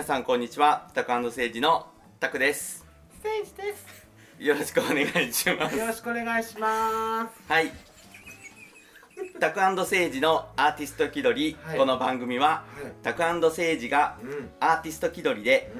[0.00, 0.88] 皆さんこんにちは。
[0.94, 1.86] タクセイジの
[2.18, 2.86] タクです。
[3.18, 4.06] ステージです。
[4.38, 5.76] よろしくお願いします。
[5.76, 7.52] よろしくお願いします。
[7.52, 7.70] はい。
[9.38, 14.50] タクセイジのアーティスト気取り、はいこの番組は、はいタクセイジがうん。
[14.58, 15.70] アーティスト気取りで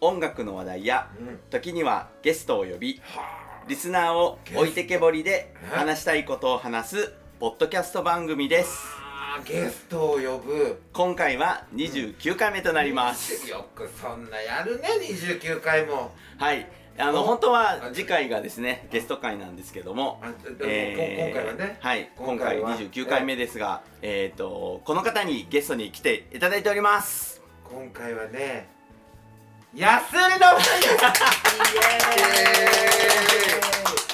[0.00, 0.08] うん。
[0.08, 1.40] 音楽の話題やうん。
[1.50, 5.74] 時にはゲストを呼びはリスナーを置いてけぼりでえ？
[5.74, 9.03] 話したいことを話すポッドキャスト番組です
[9.36, 9.40] あ。
[9.44, 10.80] ゲストを呼ぶ。
[10.92, 16.12] 今回は29回目となりますよくそんなやるね、29回も。
[16.38, 16.66] はい
[16.96, 20.22] あのお本当は次回がですねゲスト回なんですけども
[20.62, 21.78] えー今回はね。
[21.80, 28.68] はい今回今回は29回目ですがえっとこの方にゲストに来ていただいております今回はね。
[29.74, 30.98] やすりの二人で
[33.98, 34.08] す。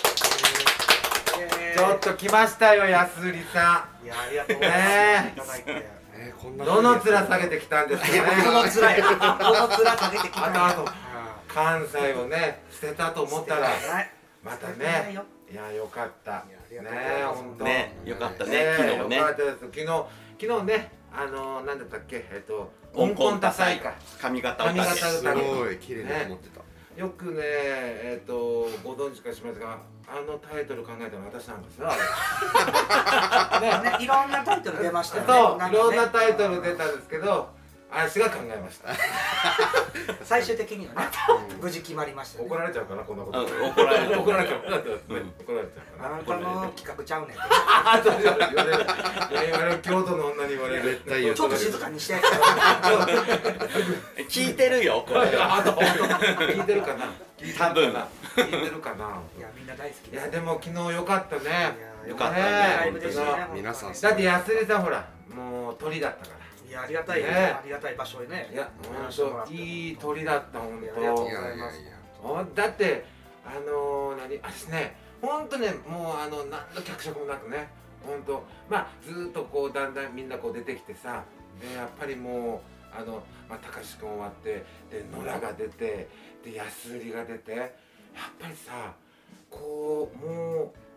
[1.81, 5.61] ちょっと来ましたよ、やすりさいやありがとうございねます。
[5.61, 5.89] いただいて。
[6.13, 6.67] えー、こんなん。
[6.67, 8.21] どの面下げてきたんですかね。
[8.21, 9.03] この面や。
[9.05, 10.93] この面かけてきたあとあと
[11.49, 13.69] 関西をね、捨てたと思ったら。
[13.69, 14.11] はい
[14.43, 15.23] またねよ。
[15.51, 16.45] いやよかった。
[16.71, 16.85] ね
[17.25, 17.65] 本当。
[17.65, 19.59] ねよかったねね昨日ねよかったです。
[19.61, 19.87] 昨日
[20.41, 23.95] 昨日ねあのー、なんだったっけえっと温温根多彩根多彩か。
[24.21, 29.79] 髪型を髪型すごい綺麗だと思ってた、よくねえっとご存知かしますが
[30.13, 31.87] あのタイトル考えたの私なんですよ。
[33.61, 33.91] ね。
[33.91, 35.33] ねいろんなタイトル出ましたよね。
[35.33, 37.49] そう、かねいろんなタイトル出たんですけど、
[37.93, 38.89] 私が考えました。
[40.25, 41.09] 最終的にはね。
[41.61, 42.47] 無事決まりましたね。
[42.47, 43.41] 怒られちゃうかなこんなこと。
[43.41, 44.21] うん怒られる。
[44.21, 44.61] 怒られちゃう。
[44.61, 46.07] 怒られちゃう。
[46.07, 46.19] あな。
[46.19, 47.37] たの企画ちゃうねん。
[47.39, 48.87] あそう言われる言われる。
[49.51, 50.83] 言われる京都の女に言われる。
[50.83, 52.15] 絶対言うちょっと静かにして。
[54.29, 55.37] 聞いてるよこれ。
[55.37, 57.07] あと聞いてるかな。
[57.59, 57.93] 多分。
[58.37, 59.21] 聞いてるかな。
[59.37, 60.17] いやみんな大好きい。
[60.17, 61.43] やでも昨日よかったね。
[62.05, 62.93] いやよかったね。
[63.53, 63.93] 皆さん。
[64.01, 66.40] だって安井さんほらもう鳥だったから
[66.71, 67.35] いやありがたいねね。
[67.35, 68.49] ありがたい場所へね。
[68.53, 73.05] いや本当いい鳥だった本いやありがとう当ございますだって
[73.45, 77.69] あのー、何私ね本当ねもうあの何の脚色もなくね
[78.07, 78.45] 本当。
[78.69, 81.25] まあずーっとこうだんだんみんなこう出てきてさ
[81.61, 82.63] でやっぱりも
[82.95, 86.09] うあのまあ高志くん終わってで野良が出て
[86.45, 87.69] で安売りが出てやっ
[88.39, 88.95] ぱりさ
[89.51, 90.90] こうもう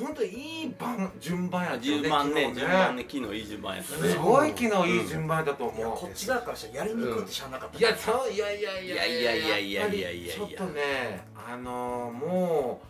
[0.00, 0.28] 本当い
[0.64, 4.08] い番順番やったよ10万ね昨日10万ね昨日いい順番やったね。
[4.10, 7.78] すごい昨日いい順番だと思う、こっち側からしたらやりにくいって知らなかった。
[7.78, 9.88] いやそういやいやいやいやいやいやいやいや。
[9.88, 12.80] いやいややっぱりちょっとねあのー、も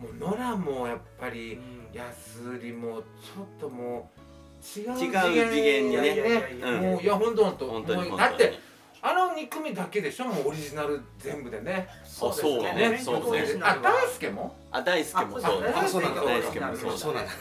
[0.00, 1.84] うもう野良もやっぱりうん。
[1.92, 6.04] 安売りもちょっともう違う違う次元にね。
[6.04, 6.80] いやいやいやいやうん。
[6.80, 8.38] もういや本当本当本当にもう本当に。
[8.40, 8.73] だって
[9.06, 10.24] あの2組だけでしょ？
[10.24, 11.86] もうオリジナル全部でね。
[12.06, 12.98] そうそうですね。
[12.98, 14.56] そうねあ大輔も？
[14.70, 15.60] あ大輔もそう。
[15.60, 16.22] ねあそうなんだ。
[16.22, 16.96] 大輔もそうだ。
[16.96, 17.32] そうなんだ。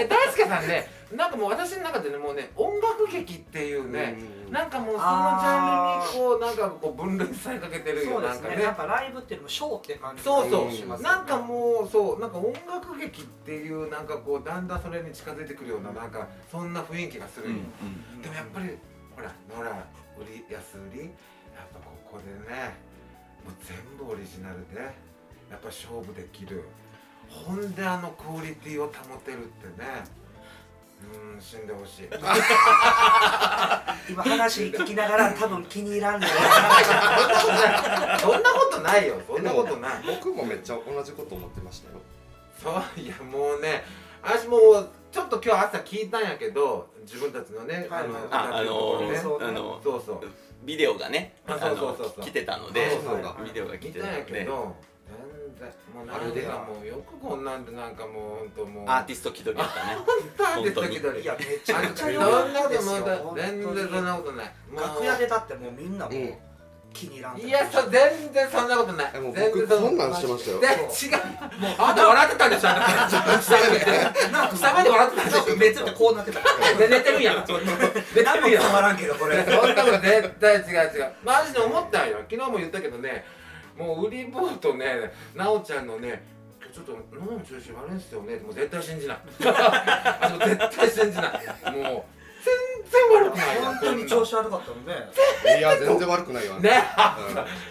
[0.00, 4.16] え大輔さんねなんかもう私の中でねもうね音楽劇っていうね、
[4.46, 8.04] うんなんかもうそのジャンルにこうなんかこう分類されかけてる。
[8.04, 8.56] よなんかね。
[8.56, 10.68] なんかライブっていうのもショーって感じそうそ
[10.98, 12.20] う、なんかもうそう。
[12.20, 17.46] なんか音楽劇っていうなんかこうだんだんそれに近づいてくるようななんかそんな雰囲気がする
[18.20, 18.70] でもやっぱり
[19.14, 19.70] ほら野良
[20.20, 21.06] 売り安売りや
[21.64, 22.76] っぱここでね
[23.44, 24.80] もう全部オリジナルで
[25.50, 26.64] やっぱ勝負できる。
[27.28, 30.04] ほんであのクオリティを保てるってね
[31.34, 32.08] うん死んでほしい。
[34.10, 36.26] 今話聞きながら多分気に入らんね
[38.20, 40.02] そんなことないよそんなことない。
[40.06, 42.00] 僕もめっちゃ同じこと思ってましたよ。
[42.60, 43.84] そういやもうね
[44.22, 48.04] 私もうちょっと今日朝聞いたんやけど自分たちのね、はい。
[48.30, 49.16] ああのね。
[49.18, 50.20] そうあのそうそう。
[50.64, 52.20] ビデオがねああそうそうそうそう。
[52.20, 54.76] の来てたのでそうそうだビデオが来聞いたんやけど全然
[55.94, 59.96] もうなんあれでかもうよくこんなんでなんかもうほんともうアーティスト気取りやったね。
[59.96, 60.06] 本
[60.38, 61.22] 当アーティスト気取り。
[61.22, 64.52] いやめちゃくちゃそん良ないこともですよう全然そんなことない。
[64.76, 66.34] 楽屋でだってもうみんなもううん
[66.92, 69.12] 気に入らんいやそ全然そんなことない。
[69.14, 70.60] えもう全然僕こんなんしてましたよ。
[70.60, 70.80] で違う。
[71.78, 73.42] あんた笑ってたんでしょあんた。
[73.42, 73.84] 下目で
[74.56, 75.56] 下目で笑ってたんでしょ。
[75.56, 76.40] めっちゃこうなってた。
[76.78, 77.36] で寝てるやん。
[77.38, 79.44] 寝て何もるやん伝わらんけどこれ。
[79.44, 81.12] そんなこと絶対違う違う。
[81.24, 82.18] マジで思ったんよ。
[82.28, 83.24] 昨日も言ったけどね
[83.76, 86.22] もう売り棒とね奈緒ちゃんのね
[86.72, 88.36] ちょっと喉の調子悪いんすよね。
[88.36, 89.18] もう絶対信じない。
[89.38, 89.48] 絶
[90.76, 91.72] 対信じない。
[91.72, 92.19] もう全
[92.90, 93.62] 然悪くないよ。
[93.62, 95.58] 本当に調子悪かったので。
[95.58, 96.54] いや全然悪くないよ。
[96.54, 96.70] ね。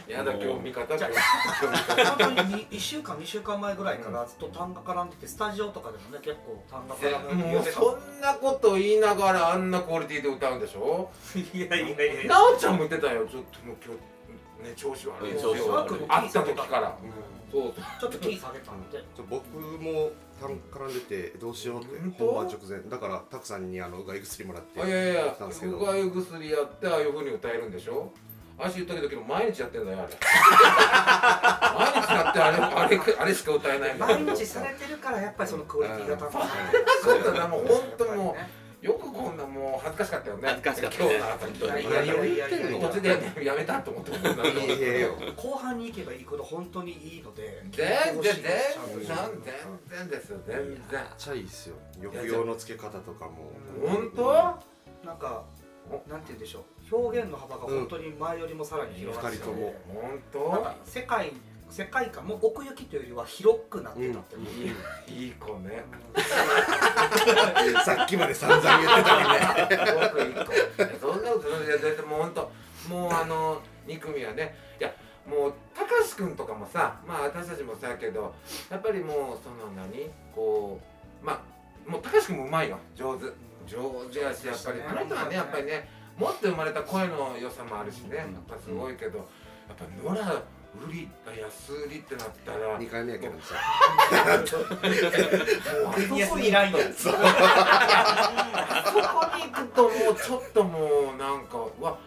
[0.08, 0.14] うん。
[0.14, 11.10] やだ今日味方本当に1週間2週間前ぐらいからずっと単が絡んでてスタジオとかでもね結構単が絡むもうそんなこと言いながらあんなクオリティで歌うんでしょ？
[11.54, 12.34] いやいやいやいや。
[12.34, 13.26] 奈緒ちゃんも言ってたよ。
[13.28, 13.94] ちょっともう今
[14.64, 16.00] 日ね調子悪いんうん調子悪い。
[16.08, 16.98] 会った時から
[17.52, 17.74] そう。
[18.00, 22.80] ちょっとキー下げたんでちょ僕も痰絡んでてどうしようって本番直前。
[22.90, 25.78] だからたくさんにあのうがい薬もらってあいやいやいや来たんですけど。
[25.78, 28.12] うがい薬やってああいうふうに歌えるんでしょ？
[28.62, 30.10] 足言ったけどけど毎日やってんだよあれ。
[31.80, 36.42] 毎日やってあれあれあれしか歌えない毎日されてるからやっぱりそのクオリティが高い。
[37.02, 40.48] そうだなもう本当もうよくこんなもう恥ずかしかったよね。
[40.48, 41.10] 恥ずかしかったね。
[41.10, 41.60] 今日の朝に。
[41.60, 42.88] いやいやいやいやいや。
[42.88, 44.12] 途中でやめたと思って
[45.36, 48.80] 後半に行けば行くほど本当にいいので全然全然です
[49.90, 50.68] 全然ですよ全然。
[50.70, 50.80] めっ
[51.18, 51.76] ちゃいいっすよ。
[52.02, 53.52] 抑揚のつけ方とかも。
[53.86, 54.34] 本当？
[55.06, 55.44] なんか
[56.08, 56.60] なんて言うんでしょ
[56.92, 56.96] う。
[56.96, 59.74] 表現の幅が本当に前よりもさらに広がって二人とも。
[60.34, 61.34] 本なんか世界
[61.70, 64.76] 世界観も奥行きというよりは広くなってたっていう、
[65.08, 65.84] 当いい子ね。
[67.86, 71.00] さっきまで散々言ってたのにね。
[71.00, 72.52] そんなことないだってもう本当
[72.90, 74.92] もうあの2組はねいや
[75.28, 78.34] もうたかし君とかもさまあ私たちもそうやけど
[78.70, 80.80] やっぱりもうその何こ
[81.22, 83.26] うまあもうたかし君もうまいよ上手。
[83.68, 83.78] 上
[84.12, 85.88] 手やしやっぱりあの人はねやっぱりね
[86.18, 88.18] もっと生まれた声の良さもあるしね。
[88.18, 89.24] やっぱすごいけどや
[89.74, 90.44] っぱ野良
[90.76, 91.10] 売り
[91.42, 93.56] 安売りってなったら2回目やけどさ。
[95.94, 97.18] 国安にラインやそこ
[99.36, 101.98] に行くともうちょっともうなんかわ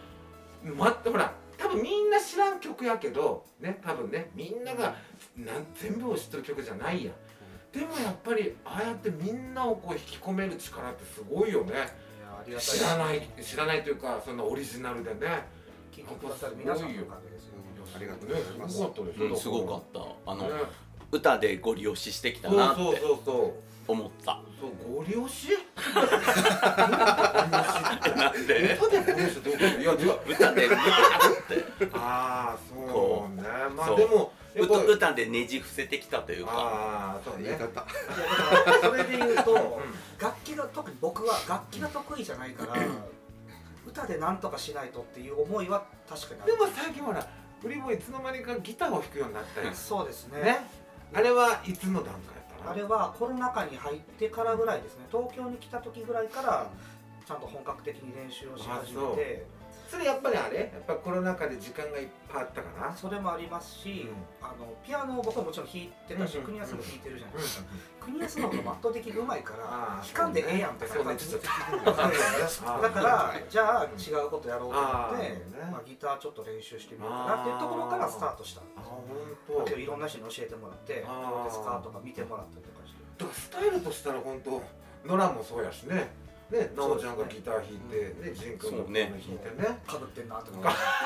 [0.63, 4.95] 待ってほら多分みんな知らん曲やけどね多分ねみんなが
[5.35, 7.11] なん全部を知ってる曲じゃないや。
[7.11, 7.15] ん
[7.73, 11.73] でもやっぱりああやってみんなをこう引き込める力ってすごいよね。
[12.59, 15.45] 知らない知らないというかそんなオリジナルでね。
[15.93, 17.52] 聞いてくださる皆さんのおかげですよ
[17.95, 18.75] ありがとうございます。
[18.75, 19.81] すごかったですようんすごかっ
[20.25, 20.31] た。
[20.31, 20.49] あのね。
[21.11, 23.53] 歌でご利用ししてきたそうなってそうそうそう。
[23.85, 25.49] 思ったそうご利用し？
[28.15, 28.75] なんで？
[28.81, 30.03] 歌でご利用しってどういうこと？
[30.03, 30.69] いや違う歌で
[31.93, 33.43] ああそうこね
[33.75, 33.95] まそう。
[33.95, 36.51] あでも歌歌でねじ伏せてきたというか。
[36.53, 37.43] ああそうね。
[37.49, 37.85] 言い方。
[38.81, 39.59] それで言うとうん。
[40.19, 42.81] 楽器が特に僕は楽器が得意じゃないから
[43.85, 46.51] 歌で何とかしないとっていう思いは確かにある。
[46.53, 47.27] でも最近ほら
[47.63, 50.41] フリもいつの間にかギターを弾くようになったよそうですね。
[50.41, 50.57] ね。
[51.13, 52.71] あれはいつの段階やったの？
[52.71, 55.05] あれはコロナ禍に入ってからぐらいですね。
[55.09, 56.69] 東京に来た時ぐらいから
[57.25, 59.45] ちゃんと本格的に練習をし始めて
[59.93, 60.57] それやっぱりあれ？
[60.57, 62.97] やっぱコロナ禍で時間がいっぱいあったかな？
[62.97, 64.09] それもありますし、
[64.41, 67.65] あのピアノを僕はもちろん弾いてたし、うんうん国安も弾いてるじゃないですか、
[68.01, 71.47] 国安の方が圧倒的にうまいから弾かんでええやんって感じちょっと
[71.85, 78.61] だからじゃあ違うことやろうと思ってねまあ、ギターちょっと練習してみようかなっていうところからスタートした。
[78.75, 79.77] あす本当。
[79.77, 82.97] いろんな人に教えてもらってどうですかとか見てもらったりとかして。
[83.19, 84.59] だからスタイルとしたら本当
[85.05, 86.09] ノラもそうやしね
[86.53, 89.79] ねなおちゃんがギター弾いてねジン君がピアノ弾いてね。
[89.87, 90.63] かぶってんなと思っ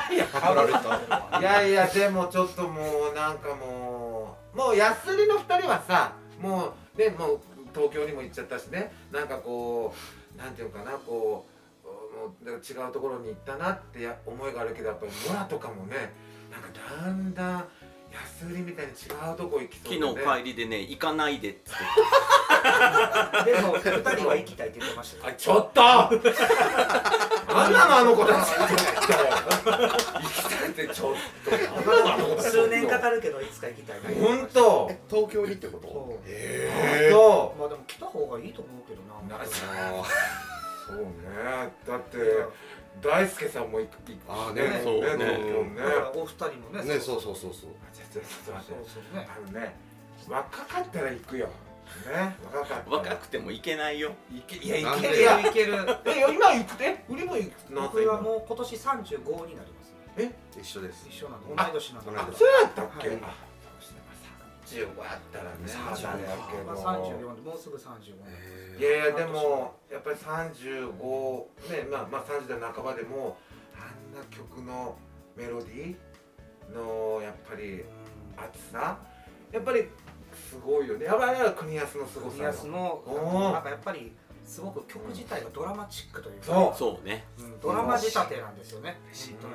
[0.09, 0.15] て。
[0.15, 1.39] いやパクられた。
[1.39, 7.39] いやいやでもちょっともうなんかもうもう安売りの2人はさもうねもう
[7.73, 8.91] 東京にも行っちゃったしね。
[9.11, 9.93] なんかこ
[10.35, 11.45] うなんていうのかなこ
[11.83, 16.11] うもう違うところに行ったなってや思いがあるけどやっぱりノラとかもね
[16.51, 16.67] なんか
[17.05, 17.67] だんだん
[18.41, 18.95] 安売りみたいに違
[19.33, 21.75] うとこ行きそう昨日帰りでね行かないでっつっ
[23.45, 23.51] て。
[23.51, 25.33] でも2人は行きたいって言ってましたよ。
[25.33, 25.81] あちょっと！
[25.81, 28.37] なんなのあの子たち。
[28.37, 31.51] 行きたいってちょっと。
[31.51, 32.49] なんなのあの子たち。
[32.51, 34.01] 数年かかるけどいつか行きたい。
[34.03, 34.91] な本当。
[35.09, 36.19] 東京にってこと？
[36.27, 36.69] へ
[37.07, 39.37] えそまあでも来た方がいいと思うけどな。
[39.37, 39.45] なあ
[40.87, 41.05] そうね。
[41.87, 42.17] だって
[43.01, 45.07] 大輔さんも行くあーねねそうね。
[45.07, 45.75] 東京ね。
[45.77, 47.35] だからお二人もねーねそうそう。
[47.35, 48.83] そうそうあちょっとちょっと待って。
[48.83, 49.27] そうそうね。
[49.29, 49.75] あのね
[50.27, 51.47] 若かったら行くよ。
[51.47, 52.97] ね若かったら。
[52.97, 54.11] 若くても行けないよ。
[54.31, 55.39] いけいや行けるや。
[55.39, 55.73] いける。
[56.05, 57.03] え今行くて？
[57.09, 59.87] 売りも行く何僕はもう今年35になります
[60.59, 61.05] 一緒です。
[61.07, 62.11] 一緒なんで同い年なんで。
[62.17, 63.09] ああそうやったっけ、
[64.67, 66.63] 35やったらね35まだやけど。
[66.65, 70.91] まあ34でもうすぐ35いやいやでもやっぱり35
[71.71, 73.37] ねまあまあ30代半ばでも
[73.75, 74.97] あんな曲の
[75.35, 77.83] メロディーのやっぱり
[78.37, 78.97] 熱さ
[79.51, 79.87] やっぱり
[80.49, 81.05] すごいよね。
[81.05, 83.03] やっぱりあれは国安のすごさ国安の
[83.53, 84.11] なんかやっぱり
[84.45, 86.77] すごく曲自体がドラマチックというかそう。
[86.77, 87.25] そうね。
[87.39, 88.97] うんドラマ仕立てなんですよね。
[89.03, 89.39] うん。
[89.39, 89.53] 本当に。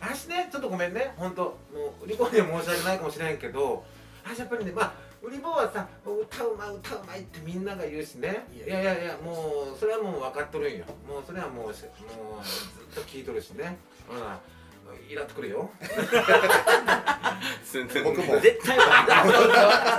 [0.00, 1.14] 私ねちょっとごめんね。
[1.16, 1.56] 本当も
[2.02, 3.84] う売り子には申し訳ないかもしれんけど
[4.24, 8.46] 私やっぱりねまあ売り子はさ歌うまい歌うまいってみんなが言うしね。
[8.54, 10.84] いやいやいやもうそれはもう分かっとるんよ。
[11.08, 13.78] もうそれはもうしもうずっと聞いとるしね。
[14.06, 14.38] ほら
[15.08, 15.70] イラっとくるよ。
[18.04, 18.40] 僕も。
[18.40, 18.84] 絶対悪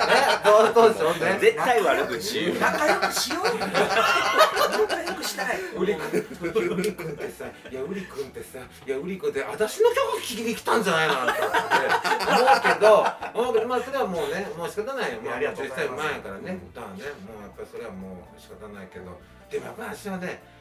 [0.10, 1.38] えどうどうでしょうね。
[1.39, 3.46] 絶対悪口仲良くしよう。
[3.60, 11.32] 仲良くししたいウリ君ウリ君ってさいやウリ君ってさいやウリ君って私の曲聴きに来たんじゃないのって。
[11.36, 15.12] 思うけど思うけどまあそれはもうねもう仕方ない。
[15.12, 16.60] よ、まあ、りがとう実ございます際前やからね。
[16.72, 19.20] 歌はねもうやっぱりそれはもう仕方ないけど。
[19.51, 20.54] でもやっぱり私はね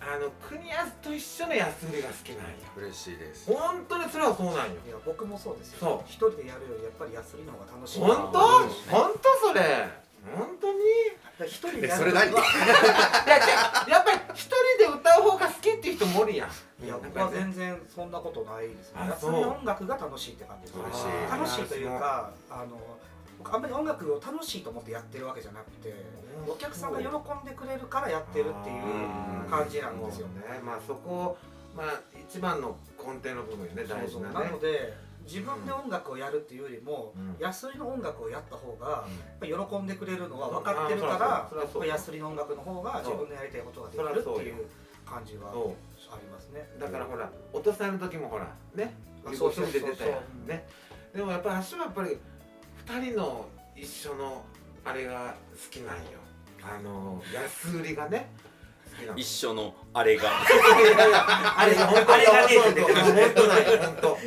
[0.00, 3.52] あの国安と一緒の安売りが好きなんよ嬉しいです。
[3.52, 4.80] 本当にそれはそうなんよ。
[4.86, 5.90] いや僕もそうですそう。
[5.90, 8.38] よ一人でやるよりやっぱりヤスリの方が楽しい本当？
[8.38, 8.46] な
[8.90, 9.88] 本当それ。
[10.34, 10.78] 本当に？
[11.46, 12.30] 一人でえそれ何？
[12.30, 16.84] いややっぱり一人で歌う方が好きっていう人もおるやん。
[16.84, 19.00] いや僕は全然そんなことないですね。
[19.02, 21.30] あヤスリの音楽が楽しいって感じです嬉しい。
[21.30, 22.97] 楽しいというかあの僕
[23.52, 25.94] あんまり音楽を楽しいと思ってやってるわけじゃなくて
[26.46, 27.10] お客さんが喜ん
[27.44, 30.60] でくれるからやってるっていう感じなんですよね。
[30.64, 31.36] まあそこ
[31.76, 34.34] まあ一番の根底の部分よね大事なね。
[34.34, 37.36] なので自分で音楽をやるっていうよりも、うん。
[37.38, 44.64] ヤスリの音楽をやった方が、うぱり喜んでくれるのは分かってるから、うそらそうやっぱヤスリの音楽の方が自分のやりたいことができるっていう
[45.04, 45.76] 感じはそ
[46.10, 46.66] ありますね。
[46.78, 46.80] う。
[46.80, 48.94] だからほらお父さんの時もほらね
[49.26, 50.48] あ一そうそうそう。
[50.48, 50.66] ね。
[51.14, 52.18] でもやっぱり足はやっぱり
[52.88, 54.42] 二人の一緒の
[54.82, 56.02] あれが好きなんよ。
[56.62, 58.30] あの安売りがね
[59.14, 60.30] 一緒のあれが。
[61.58, 64.18] あれ本当にあれがね本当に本当なんよ本当。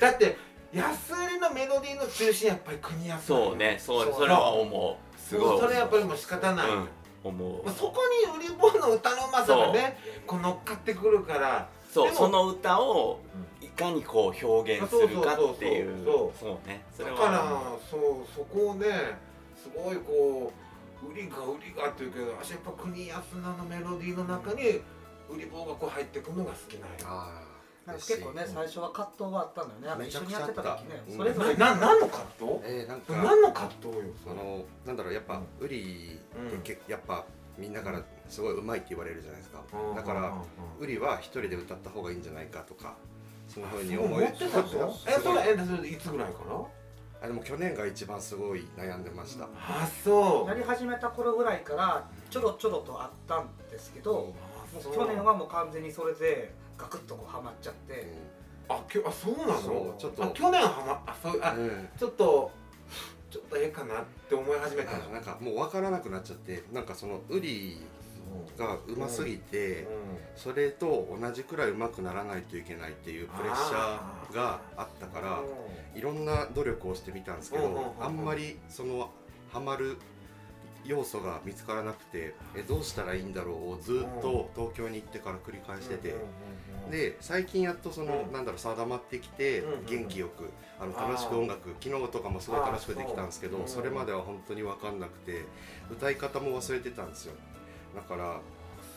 [0.00, 0.36] だって
[0.72, 5.18] 安売りのメロディーの中心やっぱり国安そうねそうそれは思う。
[5.20, 6.68] すごいそれやっぱりもう仕方ない。
[6.68, 6.88] よ、うん
[7.22, 7.64] 思う。
[7.64, 13.20] まあそこに売り棒の歌のうまさがねこう乗っかってくるからそうその歌を
[13.60, 16.04] いかにこう表現するかっていう。
[16.04, 16.84] そうそうね。
[16.96, 18.00] それだからはそう
[18.34, 18.86] そこをね
[19.56, 20.52] すごいこ
[21.02, 24.80] う売りが売りがっていうけど私やっぱ国安菜のメロディーの中に
[25.28, 27.42] 売り棒がこう入ってくるのが好きなんよあ
[27.86, 29.88] あなんか結構ね最初は葛藤があったのよね。
[29.88, 31.02] あの一緒にやってた時ね。
[31.08, 31.56] めちゃくちゃあったそれぞれ。
[31.56, 32.44] な何の葛藤？
[32.64, 33.12] えー、なんか。
[33.16, 36.20] 何の葛藤よそのなんだろうやっぱウリ
[36.58, 37.24] ってけ、やっぱ
[37.58, 39.62] みんなからすごいうまいって言われるじゃないですか、
[39.94, 40.32] だから
[40.78, 42.94] ウリは一人で歌った方がいいんじゃないかとか
[43.48, 46.56] そんな風に思い思ってたのえそれえそれいつぐらいから？
[47.22, 50.48] あでも去年が一番すごい悩んでました、あそう。
[50.48, 54.34] やり始めた頃ぐらいからちょろちょろとあったんですけど、も
[54.78, 54.92] あそう。
[54.92, 58.06] う去年はもう完全にそれでガクッとこうハマっちゃって。
[58.68, 59.94] あきょあそうなの？
[59.98, 61.60] ちょっとあ去年はまあそうあうん。
[61.60, 62.50] うんちょっと
[63.30, 65.04] ちょっとええかなって思い始めたの？
[65.10, 67.80] あなんかもう分からなくなっちゃってなんかそのウリ
[68.58, 69.86] がうますぎて、
[70.36, 75.40] それと同じくらい上手くならないといけないっていうプレッシャーがあったから
[75.94, 79.10] いろんな努力をしてみたんですけど、あんまりその
[79.52, 79.96] ハマる
[80.84, 86.14] 要素が見つからなくてえどうしたらいいんだろうをずっと東京に行ってから繰り返してて、
[86.90, 88.32] で最近やっとその、うん。
[88.32, 90.48] なんだろう定まってきて、元気よく
[90.80, 95.44] あの楽しく音楽昨日とかもすごい楽しくできたんですけどそれまでは本当に分かんなくて
[95.90, 97.34] 歌い方も忘れてたんですよ
[97.94, 98.40] だから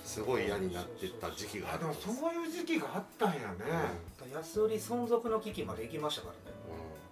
[0.04, 3.48] すごい嫌になってた時期がああでもそういう時期があったんやね。
[4.34, 6.58] 安売り存続の危機まで行きましたからね。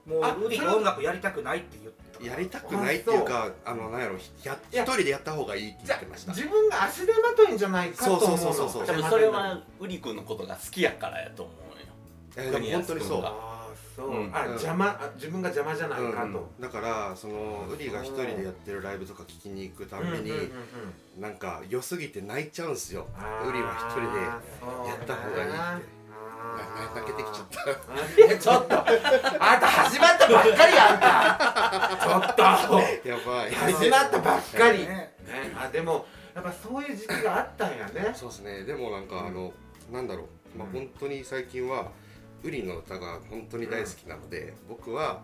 [0.07, 0.25] うん。
[0.25, 2.03] あもう売りが音楽やりたくないって言った。
[2.05, 4.19] うんやりたくないっていうかあのなんやろや
[4.71, 6.33] いや一人でやった方がいいって言ってました。
[6.33, 11.85] 自分が足手まといんじゃないかと思うのそうそうそうそう多分それはウリ君のことが好きやからやと思うよ。
[12.37, 13.21] えでも本当にそう
[14.05, 14.35] う、うん。
[14.35, 20.33] あ邪魔あ自分が邪魔じゃないかと、うんだからそのウリが一人でやってるライブとか聞きに行くたびに、うんうんうん
[21.17, 21.21] うん。
[21.21, 23.07] なんか良すぎて泣いちゃうんすよ。
[23.47, 26.01] ウリは一人でやった方がいいって。
[26.95, 27.47] 泣けてきちゃっ
[28.17, 28.21] た。
[28.27, 28.79] いやちょっと。
[28.79, 32.71] あんた始まったばっかりやあんたちょっ
[33.03, 33.07] と。
[33.07, 33.51] やばい。
[33.53, 34.85] 始まったばっかり、ね。
[34.87, 35.13] ね。
[35.55, 36.05] あでも
[36.35, 38.11] やっぱそういう時期があったんやね。
[38.13, 38.63] そうですね。
[38.63, 39.53] でもなんかあの、
[39.91, 40.73] なんだろう、まあ、うん。
[40.73, 41.91] 本当に最近は
[42.43, 45.21] ウリの歌が本当に大好きなので、僕は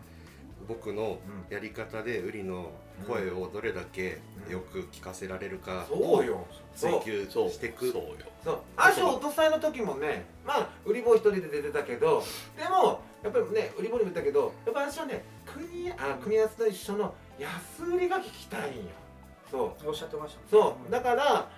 [0.68, 1.18] 僕の
[1.50, 2.72] やり方でウリの
[3.08, 4.20] 声をどれだけ
[4.50, 6.46] よく聞かせられるかそうよ。
[6.76, 7.04] そう。
[7.04, 7.50] 追求そう。
[7.50, 7.92] していく。
[7.92, 8.16] そうよ。
[8.44, 8.60] そう。
[8.76, 12.24] アショ落とさえの時もねまあ売り棒一人で出てたけど
[12.58, 18.82] でもやっぱりね売り棒にも言ったけどやっぱ私はね国あ国安と一緒の安売りが聞きたいんよ。
[19.50, 19.90] そう。
[19.90, 20.92] おっしゃってましたそう。
[20.92, 21.50] だから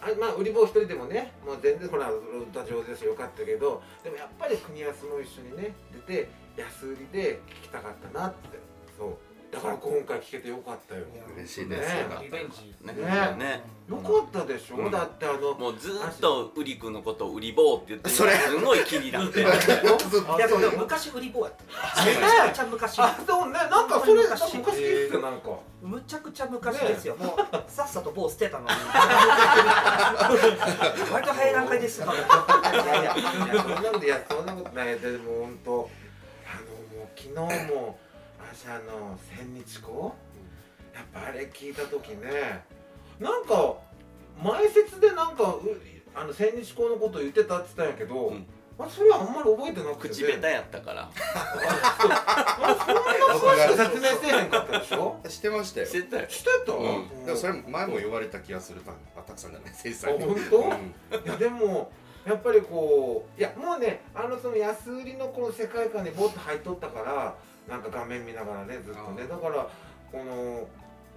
[0.00, 5.74] あまあ売り棒一人でもねもう全然ほら歌上手ですよかったけどでもやっぱり国安も一緒にね
[6.06, 8.58] 出て安売りで聞きたかったなって。
[8.98, 9.25] そう。
[9.52, 11.02] だから今回聞けてよかったよ。
[11.36, 12.06] 嬉しいですね。
[12.22, 12.74] リベンジ。
[12.84, 12.92] ね。
[12.92, 13.02] ね。
[13.38, 13.62] ね。
[13.88, 14.90] よかったでしょ、うん。
[14.90, 18.32] だってあのもうずーっとウリ君のことをウリボーって言ってるそれ。
[18.32, 19.40] すごい気になって。
[19.44, 21.54] いやでも昔売り棒やっ
[21.94, 22.04] た。
[22.04, 23.52] めちゃくちゃ昔あそうね。
[23.52, 24.64] なんかそれ昔聞い
[25.10, 25.50] てたなんか。
[25.82, 27.36] むちゃくちゃ昔ですよ、もう
[27.70, 28.70] さっさと棒捨てたのに。
[31.12, 32.12] 割と早い段階ですよ。
[32.12, 32.16] い
[32.76, 33.14] やいや
[34.28, 34.98] そんなことない。
[34.98, 35.88] でも本当
[36.44, 37.34] あのもう昨日
[37.72, 37.98] も
[38.54, 40.12] 私あの千日紅？
[40.94, 42.62] やっぱあれ聞いた時ね
[43.20, 43.76] なんか
[44.42, 45.60] 前説でなんかう
[46.14, 48.46] あの千日紅のこと言ってたって言ったんやけど、うん。
[48.78, 51.10] まあ、それはあんまり覚えてなくて口下手やったから。
[51.10, 51.12] あ
[52.86, 53.00] そんな
[53.38, 55.16] 詳しく説明せえへんかったでしょ？
[55.28, 55.86] してましたよ。
[55.86, 56.28] してたよ。
[56.28, 58.94] してた、うん、でもそれ前も言われた気がするたあ
[59.26, 60.24] たくさんじゃないさんに。
[60.24, 60.58] あ本当？
[60.58, 61.90] うんいやでも
[62.26, 67.34] やっぱりこういやもうねあのその安売りのこの世界観にボッと入っとったから
[67.68, 69.26] なんか画面見ながらねずっとね。
[69.26, 69.68] だから
[70.12, 70.68] この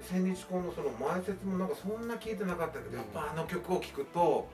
[0.01, 4.47] 千日紅のその前説もなんかそんな聞いてなかったけどやっぱあの曲を聴くと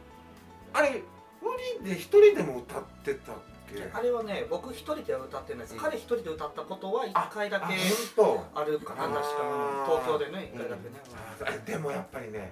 [0.73, 3.35] あれ売りで一人でも歌ってたっ
[3.71, 3.89] け？
[3.93, 5.79] あれはね僕一人では歌ってないです、うん。
[5.79, 9.85] 彼一人で歌ったことは一回だあけあるかな確か。
[9.85, 10.95] 東京でね一回だけね、
[11.41, 12.51] あでもやっぱりね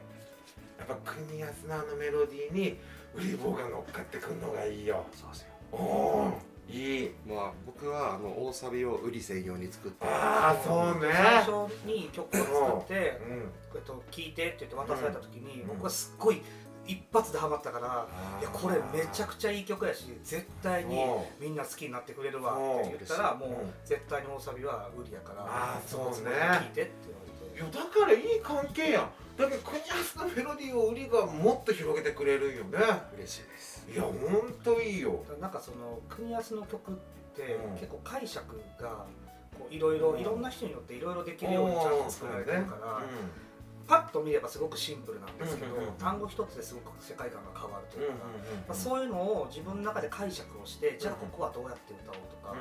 [0.77, 2.77] やっぱ国安のあのメロディーに
[3.15, 5.05] ウリボーが乗っかってくんのがいいよ。
[5.13, 5.47] そうですよ。
[5.71, 6.33] おお
[6.73, 10.05] いいまあ僕はあの大サビを売り専用に作って。
[10.05, 11.13] ああそうね。
[11.13, 13.51] 最初に曲を作ってうん。
[13.75, 15.67] えっと聞いてって言って渡された時に、うん。
[15.67, 16.41] 僕はすっごい
[16.85, 18.07] 一発でハマったから、
[18.41, 23.49] いやこれめちゃくちゃいい曲やし絶対におみんな好きになってくれるわって言ったうんらもう
[23.85, 26.31] 絶対に大サビは売りやからあーそうね。
[26.35, 26.91] 聞いてって
[27.55, 29.09] いやだからいい関係やん。
[29.37, 32.77] だけど国安のメロディーを売りがもっと広げてくれるんよね。
[33.15, 34.09] 嬉しいですいやほ
[34.47, 35.23] んといいよ。
[35.41, 36.95] なんかその国安の曲っ
[37.35, 37.73] てうん。
[37.73, 39.05] 結構解釈が
[39.57, 40.19] こういろいろうん。
[40.19, 43.01] いろんな人によっていろいろできるようにちゃんと作られてるから、
[43.87, 48.15] パッと見ればすごくシンプルなんですけど、単語一つですごく世界観が変わるとうんいうか、
[48.69, 52.55] まあ、そういうのを自分の中で解釈をして、じゃあここはどうやって歌おうとか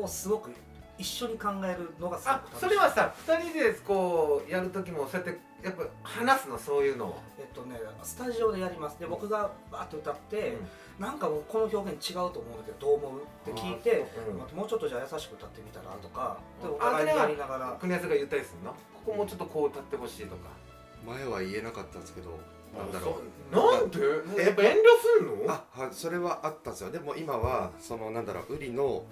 [0.00, 0.50] をすごく
[0.96, 2.60] 一緒に考えるのがすごあく楽しい。
[2.60, 8.98] それはさ2人でこうやる時もそうやってやっぱ話すのそういうのをえっとねスタジオでやります。
[8.98, 10.56] で僕がバーッと歌って、
[10.98, 13.20] なんかもうこの表現違うと思うんだけどどう思う？
[13.20, 14.38] って聞いて、うん。
[14.38, 16.74] まあもうちょっとじゃあ優しく歌ってみたらとかでうん。
[16.74, 17.76] お互いにやりながら。
[17.80, 18.72] 国安が言ったりするの？
[18.72, 20.48] ここもうちょっとこう歌ってほしいとか。
[21.06, 22.38] 前は言えなかったんですけど
[22.76, 23.20] なんだろ
[23.52, 23.54] う。
[23.54, 24.44] なんで？
[24.44, 24.80] やっぱ遠慮
[25.18, 25.52] すんの？
[25.52, 26.90] あはいそれはあったんですよ。
[26.90, 29.04] でも今はそのなんだろう売りの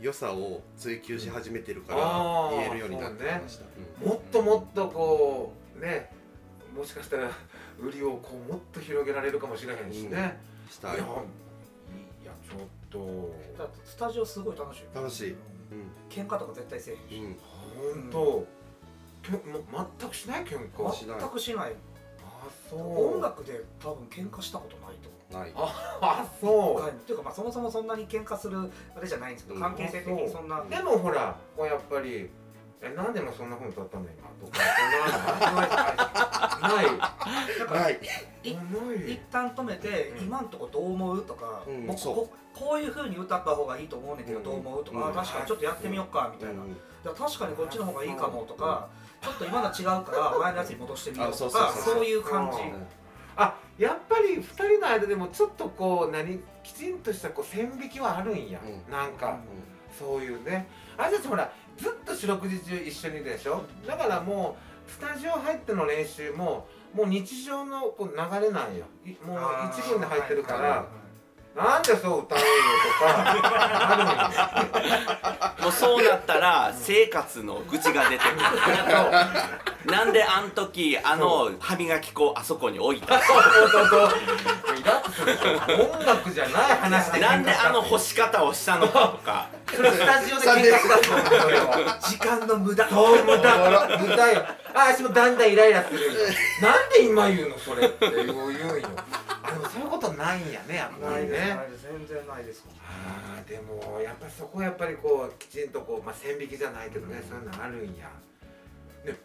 [0.00, 3.64] 良さを追求し始めてるから言えるようになってきました、
[4.02, 4.08] うん。
[4.08, 6.10] もっともっとこうね
[6.76, 7.30] もしかしたら
[7.78, 10.96] 売りをこうもっと広げられるかもしれへんしね、したい。
[10.96, 11.06] いやい
[12.24, 13.34] やちょっと。
[13.58, 14.82] だってスタジオすごい楽しい。
[14.82, 15.36] よ楽しい。
[16.08, 17.36] 喧嘩とか絶対せえへんし、
[17.82, 18.46] うん、うん、本当、
[19.22, 20.44] けも全くしない？
[20.44, 20.94] 喧嘩。
[20.94, 21.74] しない全くしない。
[22.24, 23.14] あそう。
[23.16, 25.52] 音楽で多分喧嘩したことないとない。
[25.56, 26.80] あそう。
[26.80, 28.58] はいっていうかまあそもそもそんなに喧嘩する
[28.96, 32.30] あれじゃないんですけど、うん関係性的にそんな、でもほらこうやっぱり
[32.82, 34.58] え何でもそんなふうに歌ったの今とか。
[36.60, 36.86] そんなのない。
[36.86, 36.98] ない
[37.58, 38.00] だからない。
[38.42, 40.24] いない一旦止めて、うん。
[40.24, 42.14] 今んとこどう思うとか、うん僕そう。
[42.14, 46.72] ここういう風に歌った方がいいと思うねんけど、うんどう思うとか、うんあ確かにちょっとやってみようかみたいな、うんい
[47.04, 48.88] や確かにこっちの方がいいかもとか、
[49.22, 51.94] ちょっと今の違うから前のやつに戻してみようとあそうかそうそう。
[51.96, 52.86] そういう感じ、うん
[53.42, 58.92] あやっぱり2人の間でもちょっとこう何きちんとしたこう線引きはあるんや、うん。
[58.92, 59.38] なんか、
[59.98, 60.68] そういうね。
[60.98, 63.62] あれたちほらずっと四六時中一緒にいるでしょ？
[63.86, 68.84] だからもうスタジオ入っての練習ももう日常のこう流れなんよ。
[69.06, 69.40] いもう
[69.72, 70.86] 一文で入ってるから、
[71.56, 72.36] なんでそう歌うのとか
[75.40, 78.38] あもうそうなったら生活の愚痴が出てくる。
[79.90, 83.42] なんであん時あの歯磨き粉あそこに置いたるそう。
[83.42, 84.10] そうそう
[84.78, 85.36] イラッとする。
[85.90, 89.48] 音楽じゃない話でなんであの干し方をしたのかとか。
[89.74, 90.98] それスタジオで喧嘩した
[92.00, 92.88] と時間の無駄。
[92.88, 93.24] そう。
[93.24, 94.46] 無駄無駄よ。
[94.72, 96.12] あ私もだんだんイライラするよ。
[96.62, 97.58] なんで今言うの？
[97.58, 98.34] それって言うよ
[99.50, 102.64] あでもそういうことないんやねやっぱないですりねないです全然ないです。
[102.86, 108.10] あーでもやっぱそこはやっぱりこうきちんとこう、まあ、線引きじゃないけどね、そういうのあるんや。
[109.04, 109.16] で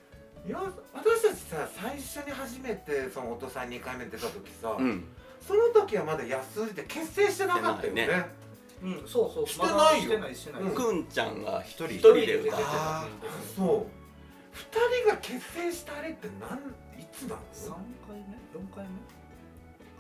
[0.48, 0.62] いや
[0.94, 5.06] 私たちさ最初に初めてそのお父さん2回目出た時さ、うん。
[5.46, 8.08] その時はまだ安売りで結成してなかったよね。
[8.84, 9.80] うんそうそうしてないよ。
[9.80, 10.76] まだしてないしてない、うん。
[10.76, 13.04] くんちゃんが一人一人で歌ってた。
[13.56, 13.88] そう。
[14.56, 16.58] 2人が結成したあれって何
[17.02, 17.70] いつなの？3
[18.08, 19.15] 回目？4回目？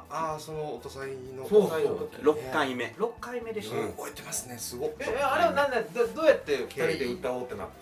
[0.10, 2.86] ああそのお父さんのそう最後の時6回目。
[2.98, 3.88] 6回目でした、うん。
[3.94, 7.80] 覚えてますねすごっええあれは何だどどうやって2人で歌おうってなったの？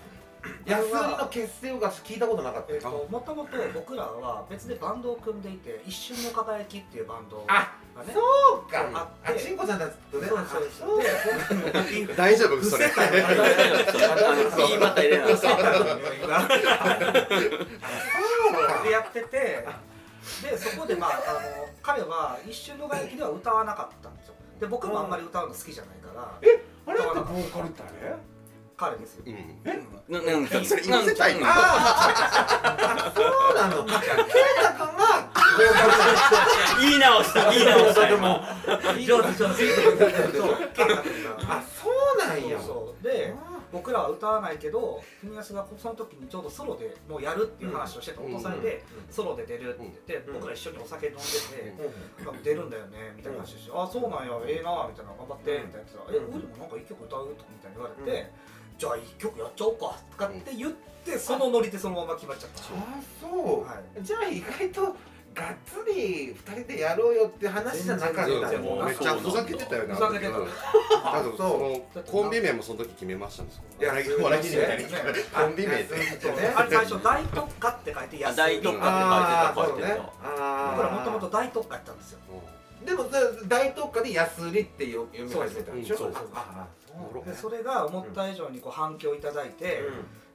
[0.65, 2.73] 安売りの結成が聞いたことなかった。
[2.73, 8.19] えっともともと僕らは別でバンドを組んでいて一瞬の輝きっていうバンドがあねそ
[8.67, 8.89] うか。
[8.93, 10.27] ああちんこちゃんたちとね。
[10.27, 10.69] そうそう。
[10.69, 10.97] そう。
[12.17, 12.61] 大丈夫？
[12.65, 12.91] それ。
[12.91, 12.99] 言
[14.75, 15.63] いまた入れなそうか。
[18.83, 19.65] でやってて
[20.41, 24.35] でそこでまああの彼は一瞬の輝きでは歌わなかったんですよ。
[24.59, 26.39] で僕もあんまり歌うの好きじゃないから。
[26.85, 28.15] あれってボーカルってあれ？
[28.75, 29.35] 彼ですよ、うん。
[30.09, 31.45] ななんかそれ言わせたいの？
[31.45, 33.85] ああそうなの。
[33.87, 34.03] じゃあ圭
[34.57, 35.03] 太君が
[36.81, 38.07] 言い直した言い直した。
[38.07, 38.41] でも
[39.05, 39.53] 上手上手。
[40.35, 40.57] そう
[41.47, 42.59] あそうなんや。
[42.59, 43.33] そうで
[43.73, 55.81] 僕らは歌わないけど国安がその時にちょうどソロでもうやるっていう話をしててうん落とされてソロで出るって言ってうん僕ら一緒にお酒飲んでて出るんだよねみたいな話をして「あそうなんやええな」みたいな「頑張って」みたいな。
[55.81, 58.31] 言ってたら「えうん俺もなんか一曲歌う?」とかみたいに言われて
[58.77, 62.61] 「じゃあ一曲やっちゃおうか」とかって言ってそのノリでそのまま決まっちゃった。
[62.61, 62.65] あ
[63.19, 64.95] そう、はじゃあ意外と
[65.33, 74.89] がっつり2人でやろうよって話じゃなかった全然ねもうめっちゃふざけてたよねふざけてた多分そのコンビ名もその時決めましたもんいや笑い笑いにみたいにね
[75.33, 75.83] コンビ名。
[75.83, 76.31] そうでそう。
[76.33, 79.95] ねあれ最初「大特価」って書いてあ安い大特価って書いてた。
[79.97, 82.19] 僕らもともと大特価やったんですよ
[82.85, 83.05] でも
[83.47, 85.97] 大特価で安売りって読み始めたんでしょ？
[85.97, 87.35] そうそう。
[87.35, 89.81] それが思った以上にこう反響いただいて、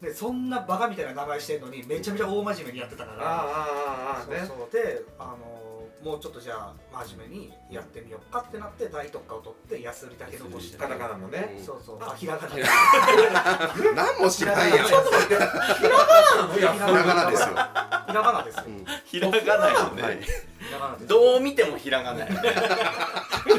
[0.03, 4.39] でそんなバカみたいな名前してるのにめちゃめちゃ大真面目にやってたからああああああね。
[4.41, 4.71] そうそう。
[4.73, 12.55] であのもうちょっとじゃあ真面目にやってみようかってなって大特価を取って安売りだけ残してカタカナのねそうそうあひらがな。
[14.15, 17.31] 何も知らんやんちょっと待ってひらがななの？
[17.31, 17.49] ひらがなですよ。
[17.49, 18.63] ひらがなですよ。
[18.67, 18.87] うん。
[19.05, 20.17] ひらがないよはい。
[20.17, 20.23] ね
[20.61, 22.29] ひらがなですどう見てもひらがない。
[22.29, 22.41] よね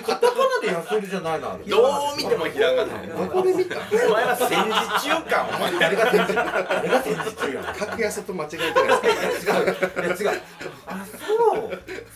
[0.02, 1.58] カタカナで安売りじゃないな。
[1.68, 3.08] どう見てもひらがない。
[3.08, 3.76] どこで見た？
[3.78, 3.80] お
[4.12, 5.46] 前は戦時中か。
[5.50, 7.62] お前誰が戦時誰が戦時中や。
[7.62, 9.66] ん格安と間違えてないですか違う。
[9.66, 10.42] 違う。
[10.88, 11.06] あ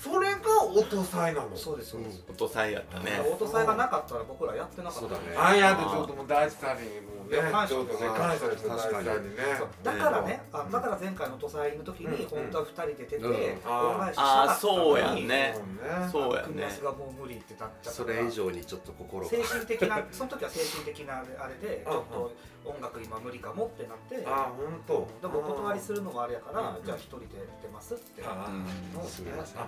[0.03, 0.39] それが
[0.75, 1.55] れが音祭なの。
[1.55, 3.11] そうですそうです、お父さんやったね。
[3.31, 4.99] 音祭がなかったら僕らやってなかった。
[4.99, 5.23] そうだね。
[5.37, 9.43] あやでちょっともう大地さんにもうね感謝ちょっとね感謝ですよ大地確かにさんにね。
[9.83, 12.27] だからね、あだから前回の音祭の時にうん。
[12.27, 13.29] 本当は2人で出て、うん。
[13.29, 14.79] 恩返ししたああかったのに。
[14.83, 15.55] そうやんね。
[15.55, 16.09] そうね。
[16.11, 16.43] そうやね。
[16.43, 17.91] 組み合わせがもう無理ってなっちゃった。
[17.91, 22.31] それ以上にちょっと心が精神的な その時は精神的なあれあれでちょっと
[22.65, 24.23] 音楽今無理かもってなって。
[24.25, 25.27] あ本当。
[25.27, 27.27] でもお断りするのもあれやからうんじゃあ一人で
[27.61, 28.23] 出ますって。
[28.25, 29.07] あうん。
[29.07, 29.61] すみません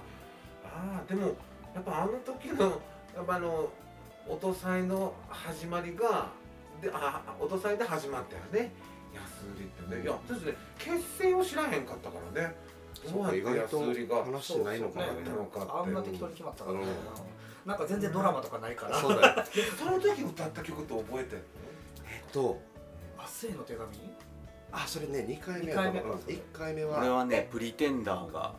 [0.75, 1.35] ああーでも
[1.73, 2.81] やっぱあの時の
[3.15, 3.69] やっぱあの
[4.27, 6.29] 音祭の始まりが
[6.81, 8.71] であ音祭で始まったよね。
[9.13, 10.03] 安売りってね。
[10.03, 12.55] いや私ね結成を知らへんかったからね。
[13.11, 15.71] どうやって意外と安売りが話してないのかなそうなのかって。
[15.71, 16.85] あんな適当に決まったから、うん。
[17.65, 18.99] なんか全然ドラマとかないから。
[18.99, 19.43] そうだよ。
[19.55, 21.43] でその時歌った曲って覚えてる
[22.09, 22.59] えっと
[23.17, 24.15] 明日への手紙？
[24.71, 28.53] あそれね2回目二回目うん一回目俺ははねプリテンダーが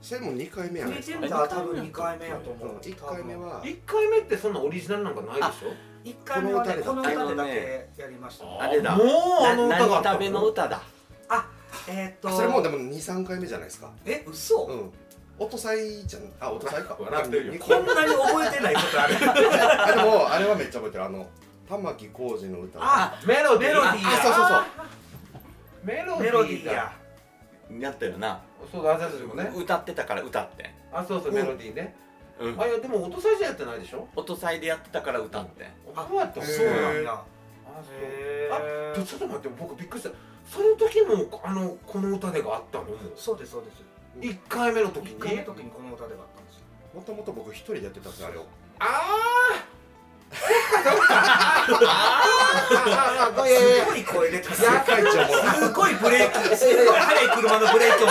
[0.00, 1.18] それも2回目やですか。
[1.20, 2.68] テンダー多分2回目やと思う。
[2.68, 3.62] うん一回目は。
[3.64, 5.72] 1回目ってそんなオリジナルなんかないでしょ
[6.04, 8.62] ？1回目はねここのの歌でだけけやりました。
[8.62, 9.06] あれだもう
[9.44, 10.46] あのな歌がの？
[10.46, 10.80] 歌だ？
[11.88, 12.30] えーっと。
[12.30, 13.90] それもでも23回目じゃないですか。
[14.04, 14.92] え嘘、うん。
[15.38, 16.22] 音祭じゃん。
[16.40, 16.96] あ音祭か。
[16.98, 17.52] 笑ってるよ。
[17.54, 17.78] 二こ。
[17.78, 19.14] んなに覚えてないことある。
[19.20, 21.04] あでもあれはめっちゃ覚えてる。
[21.04, 21.26] あの
[21.68, 22.78] 玉置浩二の歌。
[22.80, 23.72] あメロディー。
[23.72, 24.62] メロディーあそうそうそう。
[25.84, 26.92] メロディーメロディーや。
[27.78, 29.50] やったよなそうだあざずもね。
[29.56, 30.70] 歌ってたから歌って。
[30.92, 31.94] あそうそうメロディーね。
[32.40, 32.60] うん。
[32.60, 34.08] あいやでも音祭じゃやってないでしょ？
[34.16, 35.70] 音祭でやってたから歌って。
[35.94, 37.24] あそうやったそうなんやあ
[38.00, 38.48] へ
[38.94, 39.02] そう。
[39.02, 40.14] あちょっと待って僕びっくりした。
[40.44, 42.84] その時もあのこの歌でがあったの？
[42.84, 43.82] もそうですそうです。
[44.20, 46.62] 1回目の時1回目にの時にこの歌でがあったんですよ。
[46.94, 48.42] もともと僕一人でやってたんですよあれを。
[48.80, 49.77] ああ
[51.10, 58.10] ああああいやいやいやすごい声出たいや会長もすごいブレーキすごい速い車のブレーキ音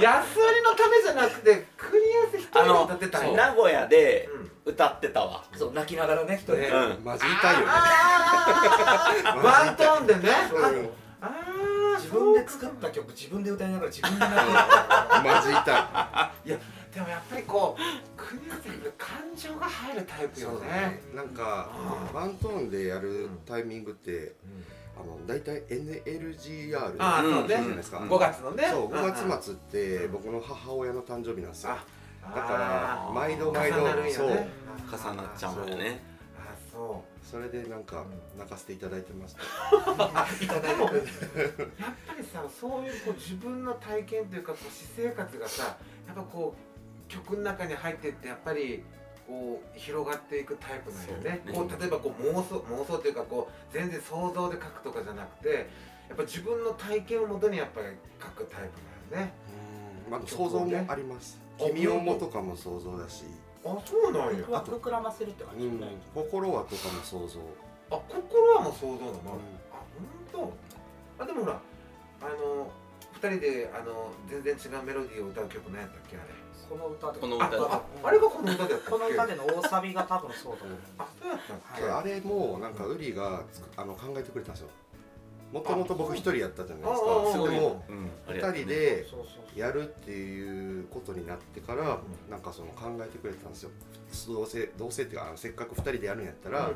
[0.00, 4.28] 安売りのためじゃなくてクリアス一人で歌ってたんや名古屋で
[4.64, 5.44] 歌ってたわ。
[5.56, 7.04] そう泣きながらね一人で、うん。
[7.04, 10.20] マジ痛いよねあーワントーンでね
[10.52, 10.90] うん。
[11.22, 15.60] ああ自分で作った曲自分で歌いながら自分で泣きながらマジ痛
[16.44, 16.58] い
[16.94, 21.00] でもやっぱりこうクリアスって感情が入るタイプよね。
[21.14, 21.70] なんか
[22.12, 24.34] ワントーンでやるタイミングって
[24.96, 27.98] あの大体 NLGR ああそじゃないですか。
[27.98, 28.08] うん。
[28.08, 28.64] 5月のね。
[28.68, 30.12] そう5月末ってうん。
[30.12, 31.72] 僕の母親の誕生日なんですよ。
[31.72, 34.12] あだから毎度毎度重なるんやね。
[34.12, 34.28] そう。
[34.28, 36.02] 重なっちゃうんだよね。
[36.36, 38.04] あそそれでなんか
[38.36, 39.42] 泣かせていただいてました。
[39.76, 39.80] う
[40.42, 40.82] いただいて。
[40.82, 40.90] やっ
[42.08, 45.76] ぱりさそういうこう自分の体験というかこう私生活がさ
[46.08, 46.75] やっぱこう
[47.08, 48.82] 曲の中に入ってってやっぱり
[49.26, 51.42] こう広がっていくタイプなんよね。
[51.44, 51.52] ね。
[51.52, 55.68] こう例えばこう妄想妄想というかこう全然想像で書くとかじゃなくて
[56.08, 57.88] やっぱ自分の体験をもとにやっぱり
[58.20, 59.32] 書くタイプだよね。
[60.06, 60.12] うん。
[60.12, 61.40] まあ想像もあります。
[61.58, 63.24] あ君をもとかも想像だし。
[63.64, 64.44] あそうなんや。
[64.46, 67.40] 僕は膨らませるって感じうんじゃない、心はとかも想像
[67.90, 69.56] あ心はもう想像だな、うん。
[69.74, 69.82] あ
[70.32, 70.52] 本
[71.18, 71.60] 当あでもほら
[72.22, 72.70] あの
[73.14, 76.35] 二人であの全然違うメロディーを歌う曲何やったっけあれ
[76.68, 77.20] この歌で。
[77.20, 77.56] この歌で。
[77.56, 77.60] あ
[78.04, 84.68] ああれがこの歌でこの歌での大サビが多分そうだと思う、あそうやったっけ、そうあれもなんかウリがつくあの考えてくれたんですよ
[85.52, 87.84] もともと僕一人やったじゃないですああかすごいでも
[88.28, 89.06] 二人で
[89.54, 93.70] やるっていうことになってからなんかその考えてくれてたんですよ。
[94.28, 96.70] どうせどうせっていうかあのせっかく二人でやるんやったら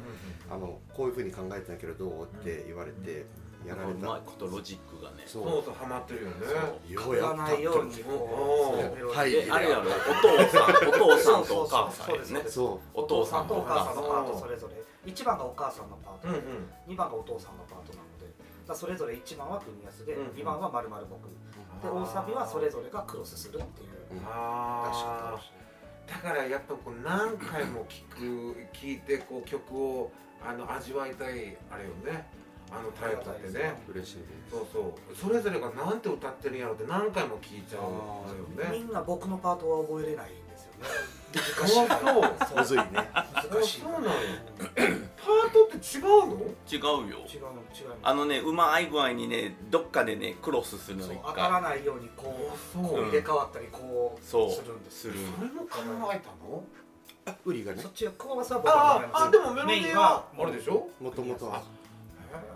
[0.51, 2.25] あのこういうふうに考えてんやけどどう？
[2.25, 3.27] って言われて
[3.67, 4.31] やられうまいた。
[4.31, 6.47] ことロジックがねそそうそうハマってるよね。
[6.89, 9.11] ようやったないようにこうそう。
[9.13, 9.31] はい。
[9.33, 9.91] であれやろ。
[9.91, 12.49] お父さんお父さんとお母さんやね。
[12.49, 14.39] そお父さんとお母さんのパート。
[14.39, 15.11] それぞれ。
[15.11, 16.29] 1番がお母さんのパート。
[16.29, 16.93] うんうん。
[16.93, 18.27] 2番がお父さんのパートなので。
[18.27, 21.35] だからそれぞれ1番は国安でうん2番はまるまる僕で
[21.83, 23.89] 大サビはそれぞれがクロスするっていう。
[24.13, 25.61] う、うん、あー。
[26.11, 30.11] だからやっぱこう何回も聴く聴いてこう曲を
[30.45, 32.27] あの味わいたいあれよね
[32.73, 33.75] あのタイトルってね。
[33.93, 34.51] 嬉しいです。
[34.51, 35.17] そうそう。
[35.17, 38.79] それぞれがなんて歌ってるんやろって何回も聴いちゃうよね。
[38.79, 40.89] みんな僕のパートは覚えれないんですよね。
[41.33, 42.59] 難あしいそう。
[42.59, 42.85] むずいね。
[42.95, 44.11] 難しいそうなのよ。
[45.21, 46.35] パートって違うの？
[46.71, 47.19] 違うよ。
[47.27, 47.97] 違うの違うの。
[48.03, 52.85] あのねうまい具合にねどっかでねクロスするのそう一当たら回ないようにこうそう。
[52.85, 56.63] こう入れ替わったりこうそうするんですするそれも考えたの？
[57.27, 57.83] あウリがね。
[57.83, 60.89] そっちはクワバスは僕があでもメロディーはあれでしょ？
[61.01, 61.63] もともとは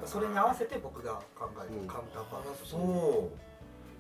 [0.05, 3.31] それに合わせて僕が考えうんるカウンターパートそ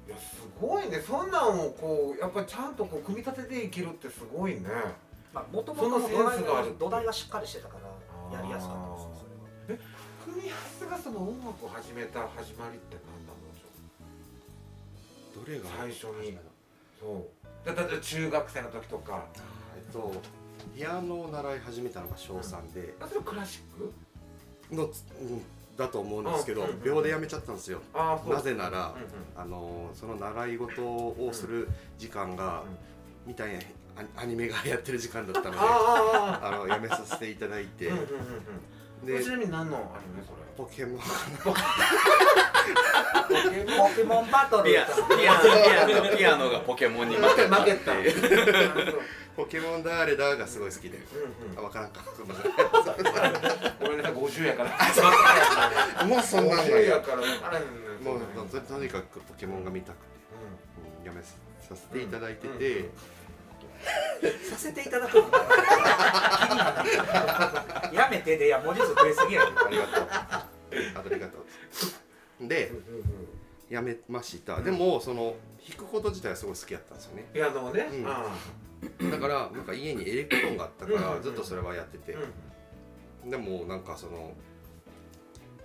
[0.06, 0.08] う。
[0.08, 1.00] いやすごいね。
[1.00, 4.62] そんなんをこうやっぱりちゃんとこう組み立てていけるってすごいね。
[5.32, 6.42] まあ元々のそのセ
[6.78, 7.78] 土台ンスがしっかりしてたか
[8.30, 9.06] らやりやすかったです。
[9.20, 9.26] そ
[9.68, 9.80] れは。
[10.24, 13.66] 組み合わせがその音楽を始めた始まりって何なのじゃ
[15.40, 16.38] どれが最初に。
[17.00, 17.26] そ
[17.64, 17.66] う。
[17.66, 19.24] だだって中学生の時とか。
[19.76, 20.12] えっと
[20.74, 23.92] ピアノを習い始めたのが小3で、あそれクラシック？
[24.74, 24.90] の、うん、
[25.76, 27.80] だと思うんですけど、秒でやめちゃったんですよ。
[27.94, 28.94] なぜなら、
[29.36, 32.62] あのその習い事をする時間が、
[33.26, 33.60] みたいな
[34.18, 37.90] アアニメがやってる時間だったのであのやめさせていただいて、
[39.04, 40.36] でちなみに何のアニメそれ？
[40.56, 41.00] ポケモン。
[41.00, 41.52] ポ
[43.96, 44.70] ケモンバトル。
[44.70, 47.56] ピアピアノピアノピアノがポケモンに負けた
[49.36, 52.04] ポケモンだーれだがすごい好きで、うんあ分からんか。
[52.16, 52.50] ごめんなさ
[53.80, 54.70] ごめんなさい50やから
[56.04, 56.06] い。
[56.06, 57.62] もうそんなんなん50ややから分からん
[58.04, 60.02] もうととにかくポケモンが見たくて、
[61.00, 61.34] うん、やめさ
[61.74, 62.90] せていただいてて、
[64.50, 65.16] させていただく
[67.94, 70.08] やめてでいや文字数増えすぎやろありがとう。
[70.10, 70.46] あ
[71.10, 71.38] りがと
[72.42, 72.48] う。
[72.48, 73.04] でうんうんうん。
[73.70, 75.34] やめました、でもその
[75.66, 77.24] 弾くこと自体はすごい好きだったんですよね。
[77.32, 77.88] ピアノをね。
[77.90, 78.06] うん。
[78.06, 78.26] あ
[79.10, 81.00] だからなんか家にエレクトーンがあったかうん。
[81.00, 82.16] らずっとそれはやってて、
[83.26, 84.12] あでもなんかその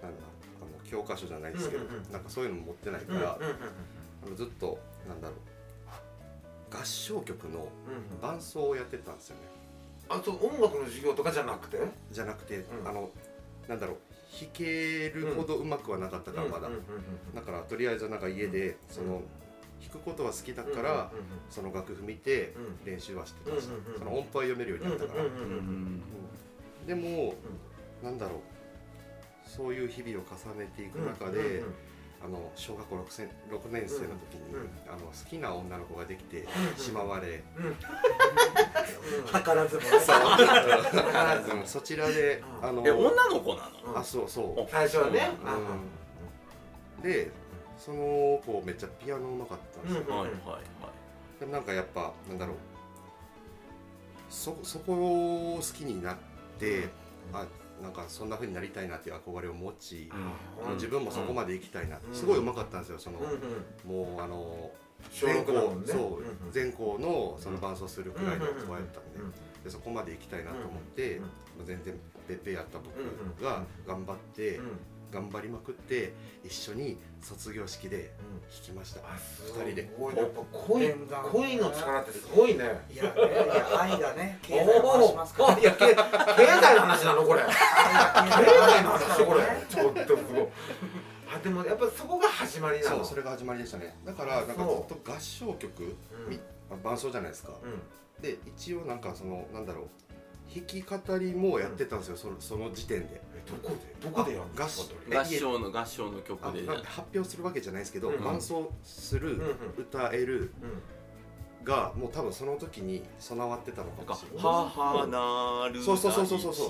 [0.01, 0.23] なんだ
[0.62, 3.38] あの教科書じゃないですけど、なんかそういうの持ってないから、
[4.25, 5.38] あのずっとなんだろう。
[6.71, 7.63] 合唱曲のう
[8.17, 9.41] ん伴奏をやってたんですよね。
[10.08, 11.79] あと音楽の授業とかじゃなくて？
[12.12, 12.63] じゃなくて、ん。
[12.86, 13.10] あの
[13.67, 13.97] なんだろう
[14.39, 16.69] 弾けるほどうまくはなかったからまだ、
[17.34, 19.23] だからとりあえずなんか家でその
[19.82, 21.06] 弾くことは好きだから、うんうんうん
[21.50, 22.86] その楽譜見てうん。
[22.86, 26.04] 練習はしてました、うんうんうんその音符は読めるようになったから、うんうんうんうん
[26.88, 27.34] でも、
[28.04, 28.39] なんだろう。
[29.46, 31.74] そういう日々を重ねていく中で、うんうんうん
[32.22, 37.65] あの小学校 6, 年6年生の時に、うんうんあの好きな女の子ができて、んしまわれ、うん。
[37.68, 39.88] う ん図らずもね。
[41.54, 41.63] う。
[41.63, 42.68] んそちらで、うん。
[42.68, 43.98] あのえ女の子なの？
[43.98, 45.30] あそうそう、最初はね。
[46.98, 47.04] うん。
[47.04, 47.32] で
[47.80, 50.62] その子めっちゃピアノうまかったんですよ、うんはいはいはい
[51.39, 52.56] でもなんかやっぱなんだろう。
[54.30, 56.18] そそこを好きになっ
[56.60, 56.89] て、
[57.34, 57.46] あ
[57.82, 60.12] なんかそんな風になりたいなっていう憧れを持ち、
[60.62, 62.13] あの自分もそこまで行きたいなって、うん。
[62.13, 63.30] すごいうまかったんですよその、うんう
[64.06, 64.70] んもうあの
[65.12, 65.60] 小全校ね。
[65.86, 69.32] そう、んん全校のその伴奏するくらいの子やったんで,、うん
[69.63, 71.28] でそこまで行きたいなと思って、うんま
[71.63, 71.94] あ全然
[72.28, 74.65] べっぺやった僕うんが頑張って、うん
[75.12, 78.12] 頑張りまくって一緒に卒業式で
[78.52, 79.89] 弾きました、あす二人で。
[79.98, 80.15] ごい。
[80.15, 80.93] やっぱ恋
[81.32, 82.63] 恋の力ってすごいね。
[82.91, 85.50] いやねいや愛がね 経済を回しますから。
[85.50, 87.41] お ーいやけ経済の話なのこれ。
[87.45, 89.43] 経済の話これ。
[89.69, 90.48] ちょっとすごい。
[91.32, 92.98] あでもやっぱそこが始まりなの。
[92.98, 93.98] そうそれが始まりでしたね。
[94.06, 95.84] だからなんかずっと合唱曲、
[96.72, 96.80] うん。
[96.84, 98.22] 伴奏じゃないですか、うん。
[98.22, 99.88] で一応なんかそのなんだろう。
[100.52, 103.22] 弾き語りもやってたんですよ、そのその時点で。
[103.29, 106.67] えどこでどこでやるの合唱え合唱の合唱の曲で。
[106.67, 109.47] 発表するわけじゃないですけど、うん伴奏する、うんうん。
[109.77, 110.81] 歌えるうん
[111.62, 114.41] がもう多分その時に備わってたのかかもしれない。
[114.41, 116.69] 母なるそうそうそうそうそう。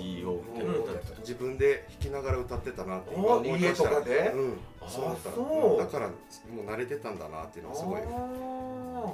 [1.19, 4.31] 自分で弾きながら歌ってたなって思いました家とかで？
[4.33, 4.57] うん。
[4.81, 5.29] あそうだった。
[5.29, 5.35] だ
[5.87, 6.13] からも
[6.63, 8.05] う慣れてたんだなっていうのはすごいあ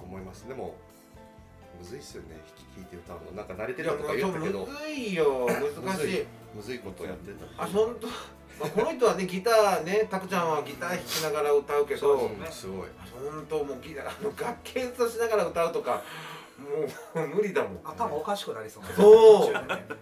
[0.08, 0.48] 思います。
[0.48, 0.76] でも
[1.78, 3.32] むずいっすよね弾き弾いて歌うの。
[3.34, 4.66] なんか慣れてたとか言ったけど。
[4.66, 5.46] むずいよ。
[5.86, 6.26] 難しい
[6.56, 7.64] むずいことやってた。
[7.64, 8.08] あ本当？
[8.58, 12.00] まあ、この人はねギターねたくちゃんはギター弾きながら歌うけど。
[12.00, 12.88] そうですすごい。
[13.14, 16.02] 本当もうギターあの楽器演奏しながら歌うとか
[17.14, 17.80] もう無理だもん。
[17.84, 18.84] 頭おかしくなりそう。
[18.84, 19.54] なそう。
[19.54, 19.60] ね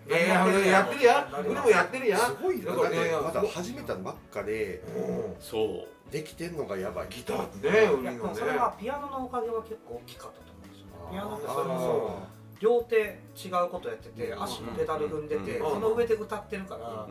[0.07, 2.75] いやいや俺やってるや俺もやってるやすごいよ。
[2.75, 7.07] だからいやいやまだ始めたばっかでうんそうできてんのがやばい。
[7.09, 8.35] ギターってね売りのね。
[8.35, 10.85] それはピアノのおかげは結構大きかったと思うんですよ。
[11.11, 12.27] ピアノってそれあも
[12.63, 14.43] 両手違うことやっててうん。
[14.43, 15.69] 足もペダル踏んでてうん。
[15.71, 17.07] その上で歌ってるから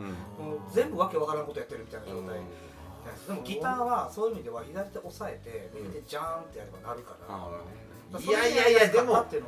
[0.73, 2.39] 全部わけわからんことやってるみたいな状態。
[2.39, 2.45] うん。
[3.27, 9.39] でもギターはそういう意味では左手押さえて右手ジャーンってやればなるからいやいやいやでもで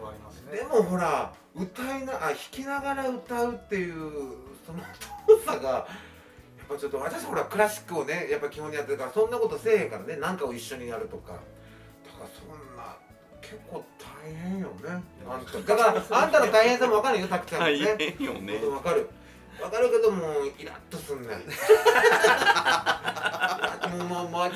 [0.63, 3.93] もほら歌いなあ弾きながら歌うっていう
[4.65, 4.79] その
[5.27, 5.85] 遠さがや
[6.65, 11.33] っぱちょっと私ほらクラシックをねやっぱ基本にやってるからそんなことせえへんからね何かを一緒にやるとか。
[11.33, 11.43] だか
[12.23, 12.97] らそんな
[13.41, 13.94] 結構大
[14.33, 15.03] 変よね。
[15.27, 18.57] あんただからあんたの大変さも分かるよたくちゃんも大ね変よね。
[18.59, 19.09] 分かる。
[19.59, 20.27] 分かるけども
[20.59, 21.29] イラッとすんねん
[23.97, 24.51] もうもうもう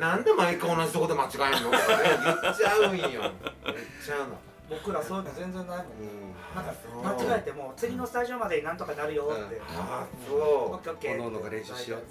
[0.00, 2.04] なんで毎回同じとこで間違えんのとかね。
[2.42, 3.08] 言っちゃうんよ。
[3.10, 3.22] 言っ
[4.04, 5.86] ちゃうの僕らそういうの全然ないもん。
[6.00, 6.28] うん。
[6.54, 6.72] なんか
[7.26, 9.60] 間違えても次のスタジオまでになんとかなるよって。
[9.76, 10.28] あうん。
[10.28, 11.16] そうオッケーオッケー。
[11.16, 12.02] 各々が練習しよう。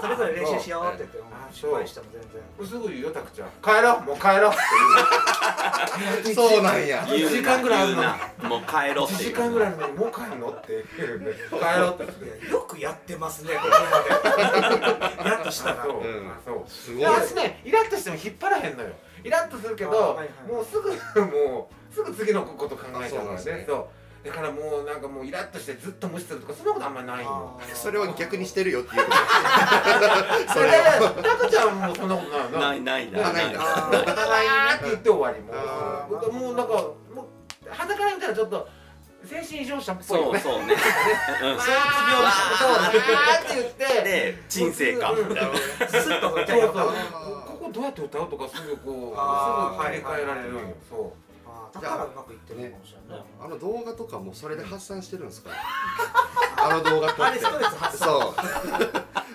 [0.00, 1.18] それぞれ練習しようって言って
[1.52, 2.20] 失敗しても全
[2.58, 2.68] 然。
[2.68, 3.48] すぐ言うよたくちゃん。
[3.62, 4.02] 帰ろう。
[4.02, 4.52] もう帰ろう。
[6.20, 7.02] ってそうなんや。
[7.04, 9.24] 1時間ぐらいあるのもう帰ろう1って。
[9.24, 15.28] いう時間ぐらいあるのにもう帰るのって言うんで帰ろうってよくやってますねここまで。
[15.30, 15.82] やっとしたら。
[15.82, 16.28] あそう、うん。
[16.28, 16.70] あそう。
[16.70, 17.04] すごい。
[17.04, 18.90] 私ねイラッとしても引っ張らへんのよ。
[19.24, 20.52] イラッとするけど、あはいはい。
[20.52, 23.52] もうすぐもうすぐ次のこと考えちゃうからね。
[23.58, 23.86] ねそう
[24.28, 24.84] だからもう。
[24.84, 29.12] なんかもうイラッとしてずっと無視するとかそんなことあんまりないよそれは逆にしてるよっていうこ
[30.52, 30.76] それで
[31.22, 33.48] タクちゃんもそんなことないよないないあない。
[33.50, 36.88] んだあお互いにねって言って終わりもあうもうなんかも
[37.66, 38.68] う肌から見たらちょっと
[39.26, 40.38] 精神異常者っぽいよね。
[40.40, 40.74] そうそうね。
[40.74, 40.76] うん。
[40.76, 43.84] そう病わーって言って。
[44.02, 45.26] で鎮静感うん。
[45.28, 45.40] とな
[45.88, 51.23] スッとそう歌いそうよここどうやって歌うとかすぐこうすぐ切り替えられるそう
[51.72, 53.24] だからうまくいってるかもしれない。
[53.40, 55.50] あの動画とかもそれで発散してるんですか？
[56.56, 58.08] あの動画撮ってあれストレス発散。
[58.08, 58.34] そう。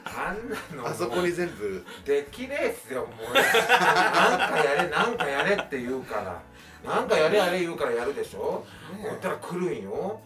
[0.06, 1.86] あんなのあそこに全部。
[2.06, 3.44] できれいっすよもうなん
[4.52, 6.42] かやれなんかやれって言うから。
[6.86, 8.66] なんかやれやれ言うからやるでしょ？
[8.96, 10.20] ねこうやったら来るんよ。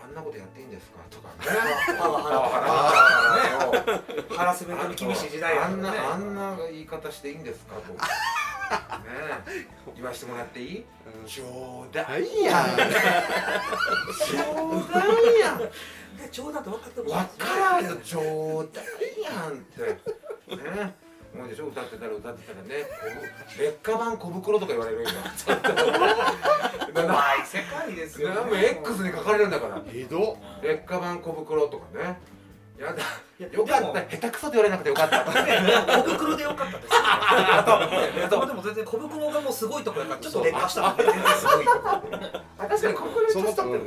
[0.00, 1.00] あんなことやっていいんですか？
[1.10, 1.98] とかね。
[1.98, 3.84] パワハラあー
[4.28, 4.36] ね。
[4.36, 7.74] ハラスメントに厳しい時代やあんなあんな言い方していいんですか？
[7.76, 7.92] と。
[7.92, 8.02] ねえ
[9.96, 10.84] 言わしてもらっていい？
[11.26, 12.66] 冗談はいや
[14.30, 14.36] 冗
[14.92, 15.02] 談
[15.40, 15.58] やん。
[15.58, 15.68] で
[16.30, 18.84] ちょうだって分かってほしいわからんよ冗談
[19.24, 19.82] やんって。
[20.56, 20.94] ね
[21.36, 22.86] もうでしょ歌ってたら歌ってたらね。
[23.58, 29.82] 劣化版小袋とか言われるんよちょっと怖い世界ですよなんも X に書かれるんだから。
[29.92, 32.18] ひど劣化版小袋とかね。
[32.78, 33.02] やだ
[33.38, 34.02] よかった。
[34.16, 35.24] 下手くそと言われなくてよかった。
[35.24, 35.32] 小
[36.02, 36.88] 袋でよかったで
[38.28, 38.34] す。
[38.34, 38.46] よ。
[38.46, 41.04] でも全然小袋がもうすごいとこやからちょっと劣化したもんね。
[41.04, 41.78] 全然すごいとこ。
[41.78, 43.26] 確かに小袋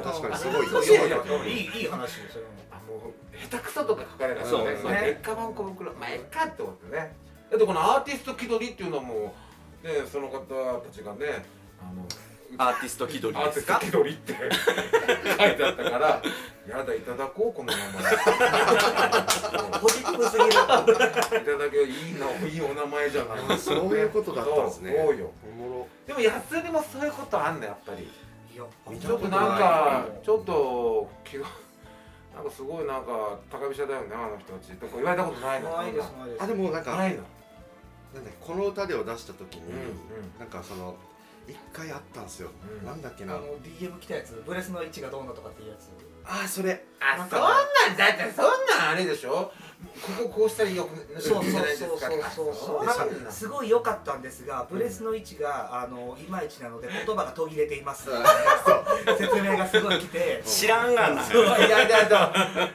[0.03, 0.83] 確かにすごいそう。
[0.85, 2.43] いやいやいい話ですよ。
[2.71, 4.79] あもう下手くそとか書かれなくてそうねね。
[4.83, 5.93] まあ劣化版小袋。
[5.93, 7.15] まあええかって思ってね。
[7.51, 9.33] だってこのアーティスト気取りっていうのも
[9.83, 11.43] ねその方たちがね
[11.81, 12.05] あの
[12.57, 14.37] アーティスト気取りアーティストですか気取りって書
[15.47, 16.21] いてあったから
[16.67, 17.93] やだいただこうこの名前。
[19.79, 20.49] ポジティブすぎる。
[20.49, 20.89] いただ
[21.69, 23.57] けいいないいお名前じゃない。
[23.57, 24.93] そういうことだったんですね。
[24.95, 25.31] そうよ。
[26.05, 28.03] でも安売りもそういうことあんのやっぱり。
[28.03, 31.47] いや見ちょっとなんかちょっと気が
[32.35, 34.71] なんかすごいなんか高飛車だよねあの人たち。
[34.73, 35.77] とか言われたことないの？
[35.77, 36.43] ないですないです。
[36.43, 37.23] あでもなんかないの。
[38.13, 39.85] なんだっけこの歌でを出した時に、うんうん。
[40.39, 40.95] なんかその
[41.51, 42.49] 一回あったんですよ、
[42.81, 42.85] うん。
[42.85, 43.35] なんだっけな。
[43.35, 44.41] あの DM 来たやつ。
[44.45, 45.89] ブレスの位置がどうのとかっていうやつ。
[46.25, 46.85] あそれ。
[46.99, 47.47] あそんな
[47.93, 48.45] んだってそん
[48.79, 49.51] なんあれでしょ？
[50.17, 51.89] こここうしたらよくそうそういいんじゃないですか？
[51.89, 52.85] そうそうそうそう。
[52.85, 58.09] ななんすごい良かったんですが、ブレスの位置があのいまいちなので言葉が途切れています。
[59.17, 60.41] 説明がすごい来て。
[60.45, 61.23] 知らんがな。
[61.23, 61.43] そう。
[61.45, 62.33] いやいやいや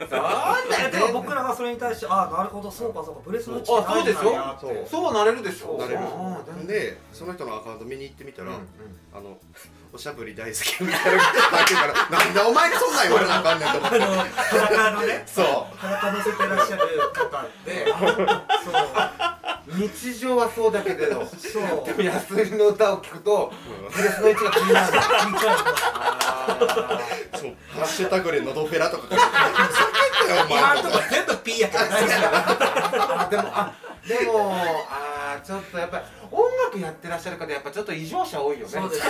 [0.09, 0.97] そんなんで？
[0.99, 4.19] も僕らがそれに対してああなるほどそうかそうかブレスの位置あそうでしょ？
[4.19, 4.87] 大事なんやって。
[4.89, 5.77] そうなれるでしょ。
[5.77, 6.63] なれるうんう。
[6.63, 8.55] んでその人のアカウント見に行ってみたら、うん。
[9.13, 9.37] あの
[9.93, 11.29] おしゃぶり大好きみたいな書
[11.63, 13.97] いてるからなんでお前がそんなん言われなあかんねんと思って。
[13.97, 15.45] あの裸のねそう。
[15.77, 16.81] 裸乗せてらっしゃる
[17.13, 17.85] 方で
[19.77, 21.27] 日常はそうだけれどそう。
[21.39, 23.51] そうでも安売りの歌を聴くと
[23.95, 24.93] ブレスの位置が気になる。
[24.99, 26.99] あ
[27.35, 27.53] そう。
[27.73, 29.27] ハッシュタグでのどフェラとか書いてふざ
[30.19, 32.11] けんなよお今前んとこ全部 P やから大丈ー
[33.25, 33.73] あ でもあ
[34.07, 34.51] でも
[34.89, 38.71] あーちょっとやっぱり音楽やってらっしゃる方やっぱちょっと異常者多いよね。
[38.71, 39.01] そうです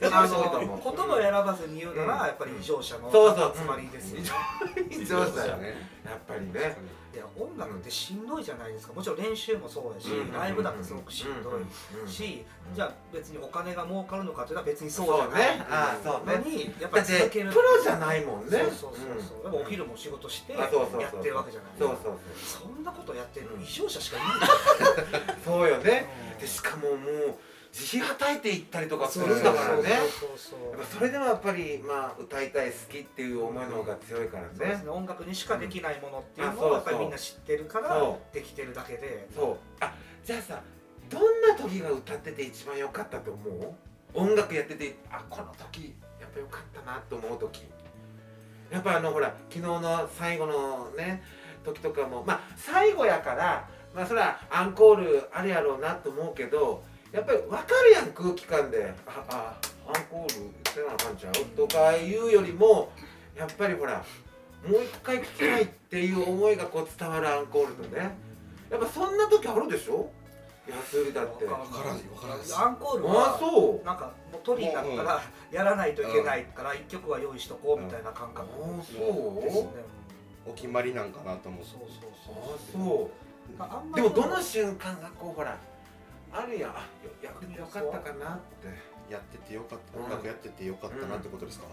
[0.00, 4.14] 異常夫あ者多いと思うの言葉を選ばずに言うならやっぱり異常者のそうそう集まりです。
[4.14, 4.22] よ
[4.90, 5.74] 非常者よね。
[6.04, 6.76] やっぱりね
[7.14, 8.92] いや音楽ってしんどいじゃないですか。
[8.92, 12.74] もちろん練習もそうやし、うんライブだってすごくしんどいうんし、うん。
[12.74, 15.58] じゃあ別にお金が儲かるのかっていうのは別にそそううじゃない。
[15.58, 15.66] ね。
[15.70, 16.34] ああそうね。
[16.38, 17.52] のにやっぱり続ける。
[17.54, 18.50] ロじゃないもんね。
[18.50, 18.92] そうそう
[19.44, 20.74] そうお昼も仕事してやって
[21.28, 21.72] るわけじゃない。
[21.78, 25.36] そうそうそんなことやってるの異常者しかいない。
[25.44, 26.06] そうよね。
[26.34, 26.38] うん。
[26.40, 27.34] でしかももう
[27.76, 29.82] 自費はたいていったりとかするんだからね。
[30.96, 34.50] それでもやっぱりまあ歌いたい好きっていう思いの方が強いからね。
[34.56, 34.90] そうですね。
[34.90, 39.26] 音楽にしかできないものっていうのをやっぱりみんな知ってるからそできてるだけで。
[39.34, 39.56] そう。
[39.80, 39.92] あ
[40.24, 40.62] じゃあさ
[41.10, 43.74] どんな時が歌ってて一番良かったと思う？
[44.14, 47.64] 音楽やっててあこの時やっぱ良かったなと思う時。
[48.70, 51.24] やっぱあのほら昨日の最後のね
[51.64, 58.92] 時とかもまあ最後やからまあそれはアンコールあるやろうなと思うけどやっぱり分かるやん空気感で。
[59.06, 59.54] ああ
[59.86, 61.32] アンコールせなあかんちゃう？
[61.56, 62.90] とかいうよりも
[63.36, 64.02] やっぱりほら
[64.66, 68.16] もう一回聞きたいっていう思いがこう伝わるアンコールとね。
[68.70, 70.10] やっぱそんな時あるでしょ？
[70.66, 71.44] 安売りだって。
[71.44, 72.58] わわからんわからんです。
[72.58, 73.86] アンコールあはそう。
[73.86, 78.48] なんかもう取りになったらやらないといけないから一曲は用意しとこうみたいな感覚。
[78.64, 78.98] あですね。
[80.46, 81.68] お決まりなんかなと思って。
[81.70, 83.10] そうそうあそ
[83.58, 83.58] う。
[83.58, 85.56] そあんまりうでもどの瞬間がこうほら
[86.34, 86.70] あるやん。
[86.72, 87.10] あよ
[87.56, 88.66] よかったかなって
[89.08, 89.98] やっててよかった。
[89.98, 90.04] うん。
[90.04, 91.66] 音楽やっててよかったなってことですか？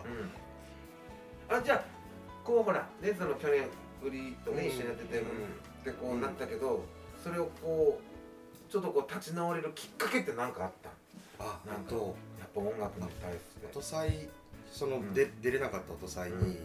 [1.50, 1.58] うん。
[1.58, 1.84] あじゃあ
[2.44, 3.68] こうほらねその去年
[4.04, 5.84] 売りとねうん一緒にやっててうん。
[5.84, 6.86] でこうなったけど
[7.24, 10.90] それをこうちょっとこう立ち直れるきっかけって何かあった？
[11.44, 13.68] あなんかとやっぱ音楽に対して。
[13.74, 14.30] 音祭
[14.72, 15.14] その、うん。
[15.14, 16.58] で出れなかった音祭に、うん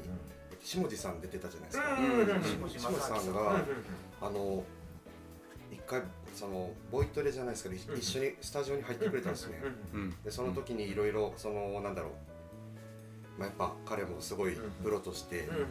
[0.63, 3.61] 下地さん出てたじゃないですか、下地さん正が、
[4.21, 4.65] あの
[5.71, 6.03] 一回
[6.37, 7.99] そのボイトレじゃないですけど、いうん。
[7.99, 9.61] 一緒にスタジオに入ってくれたんですね、
[9.95, 10.01] うん。
[10.01, 10.23] うん。
[10.23, 12.13] でその時にいろいろそのなんだろう。
[13.39, 14.71] まあ、やっぱ彼もすごいうん。
[14.83, 15.49] プロとしてうん。
[15.49, 15.61] うん。
[15.61, 15.67] うん。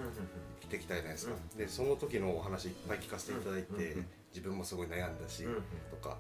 [0.60, 3.98] 来てきたじゃないですか、うでその時のお話いっぱい聞かせていただいて、
[4.34, 5.46] 自分もすごい悩んだし、
[5.92, 6.18] とか。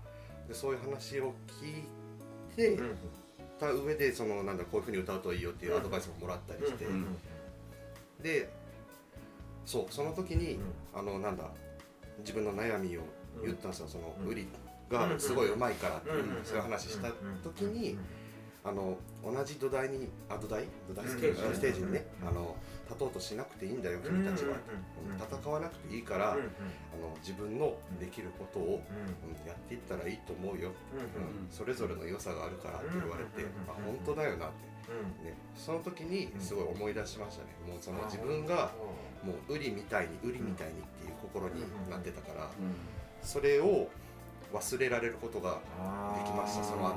[0.48, 2.96] でそういう話を聞いてうん。
[3.60, 6.86] た上でそのなんだこういうふうに歌うといいよっていうアドバイスももらったりして、
[8.22, 8.50] で
[9.66, 10.60] そうその時に、
[10.94, 11.46] あのなんだ
[12.20, 13.02] 自分の悩みを
[13.44, 14.28] 言ったんですよ、そのうん。
[14.28, 14.48] 売り
[14.90, 16.46] がすごい上手いからっていう、うん。
[16.46, 17.10] そういう話した
[17.44, 17.98] 時に、
[18.64, 20.66] あの同じ土台にあ土台？
[20.88, 21.06] 土台？
[21.06, 21.12] うん。
[21.12, 21.20] ス
[21.62, 22.28] テージ,、にね、うん。
[22.30, 22.56] あの
[22.88, 24.58] 立とうとしなくていいんだよ君たちは、
[25.18, 26.42] 戦わなくていいから、あの
[27.20, 28.84] 自分のできることを、
[29.48, 30.72] やっていったらいいと思うよ、
[31.50, 33.50] それぞれの良さがあるからって言われて、うん。
[33.68, 37.50] あ本当だよなって、ね、その時にすごい思い出しましたね。
[37.68, 38.72] もうその自分が
[39.24, 42.52] もうウリみたいにウリみたいにっていう心になってたから、
[43.26, 43.90] それを
[44.54, 45.60] 忘れられることが
[46.16, 46.96] できましたその後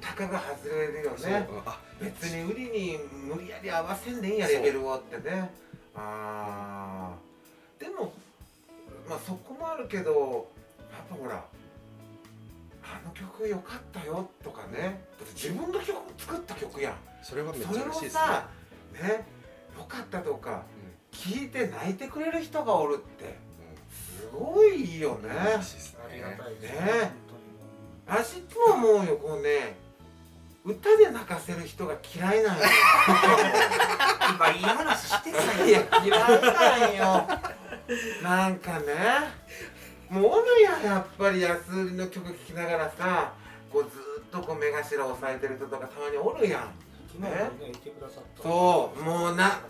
[0.00, 1.46] たかが外れるよね。
[1.50, 2.98] うんあ別に売りに
[3.28, 5.50] 無理やり合わせんでいいんやレベルをってね。
[5.94, 7.84] あー。
[7.84, 8.12] でも
[9.06, 10.48] まあそこもあるけど
[10.90, 11.44] やっぱほら
[12.82, 15.04] あの曲良かったよとかね。
[15.18, 16.94] だって自分の曲作った曲やん。
[17.22, 18.20] それはめっちゃ嬉しいですね。
[18.20, 18.48] さ
[18.94, 19.26] ね
[19.78, 20.62] 良かったとか
[21.12, 23.38] 聞いて泣いてくれる人がおるって
[24.20, 25.30] すごいいいよね。
[25.30, 27.12] ありがねたいね
[28.06, 29.76] 本私いつも思うよこうね
[30.64, 32.64] 歌で泣かせる人が嫌いなんよ。
[34.34, 37.28] 今いい話してたいや嫌いなんよ。
[38.22, 38.94] なんかね
[40.10, 43.32] もうおるやんやっぱり安売りの曲聴きながらさ
[43.72, 46.62] こうずーっとこう目頭を押さえてる人とかたまにおるやん。
[47.20, 47.50] ね
[48.42, 49.60] そうもうな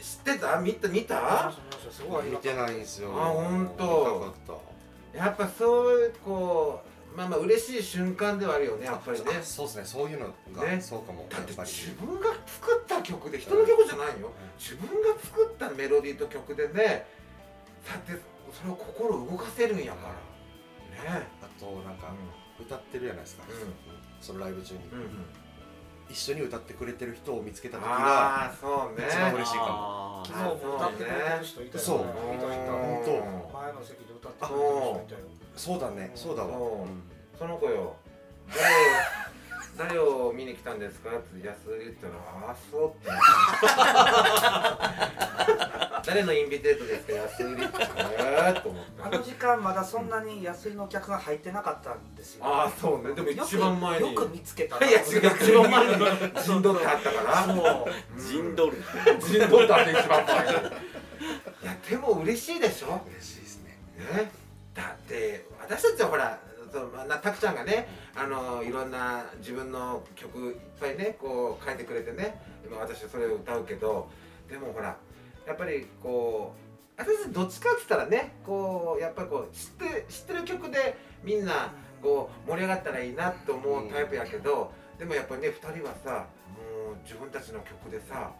[0.00, 0.58] 知ってた？
[0.60, 0.88] 見た？
[0.88, 1.52] 見た？
[2.30, 3.10] 見てないんですよ。
[3.16, 4.60] あほんと見たかっ
[5.14, 6.82] やっぱそういうこ
[7.14, 9.24] うまあまあ嬉しい瞬間ではあるよねやっぱりね。
[9.42, 9.84] そうですね。
[9.84, 10.80] そういうのが、ね。
[10.80, 11.26] そうかも。
[11.30, 11.70] だってやっぱり。
[11.70, 14.32] 自分が作った曲で人の曲じゃないよ。
[14.58, 17.06] 自分が作ったメロディーと曲でね
[17.88, 18.20] だって
[18.52, 20.08] それを心動かせるんやか
[21.06, 21.12] ら。
[21.20, 21.28] ね。
[21.40, 22.12] あとなんか
[22.60, 23.74] 歌ってるじゃないですか、うん。
[24.20, 25.26] そのライブ中に、うんうん
[26.08, 29.06] 一緒に歌ってくれてる人を見つけた時がああそうね。
[29.08, 30.22] 一番嬉しいかも。
[30.26, 31.80] 昨日も歌ってくれてる人いたよね。
[31.80, 31.98] そう。
[31.98, 32.04] 本
[33.04, 33.58] 当。
[33.58, 35.20] 前の席で歌ってくれてる人いたよ
[35.56, 36.12] そうだね。
[36.14, 36.48] そうだわ。
[36.58, 36.86] そ
[37.36, 37.38] う。
[37.38, 37.96] その子よ。
[39.76, 42.12] 誰 誰を見に来たんですかって安売り言ったら
[42.48, 43.10] 「ああそう」って
[46.06, 47.64] 誰のインビテートですか安売り。
[47.64, 47.74] って
[48.18, 52.44] えーと思ったあの時間まだそんなに安いのお客が入ってなかったんですよ。
[52.44, 53.14] ああそうね。
[53.14, 54.14] でも一番前に。
[54.14, 54.86] よく見つけたな。
[54.86, 55.92] いや違う一番前に。
[56.44, 57.44] 陣取ってあったから。
[57.46, 58.82] そう陣取る。
[59.20, 60.52] 陣取ってあって一番前に。
[60.52, 63.00] いやでも嬉しいでしょ？
[63.10, 63.78] 嬉しいですね。
[64.14, 64.30] ね
[64.74, 66.38] だって私たちはほら
[66.72, 72.40] そうまあなたくちゃんがねあのいろんな自分の曲いっぱいねこう書いてくれてね。
[72.66, 74.08] 今私はそれを歌うけど
[74.50, 74.96] でもほら
[75.46, 76.54] やっぱりこ
[76.98, 81.72] う私どっちかっつったらねこうやっぱりこう知って知ってる曲でみんな
[82.02, 88.30] こう盛り上がったらいいなって思うタイプやけど、でもやっぱりね2人はさもう自分たちの曲でさ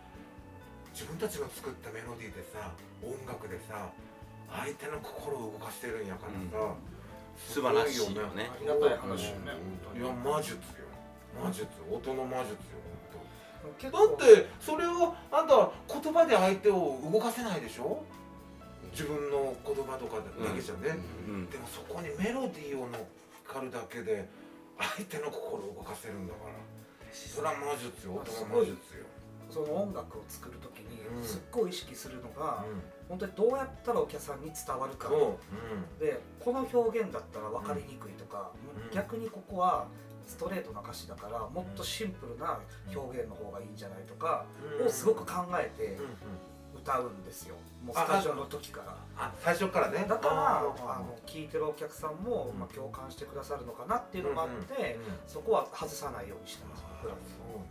[0.93, 2.71] 自分たちの作ったメロディーでさ
[3.03, 3.91] 音楽でさ
[4.53, 6.77] 相手の心を動かしてるんやからさ、
[7.35, 8.51] 素晴らしいよね。
[8.53, 9.59] ありがたい話よね
[9.99, 10.87] いや魔術よ。
[11.43, 11.67] 魔術。
[11.91, 12.57] 音の魔術よ。
[12.63, 12.74] 結
[13.65, 18.03] だってそれをあんた言葉で相手を動かせないでしょ？
[18.93, 20.97] 自分の言葉とかだけじゃね、
[21.27, 23.01] うんでもそこにメロディーを乗っ
[23.47, 24.29] かるだけで
[24.79, 26.55] 相手の心を動かせるんだから。
[27.13, 28.15] それは魔術よ。
[28.15, 29.07] 音の魔術よ、
[29.49, 31.25] その音楽を作る時にうん。
[31.25, 35.39] すっごい意識するのが、う本当にどうやったらお客さんに伝わるか、ん、そ
[36.01, 38.51] う、でこの表現だったら分かりにくいとか、
[38.89, 39.87] うん逆にここは
[40.27, 42.59] ストレートな歌詞だからもっとシンプルな
[42.95, 44.45] 表現の方がいいんじゃないとか
[44.81, 44.87] うん。
[44.87, 45.99] をすごく考えて
[46.75, 47.55] 歌うんですよ。
[47.85, 48.97] もうスタジオの時から。
[49.17, 50.07] あ最初からね。
[50.09, 52.59] だからあの聞いてるお客さんも、うん。
[52.59, 57.13] まあ、共感してくださるのかなっていうのもあって、そこは外さないようにしてますそう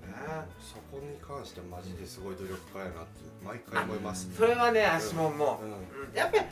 [0.08, 0.14] ね。
[0.60, 3.08] そこに関してマジですごい努力家やなって
[3.44, 5.66] 毎回思いますそれはね足ももう。
[5.66, 5.76] んう、
[6.10, 6.16] うん。
[6.16, 6.46] やっぱり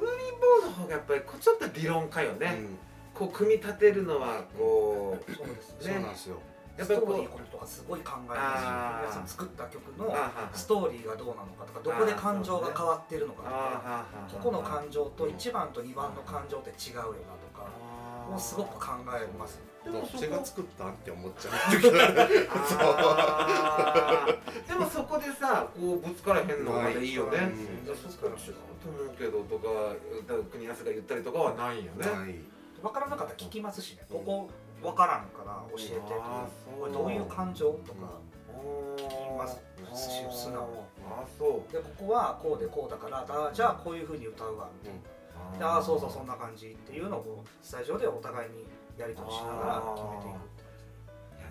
[0.00, 0.32] ウーリー
[0.62, 2.78] ボーの方がやっぱりちょっと理論家よね、うん
[3.18, 6.36] こう組み立てるのはこうそうですそうねなんですよ。
[6.78, 8.62] ストやっぱりこうーリーこととかすごい考えます
[9.02, 10.14] 皆さん作った曲の
[10.54, 17.66] ストーリーがどうなのかとかどこで感情が変わってるのかとかここの感情と1番と2番の感情って違うよなとか
[18.30, 19.60] もうすごく考えます。
[19.84, 22.04] どっでもそこちが作ったんって思っちゃう時が
[22.80, 24.68] あー。
[24.68, 27.50] でもそこでさこうぶつからへんのがいいよね、ないい
[27.88, 29.68] やそこ違うと思うけどとか
[30.52, 32.06] 国安が言ったりとかはないよね。
[32.06, 32.36] ない
[32.82, 34.02] 分からなかったら聞きますしね。
[34.10, 34.48] ここ
[34.82, 38.20] 分からんから教えてとあーこれどういう感情とか
[38.96, 39.60] 聞きます。
[39.94, 40.84] し素直。
[41.10, 41.72] あそう。
[41.72, 44.68] でここはこうでこうだからあじゃあこういうふうに歌うわ
[45.58, 48.66] でああそうそうそんな感じっていうのをスタジオでお互いに
[48.98, 50.58] やり取りしながら決めていく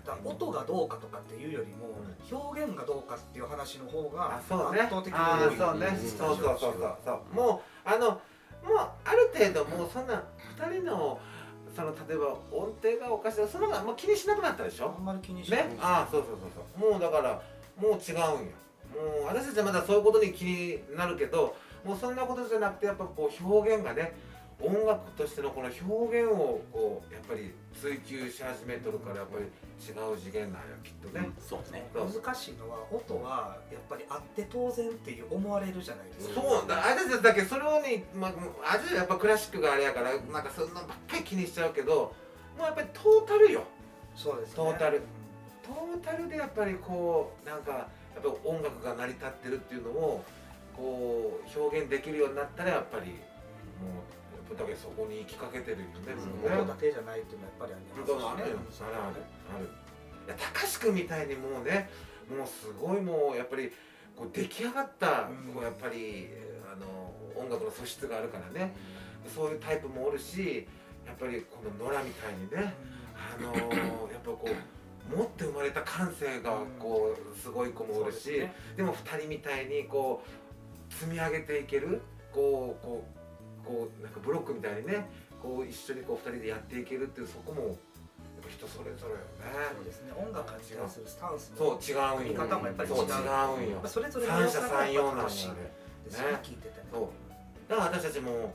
[0.06, 1.98] だ音がどうかとかっていうよりも
[2.30, 4.72] 表現がどうかっていう話の方が圧倒
[5.02, 5.54] 的にあ多い。
[5.54, 5.86] ーそうね。
[5.86, 5.96] うん。
[5.98, 6.96] そうそうそうそう。
[7.04, 7.34] そう。
[7.34, 8.20] もうあの
[8.64, 10.22] もうある程度もうそんな
[10.68, 11.20] 二人の
[11.74, 14.94] その例えば音程がおかしいそのがもう気にしなくなったでしょ？
[14.96, 15.76] あんまり気にしないね？
[15.80, 16.50] ああそうそうそう
[16.80, 16.92] そう。
[16.92, 17.40] もうだから
[17.80, 18.28] もう違うんよ
[18.94, 21.54] もう私たちはまだそういうことに気になるけど
[21.84, 24.16] もうそんなことじゃなくてやっぱこう表現がね
[24.60, 29.44] 音楽としてのこの表現をこうやっぱり追求し始めとるからやっぱり
[29.78, 31.88] 違う次元なんやきっとね、そうね。
[31.94, 36.40] そう難しいのは音はやっぱりあって当然っていう思われるじゃないですか。
[36.40, 36.76] そうだ。
[36.76, 38.32] 私たちだけそれをね、まあ、
[38.74, 42.12] あじやっぱクラシックがあれやからなんかそんなばっかり気にしちゃうけど
[42.56, 43.62] もうやっぱりトータルよ。
[44.16, 44.56] そうですね。
[44.56, 44.98] トータル。
[44.98, 45.02] うん
[45.68, 47.86] トータルでやっぱりこうなんかや
[48.20, 50.24] っぱ音楽が成り立ってるっていうのを
[50.74, 53.18] こう表現できるようになったらやっぱりもう
[54.56, 56.66] だけそこに行きかけてるよね、うん。
[56.66, 59.20] だけじゃないっていうのはやっぱりありますしあるある
[59.54, 59.68] ある。
[60.26, 61.90] いや高志くんみたいにもうね
[62.28, 63.72] もうすごいもうやっぱり
[64.16, 65.54] こう出来上がった、うん。
[65.54, 66.28] こうやっぱり
[66.72, 66.86] あの
[67.40, 68.74] 音楽の素質があるからね。
[69.34, 70.66] そういうタイプもおるし
[71.04, 72.74] やっぱりこの野良みたいにね
[73.14, 74.48] あのやっぱこ
[75.12, 78.46] う持って生まれた感性がこうすごい子もおるし、
[78.76, 80.22] でも2人みたいにこ
[80.90, 82.00] う積み上げていける
[82.32, 83.17] こうこう
[83.68, 85.04] こうなんかブロックみたいにね
[85.42, 87.76] こう一緒にこう2人でやっていけるっていうそこもやっ
[88.40, 90.12] ぱ人それぞれよそうねですね。
[90.16, 92.32] 音楽に対するスタンスそう違うんよ。
[92.32, 92.96] 見方もやっぱり違う。
[92.96, 93.82] そう違うんよ。
[93.84, 95.76] それぞれ三者三様なんだよね。
[96.08, 97.70] ね聞いててそう。
[97.70, 98.54] だから私たちも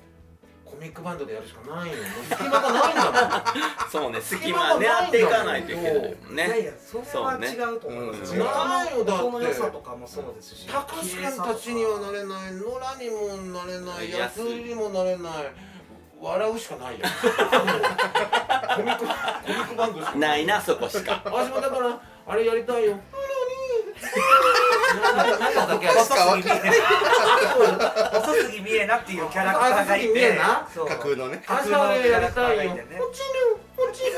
[0.74, 1.94] コミックバンドでやるしかないよ。
[2.28, 3.46] 隙間がないんだ
[3.92, 8.32] そうね隙間狙っていかないといけないもんいやねいやそれは違うと思います。
[8.32, 9.24] そうねないよだって。
[9.24, 10.68] 音の良さとかもそうですし。
[10.68, 15.32] もん高橋君たちにはなれない野良にもなれないやつにもなれない
[16.20, 17.06] 笑うしかないよ
[18.76, 19.12] コミックコ
[19.48, 20.16] ミックバンドしか。
[20.16, 21.22] ないなそこしか。
[21.26, 22.98] 私もだからあれやりたいよ
[25.02, 28.20] 何だっけあれ細すぎ見えな。
[28.20, 30.38] 細すぎ見えなっていうキャラクターがいて。
[30.38, 31.44] 架空のね。
[31.46, 32.84] 架空のキャラクターがいてね。
[33.00, 34.12] 落ちる落ちる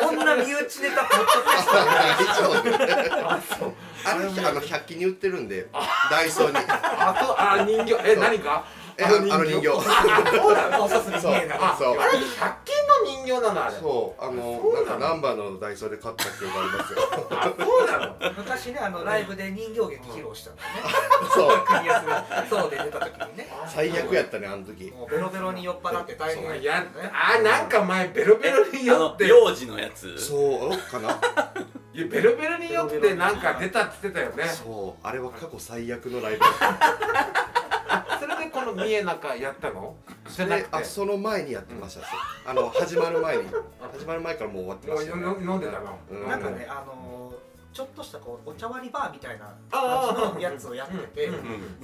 [0.00, 2.70] こんな身内ネタポッドキャストで
[3.24, 3.72] あそう
[4.04, 4.14] あ
[4.52, 5.66] の100均に売ってるんで
[6.10, 6.56] ダイソーに。
[6.58, 7.96] あとあ人形。
[8.04, 8.64] え何か
[8.98, 9.68] えあの人形。
[9.68, 9.72] あ
[10.30, 10.88] そうなの。
[10.88, 11.56] 細すぎ見えな。
[11.72, 11.98] あそう。
[11.98, 12.20] あれ100
[12.64, 12.75] 均の
[13.26, 13.74] 人形なのあれ。
[13.74, 14.86] そうあのそうなの？
[14.86, 16.98] なんかナンバーのダイソーで買った記憶ありますよ。
[17.30, 18.34] あそうなの？
[18.38, 20.62] 昔ねあのライブで人形劇披露したのね。
[21.34, 21.64] そう。
[21.66, 23.48] 国安がそうで出た時にね。
[23.66, 24.90] 最悪やったねあの時。
[24.92, 26.86] もうベロベロに酔っ払って大変いやね。
[27.12, 29.26] あなんか前ベロベロに酔って。
[29.26, 30.16] 幼児のやつ。
[30.18, 30.78] そう。
[30.90, 31.18] かな？
[31.92, 34.44] いやベロベロに酔ってなんか出たって言ってたよね。
[34.52, 38.18] そうあれは過去最悪のライブだった。
[38.20, 39.94] それでこの三重中やったの？
[40.28, 40.70] じゃなくて。
[40.70, 42.06] であその前にやってました、
[42.50, 43.42] あの始まる前に。
[43.92, 45.98] 始まる前からもう終わってました、ね、よ飲んでたの？
[46.10, 46.28] うん。
[46.28, 47.36] なんかねあのー
[47.76, 51.30] ちょっとしたこうお茶割りバーみたいな感じのやつをやってて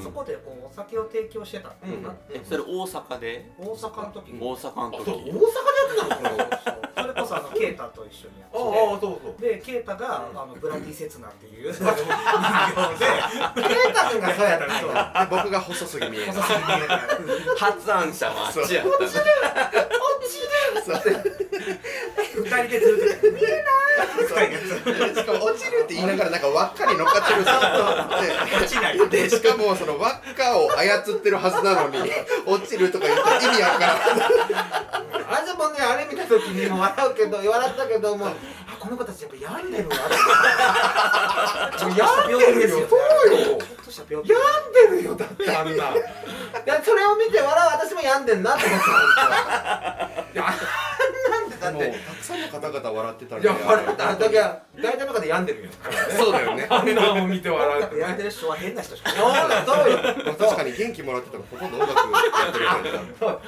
[0.03, 2.11] そこでこうお酒を提供してたんうん。
[2.31, 3.53] えそれ大阪で？
[3.59, 4.29] 大阪の時。
[4.31, 5.37] に大阪のあそう大阪時
[5.93, 6.65] でやって
[6.95, 7.02] たの？
[7.37, 8.61] あのケータと一緒にやああ
[8.97, 9.33] ってそうそう。
[9.41, 11.73] てでケータがあのブラディ・セツナっていう。
[11.73, 12.05] 人形で。
[12.05, 17.01] ケイタ君がそうやったそ僕が細すぎ見え細すぎ見えない
[17.57, 19.05] 発案者はあっちやった。
[19.05, 19.11] ね
[22.35, 23.69] 二人でずっと見えな
[24.43, 28.99] いしかも落ちるって言いながらなんか輪っかに乗っかってる落ちない。
[28.99, 32.11] ででしかもその輪っかを操ってるはずなのに
[32.47, 33.99] 落ちるとか言ったら意味わからん。
[35.35, 38.35] あでもねあれ見た時にも笑うけど笑ったけどもあ
[38.79, 39.97] この子たちやっぱ病んでるわ。
[42.29, 42.81] 病気ですよ。
[42.81, 44.23] ねそうよ。
[44.27, 44.43] 病
[44.97, 45.73] んでるよだってあんな。
[45.73, 45.77] い
[46.67, 48.93] やそれを見て笑う私も病んでんなって思ってた
[50.33, 50.45] いや
[51.31, 54.11] なんでだっもうてたくさんの方々笑ってたんいでや笑った。
[54.11, 55.71] あだけは大体の方病んでるよ。
[56.17, 56.67] そうだよね。
[56.71, 59.99] あんなもん見て笑う音楽やってる人は変な人しかいそうだそうよ。
[60.39, 62.65] 確かに元気もらってたらほとんど音楽やってる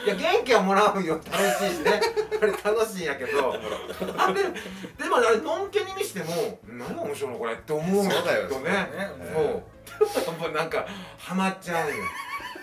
[0.07, 1.15] いや元気はもらうよ。
[1.31, 2.01] 楽しいしね。
[2.43, 3.57] あれ楽しいんやけど
[4.19, 8.89] あれでもあれのんけに見しても何が面白いのこれって思うそうだよきっとねね。
[9.33, 10.39] そう。
[10.39, 10.87] もうなんか
[11.19, 12.03] ハマっちゃうんよ。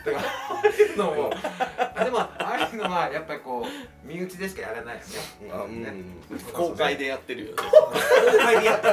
[0.04, 1.32] だからああいうのも。
[1.95, 5.06] あでもああいうのはやっぱりこう身内でしかやらないよね。
[5.52, 5.84] あうん。
[5.84, 5.93] ね。
[6.52, 7.56] 公開でやってるよね。
[7.58, 8.89] 公開でやった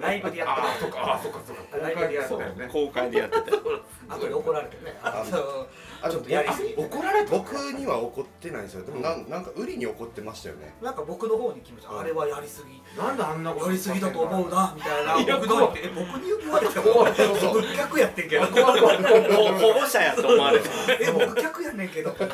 [0.00, 1.62] ライブでやったああそっかああそっかそっか。
[1.78, 2.68] 公開でやったよね。
[2.70, 3.60] 公開でやってたよ。
[4.08, 4.98] 後で怒られてね。
[5.02, 5.66] あの
[6.02, 8.84] あちょっとやりすぎて怒られた僕には怒ってないんですよ。
[8.84, 10.74] でもなんなんか売りに怒ってましたよね。
[10.82, 12.80] なんか僕の方に決めちゃうあれはやりすぎ。
[13.00, 15.20] なんであんなことやりすぎだと思うなみたいな。
[15.20, 17.36] いや僕にえ僕に言われても怖いそう。
[17.38, 18.46] そう僕客やってんけど。
[18.46, 19.32] 怖い怖い怖い。
[19.32, 20.64] ほ保護者やと思われる。
[21.00, 22.10] え僕客やねんけど。
[22.10, 22.24] って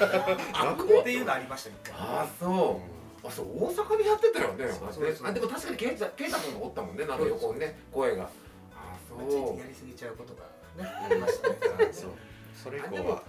[1.10, 1.94] いうのありました一回。
[1.94, 2.96] ああそう。
[3.26, 8.24] あそう大阪でやってたよねそうそうそうあでも確かにケイタケイタ君がおったもんねなんか横にね声が。
[8.24, 8.28] あ
[8.94, 8.98] あ
[9.28, 10.42] ついそうやりすぎちゃうことが
[10.84, 11.56] ねありましたね。
[11.92, 12.10] そう。
[12.54, 13.22] それ以降は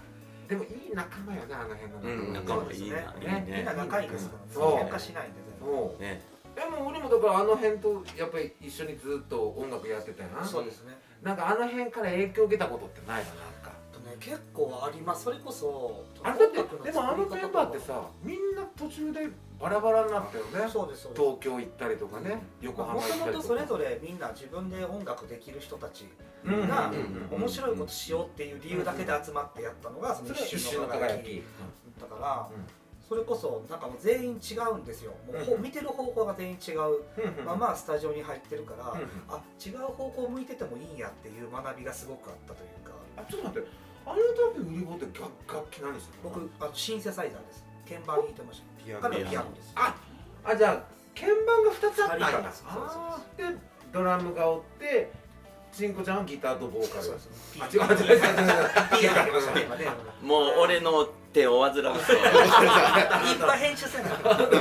[0.48, 3.64] でもいい仲間よねあの辺のうん仲間いいねみんね。
[3.66, 6.22] な仲いいですから喧嘩しないんでそうね。
[6.56, 10.46] でも俺もだからあの辺とやっぱり一緒にずっと音楽やってたよな。
[10.46, 10.98] そうですね。
[11.22, 13.57] なんかあの辺から影響を受けたことってないかあと
[14.08, 15.26] ね結構あります。
[15.26, 19.30] それこそあれだってでもあのメンバーってさみんな途中で
[19.60, 20.72] バラバラになったよね。
[20.72, 21.22] そうですそうです。
[21.22, 23.32] 東京行ったりとかね横もと浜行ったりとか。
[23.32, 26.08] もとそれぞれみんな自分で音楽できる人たち
[26.46, 26.92] うんが
[27.32, 27.40] うん。
[27.40, 31.44] 面白いことしようっていう理由だけで集まってやったのがその一瞬の輝き。
[32.00, 32.64] だからうん。
[33.08, 35.14] それこそなんかもう全員違うんですよ。
[35.48, 37.04] もう見てる方向が全員違う。
[37.46, 39.00] まあまあスタジオに入ってるからうん。
[39.34, 42.94] あ違う方向向いててもいいんやっていう学びがすごくあったというか。
[43.18, 43.68] あちょっと待って
[44.08, 47.66] あの時売り子って楽楽器何してたの僕あのシンセサイザーです。
[47.88, 48.84] 鍵盤弾いてました。
[48.86, 49.02] ピアノ。
[49.02, 49.72] 彼はピアノです。
[49.76, 49.96] あ
[50.46, 50.84] あじゃあ
[51.14, 53.52] 鍵盤が2つあったんだそうそうあー。
[53.54, 53.58] で
[53.92, 55.12] ドラムがおって
[55.72, 57.04] ちんこちゃんはギターとボーカル。
[57.04, 57.30] そうです
[57.60, 58.24] あ違う違う違う違う。
[58.24, 58.38] 違
[58.98, 59.32] うピアノ。
[59.34, 59.86] がね今ね。
[60.22, 64.10] もう俺の手を煩わせていっぱい編集せな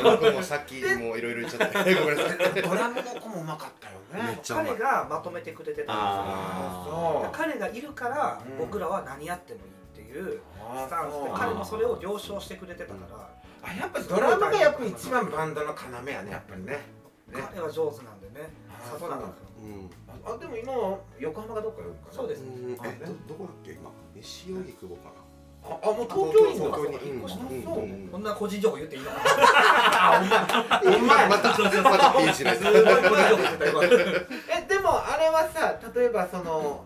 [0.03, 4.41] 僕もさっきもういろいろ言っちゃってごめんなさいドラムの子もうまかったよめっね。
[4.43, 6.03] ちゃうまい彼がまとめてくれてたんで
[6.85, 7.31] すよ。
[7.33, 8.59] 彼がいるからうん。
[8.59, 13.31] 僕らは何やってもいいっていうあスタンスで彼もそれを了承してくれてたから。
[13.63, 16.73] あやっぱドラムがやっぱ一番バンドの要やねやっぱりね。
[16.73, 16.79] ね。
[17.33, 18.51] 彼は上手なんでね。
[18.71, 19.91] あ里中君うん
[20.27, 22.13] ああでも今は横浜がどっかよるかな。
[22.13, 22.43] そうです。
[22.43, 23.73] ねどどこだっけ？
[23.73, 25.16] 今西荻窪かな
[25.69, 27.39] ああもう東京いいんだ東京に引っ越し
[28.13, 29.17] こんな個人情報言っていいのか
[30.81, 30.81] な？
[30.97, 36.85] お前またまたピンしないすごい個人情報言ってた今えでもあれはさ例えばその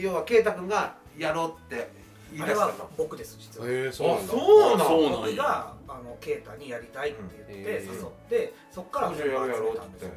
[0.00, 1.90] 要は圭太君がやろうって
[2.32, 2.90] 言いあれは出したと。
[2.96, 3.68] 僕です実は。
[3.68, 4.32] へえそうなんだ。
[4.32, 5.16] そうなんや。
[5.26, 7.18] 僕があのケイタにやりたいって
[7.52, 7.94] 言ってうん。
[7.94, 10.10] 誘ってそっから彼女やろうやろうたんですよ。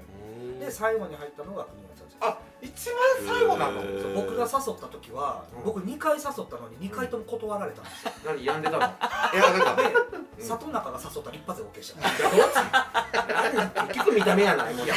[0.60, 1.85] で最後に入ったのが国
[2.22, 3.82] あ一番最後なの
[4.16, 5.64] 僕が誘った時はうん。
[5.66, 8.12] 僕2回誘ったのに2回とも断られたんですよ。
[8.26, 8.80] 何病んでたの？
[8.80, 9.84] いやなんかで
[10.40, 10.48] うん。
[10.48, 12.10] 里中が誘ったら一発で OK したどっ
[12.52, 12.56] ち
[13.76, 14.90] 何結局見た目やないもんい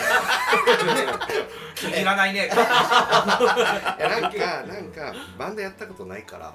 [2.04, 2.46] らないね。
[2.46, 2.56] いや
[4.08, 6.54] なんかなんかバンドやったことないからあ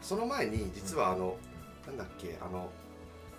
[0.00, 1.36] その前に実はあの
[1.86, 2.70] なんだっけあの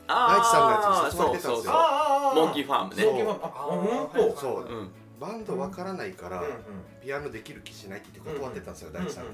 [0.08, 0.78] 大地さんのや
[1.10, 1.56] つに誘われてたんですよ。
[1.56, 3.04] そうそうあモンキーファームね。
[3.06, 4.62] モンキーファームあ本当そう。
[4.62, 4.92] うん
[5.26, 6.44] バンドわからないから、
[7.04, 9.30] ピアノできる気しないって断ってたんですよ、大地さんに、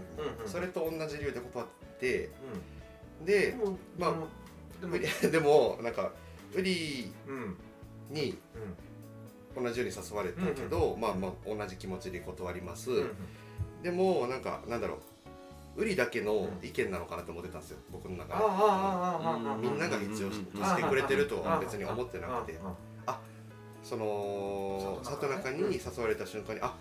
[0.45, 1.67] それと同じ理由で断っ
[1.99, 2.29] て、
[3.25, 3.55] で
[3.99, 4.13] まあ
[4.79, 5.07] でもで
[5.83, 6.11] なんか
[6.55, 7.11] ウリ
[8.09, 8.37] に
[9.55, 12.89] 同じように誘われたけど、まあまあ同じ気持ちで断ります、
[13.83, 14.95] でもなんかなんだろ
[15.75, 18.43] うウリだけの意見なのかなと思ってたんですよ僕の中で。
[19.61, 22.59] みんなが必要としてくれてるとは別に思ってなくて。
[23.83, 26.75] その里中に誘われた瞬間にあ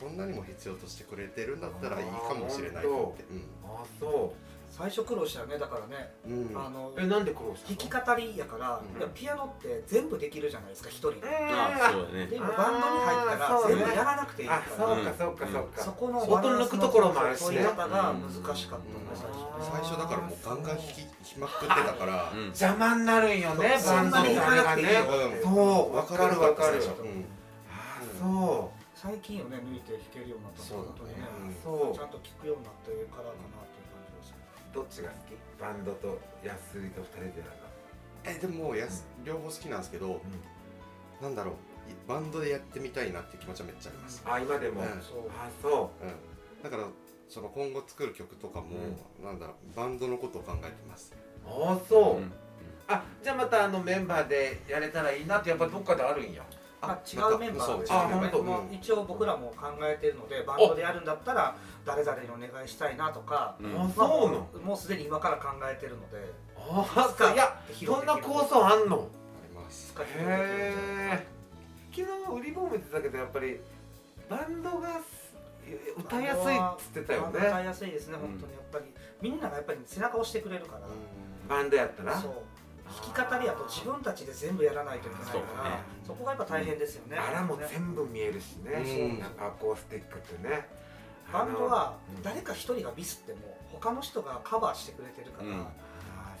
[0.00, 3.24] こんなにも必要としてくれてるんだったらいいかもしれないって。
[3.64, 4.34] ああそ
[4.76, 7.76] 最初苦労したよねだからね、うん、うんあのうえなんで苦労したの？
[7.76, 9.00] 弾き語りやから、うん。
[9.00, 12.26] いやピアノって全部できるじゃないですか一人で、あそうだね。
[12.26, 15.82] でもバンドに入ったら全部やらなくていいかあらそうかそうかそうか。
[15.82, 17.46] そこの音抜くところもあるしね。
[17.46, 19.48] 取り方が難しかったね最初。
[19.64, 22.44] 最初だからもうガンガン弾き弾きまくってたから、うん。
[22.52, 24.88] 邪魔になるんよねバンドに弾かなくていい
[25.42, 25.96] そう。
[25.96, 26.40] わ分かる。
[26.40, 26.84] わかる
[27.72, 30.92] あそ最近よね抜いて弾けるようになったそうだね。
[31.00, 31.24] 本当にね。
[31.48, 31.96] うそう。
[31.96, 33.75] ちゃんと聴くようになってからかなっていう感じです
[34.76, 35.60] どっちが好き？
[35.60, 37.66] バンドと安井と二人でやる
[38.24, 40.20] えでもやす両方好きなんですけどの
[41.22, 41.54] なんだろう
[41.90, 44.82] いバンドでやってみたいなって気持ちはめっちゃあります、あ今でも？
[44.82, 44.88] うん。
[45.00, 46.04] そうあそう。
[46.04, 46.88] ん、だから
[47.28, 48.66] その今後作る曲とかも、
[49.24, 51.14] なんだろうバンドのことを考えてます。
[51.46, 52.16] うあそう。
[52.18, 52.32] うん。
[52.88, 56.44] あじゃあまたあのメンバーでやれたらいいなってやっぱどっかであるんや
[56.82, 63.74] まあ、違うメンバーでそうあ一応僕らも考えてるのでバンドでやるんだったら誰々にお願いしたいなとか、うん。
[63.74, 68.96] あまあそうもうすでに今から考えてるのであそういやそんな構想あんの？
[68.96, 69.94] あります。
[69.98, 70.04] へ
[71.12, 71.26] え
[71.94, 73.58] 昨日売り棒見てたけどやっぱり
[74.28, 75.00] バンドが
[75.96, 78.52] 歌いやすいっつってたよバンド歌いねやすいですね、本当に。
[78.52, 78.84] やっぱり
[79.20, 80.82] みんながやっぱり背中を押してくれるから、
[81.48, 82.20] バンドやったら？
[82.20, 82.32] そう
[82.86, 86.18] 弾き語りやと自分たちで全部やらないといけないからそ,、ね。
[86.18, 88.72] こがやっぱ大変ですよね、あらもね全部見えるしね。
[88.72, 89.20] うん。
[89.20, 90.68] なんかアコースティックってね。
[91.32, 92.22] バンドはうん。
[92.22, 95.66] 誰か一人がミスっても他の人がカバーしてくれてるから、うん。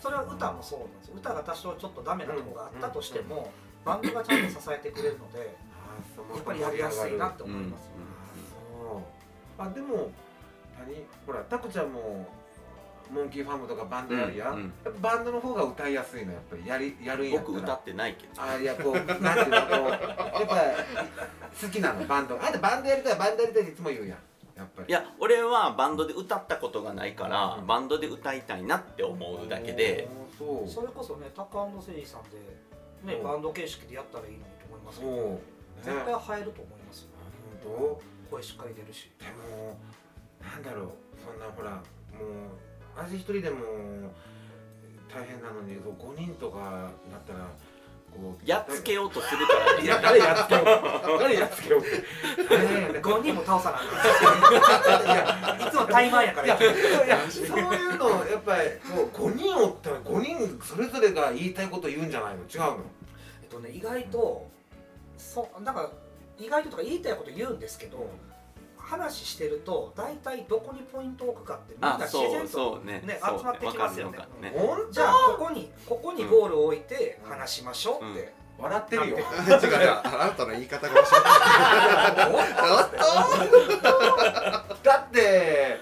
[0.00, 1.14] それは歌もそうなんですよ。
[1.16, 3.50] 歌が多少ちょっとダメなところがあったとしても、
[3.84, 5.44] バンドがちゃんと支えてくれるのでや
[6.40, 7.88] っぱりやりやすいなって思います、
[8.88, 10.10] そうあでも
[10.78, 11.06] 何？
[11.24, 12.28] ほらタコちゃんも
[13.10, 14.72] モンキーファームとかバンドやるやん、うんうん。
[14.84, 17.54] やっぱバンドの方が歌いやすいのやっぱりやりやるんやったら。
[17.54, 18.42] 僕歌ってないけど。
[18.42, 20.00] あいやこうなんていうのこうやっ
[20.46, 20.56] ぱ
[21.60, 22.34] 好きなのバンド。
[22.42, 24.18] あんたバンドやりたいバンドやりたいっていつも言うやん。
[24.56, 24.88] やっぱり。
[24.88, 27.66] いや俺はバンドで歌ったことがないから、うん。
[27.66, 30.08] バンドで歌いたいなって思うだけで。
[30.38, 30.68] そう。
[30.68, 32.22] それこそねタカ誠司さん
[33.04, 33.24] で、ねうん。
[33.24, 35.38] バンド形式でやったらいいのにと思いますけど、ね
[35.82, 37.08] 絶対入ると思いますよ。
[37.64, 38.00] 本
[38.30, 39.10] 声しっかり出るし。
[39.18, 39.76] 当でも
[40.40, 40.90] なんだろう。
[41.22, 41.82] そんなほらもう
[42.96, 43.56] 私一人でも
[45.12, 47.48] 大変なのに5人とかなったら
[48.10, 50.64] こうやっつけようとするからいや誰やっつけよう？
[51.20, 51.80] 誰やっつけよう？
[51.82, 56.46] って大変やね5人も倒さなあいいつもタイマーやから。
[56.46, 56.56] いや
[57.06, 62.42] いやそういうのやっぱりもう5人おったら5人それぞれが言いたいこと言うんじゃないの？
[62.44, 62.78] 違うの？
[63.42, 64.46] えっとね意外と
[65.18, 65.90] そうなんか
[66.38, 68.08] 意外ととか言いたいこと言うんですけど
[68.88, 74.18] 話してると大体どこにポイントを置くかってみんなあ自然とねそうね集まってきますよね。
[74.40, 74.54] ね。
[74.56, 79.16] 本じゃあここにここにゴールを置いて話しましょうって、当笑ってるよ。
[79.18, 81.22] 違う違うあなたの言い方が面白い
[84.84, 85.80] だって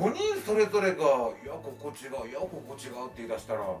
[0.00, 1.04] 5人それぞれが
[1.44, 3.78] 「いやここ違ういやここ違う」って言い出したら「うん」っ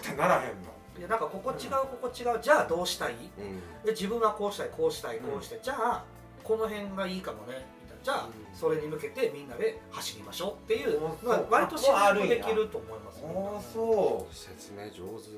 [0.00, 0.78] てならへんの。
[0.96, 3.12] いやなんかここ違うここ違うじゃあどうしたい？
[3.12, 3.60] うん。
[3.84, 6.04] で自分はこうしたいこうしたいこうして、じゃあ
[6.44, 8.04] この辺がいいかもねみたいな。
[8.04, 8.56] じゃあうん。
[8.56, 15.30] それに向けてみんなで走りましょうっていうあのはそう割と自然とできると思いますああそ説明上手。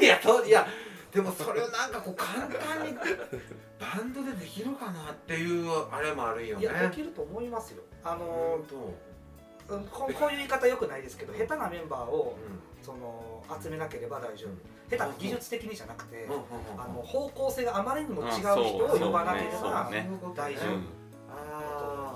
[0.00, 0.66] う いやそういや
[1.12, 2.94] でもそれをなんかこう簡単に
[3.78, 6.62] バンドでできるかなっていうあれもあるよね。
[6.62, 7.82] いやできると思いますよ。
[8.04, 8.58] あの
[9.92, 14.50] ここういう言い方よくないですけど下手なメンバーをうその集めなければ大丈夫。
[14.50, 14.58] ん
[14.90, 16.26] 下手な技術的にじゃなくて
[16.78, 20.08] あの方向性があまりにも違う人を呼ばなければね。
[20.34, 20.98] 大丈夫。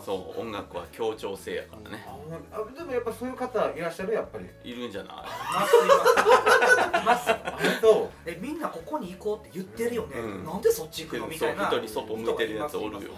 [0.05, 2.05] そう音楽は協調性やからね。
[2.51, 4.47] あでもやっぱそういう方いらっしゃるやっぱり。
[4.65, 5.17] いるんじゃない？
[7.07, 7.53] ますいます。
[8.27, 10.45] えみんなここに行こうって言ってるよね、うん。
[10.45, 13.11] なんでそっち行くのみたいな外向いてるやつおるよ。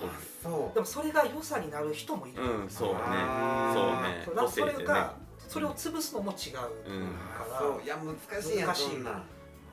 [0.42, 2.98] そでもそれが良さになる人もいる、うんそうね。
[3.72, 4.74] そうね
[5.48, 6.50] それを潰すのも違
[6.86, 7.16] う、うん。
[7.38, 7.82] あそう。
[7.84, 9.10] いや難しいやん難しいそんな。
[9.10, 9.22] ん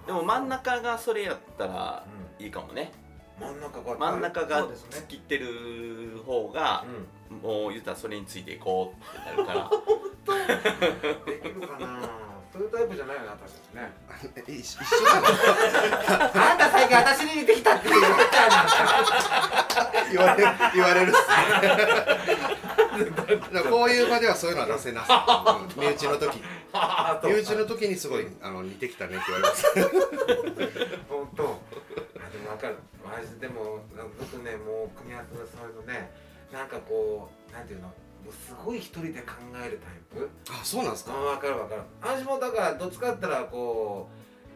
[0.05, 2.05] でも真ん中がそれやったら
[2.39, 2.91] いいかもね。
[3.39, 6.85] 真ん中が真ん中が突っ切ってる方が
[7.31, 7.37] うん。
[7.37, 9.71] もう言ったらそれについていこうってなるから。
[11.25, 13.91] できるかなそういうタイプじゃないよな私たちね。
[14.47, 15.31] え一緒じゃない？
[16.51, 18.09] あんた最近私に似てきたって言っちゃ
[18.47, 20.43] うなんか言われ
[20.75, 21.35] 言われるっすね。
[23.53, 25.25] だからこういう場ではそういうのは出せなさ。
[25.77, 26.41] うん身内の時。
[27.23, 29.65] 身内の時にすごいあの似てきたねって言われます
[31.09, 33.79] 本当あわかるマジでも
[34.19, 36.11] 僕ねもう組み合わせのそういうのね
[36.51, 37.91] なんかこうなんていうの
[38.23, 40.29] もうすごい一人で考えるタイプ。
[40.49, 41.13] あそうなんですか。
[41.13, 41.81] あ分かる分かる。
[42.01, 44.09] 私もだからどっちかって言ったらこ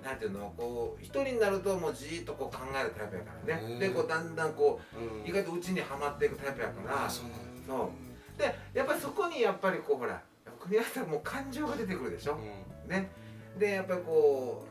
[0.04, 3.74] うなんていうのこう一人になるともうじーっとこう考えるタイプやからね。
[3.74, 4.80] うんでこうだんだんこ
[5.26, 7.06] う意外とうちにはまっていくタイプやから。
[7.06, 7.40] あそうなんだ。
[7.68, 7.92] そ
[8.38, 10.22] うでやっぱりそこにやっぱりこうほら
[10.60, 12.90] 組み合わせたらもう感情が出てくるでしょ、うん。
[12.90, 13.10] ね。
[13.58, 14.66] でやっぱりこ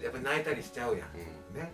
[0.00, 1.08] うやっぱり泣いたりしちゃうやん。
[1.54, 1.60] うん。
[1.60, 1.72] ね。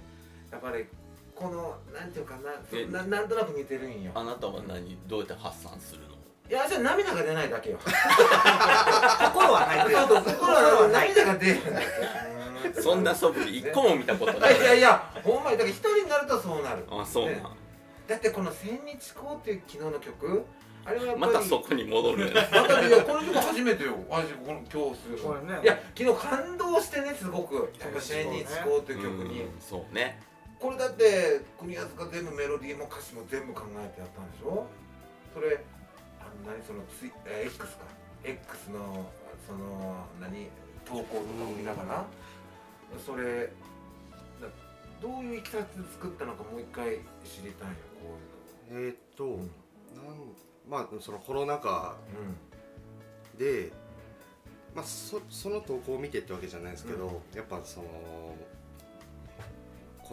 [0.51, 0.87] やっぱり
[1.35, 4.13] このなんていうかなえななんとなく似てるんよ。
[4.15, 6.12] あなたは何どうやって発散するの？
[6.53, 7.79] いやじゃあ涙が出ないだけよ。
[7.79, 11.81] 心はない心は涙が出るんだ
[12.75, 14.61] けそんな素振り一個も見たことない。
[14.61, 16.85] いやいやほんまにだから一人になるとそうなる。
[16.91, 17.43] あそうなん、ね。
[18.07, 20.45] だってこの「千日紅」っていう昨日の曲
[20.85, 22.33] あれはまたそこに戻るね。
[22.53, 23.95] またいやこの曲初めてよ。
[24.11, 25.59] 私この今日するこれね。
[25.63, 27.73] いや昨日感動してねすごく。
[27.81, 30.21] やっぱ「千日紅」っていう曲に、うんそうね。
[30.61, 34.67] これだって国安が全部メロディーも歌詞も全部考えてやったんでしょ？
[35.33, 35.65] それ
[36.47, 37.85] 何そのツイ、えー X か。
[38.25, 39.11] X の
[39.47, 40.49] その何
[40.85, 42.07] 投稿とかを見ながら、
[43.05, 43.51] それ
[44.41, 44.49] な
[45.01, 48.19] どういういきさつで作ったのかもう一回知りたいよこ
[48.71, 49.49] えーっと、ういうの、なん
[50.69, 51.97] まあそのコロナ禍
[53.35, 53.39] うん。
[53.39, 53.73] で、
[54.75, 57.87] まあ、そその投稿を見てってわけじゃないですけど、やっぱその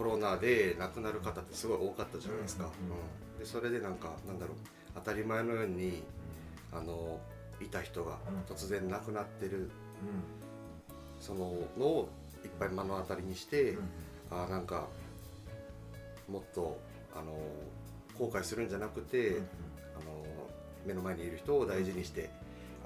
[0.00, 4.56] コロナで亡くなる方ってすごい多かったじゃないですか、うんでそれでなんかなんだろう。
[4.94, 6.02] 当たり前のように
[6.72, 7.20] あの
[7.60, 8.54] いた人がうん。
[8.54, 9.64] 突然亡くなってる。
[9.64, 9.68] う
[11.20, 12.08] そののを
[12.42, 13.76] いっぱい目の当たりにして、
[14.30, 14.88] あーなんか
[16.30, 16.80] もっと
[17.14, 17.36] あの
[18.18, 19.46] 後悔するんじゃなくて、うんあの
[20.86, 22.30] 目の前にいる人を大事にして、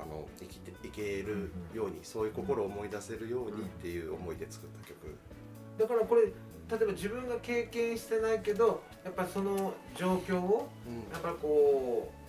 [0.03, 5.17] あの生きていけるように、そういう心を思い出せるようにっていう思いで作った曲、
[5.79, 6.33] だからこれ
[6.71, 10.69] 例えば自分が経験してないけどやっぱその状況を
[11.13, 12.25] やっぱりこう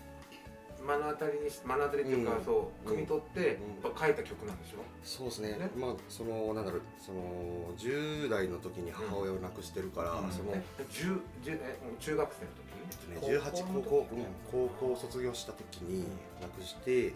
[0.86, 2.46] 目の当たりにし目の当たりっていうか、うん。
[2.46, 3.46] そう汲み取って、うん。
[3.82, 5.50] やっぱ書いた曲なんでしょ、そうですね。
[5.58, 5.72] ね。
[5.76, 12.66] まあそのなんだろうその10代の時に母親を亡くしてるから、その、え10 10え中学生の時？
[13.10, 16.06] ね、18高校、うん、高校を卒業した時に
[16.42, 17.14] 亡くして、う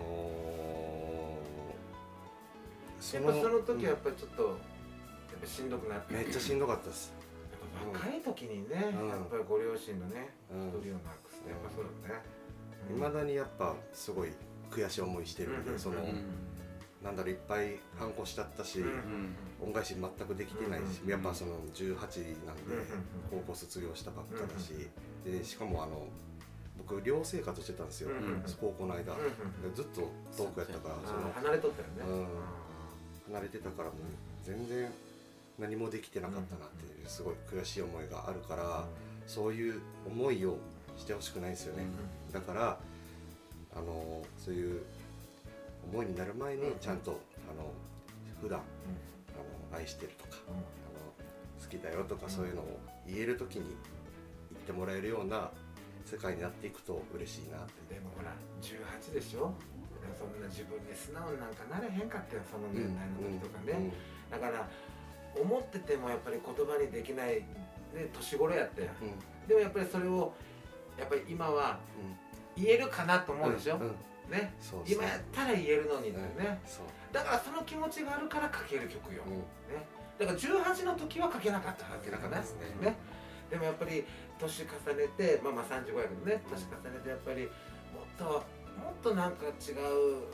[0.00, 4.56] あのーん、やっぱその時はやっぱりちょっと、
[5.46, 6.14] しんどくなって。
[6.14, 7.12] めっちゃしんどかったです、
[7.84, 9.08] やっぱ若い時にね、うん。
[9.08, 10.68] やっぱりご両親のねうん。
[10.68, 12.24] 一人をなくすってやっぱそうだよね、
[12.90, 14.30] いまだにやっぱすごい
[14.70, 15.96] 悔しい思いしてるんで、うんその、
[17.02, 22.84] なんだろういっぱい反抗しちゃったし、うんうん恩返し全くできてないし、うんやっぱその18なんで、うん
[23.30, 24.88] 高校卒業したばっかだし、
[25.24, 26.06] でしかもあの
[26.78, 32.14] 僕寮生活してたんですよ、うん高校の間、うんうんでずっと遠くやったからその離れとったよね、
[33.26, 33.32] うん。
[33.34, 33.98] 離れてたからもう
[34.44, 34.88] 全然
[35.58, 38.86] 何もできてなかったなっていうすごい悔しい思いがあるから、
[39.26, 40.58] そういう思いを
[40.96, 41.84] してほしくないですよね、
[42.32, 42.78] だから
[43.74, 44.82] あのそういう
[45.92, 47.70] 思いになる前にうんちゃんと、あの
[48.40, 48.62] 普段あ
[49.72, 50.58] の愛してるとか、あの
[51.60, 53.76] 好きだよとかうんそういうのを言える時に
[54.52, 55.50] 言ってもらえるような
[56.06, 57.94] 世界になっていくと嬉しいなって。
[57.94, 58.32] でもほら
[58.62, 59.52] 18でしょ？
[60.18, 63.92] そんな自分に素直になんかなれへんかったよその年代の時とかね、
[64.30, 64.66] だから
[65.40, 69.08] 思っててもやっぱり言葉にできない、ね、年頃やったようん。
[69.08, 69.14] うん
[69.48, 70.34] でもやっぱりそれを
[70.98, 71.78] やっぱり今は
[72.54, 73.96] 言えるかなと思うでしょ、んん。
[74.30, 74.52] ね？
[74.60, 79.38] そうです今やったら言えるのにね、そう、だからその気持ちがあるから書ける曲よ、うん。
[79.38, 79.86] ね、
[80.18, 82.44] だから18の時は書けなかったはずだからね。
[82.82, 82.96] ね。
[83.48, 84.04] でもやっぱり
[84.38, 86.42] 年重ねてまあまあ35やけどね。
[86.50, 90.28] 年重ねてやっぱりもっともっとなんか違う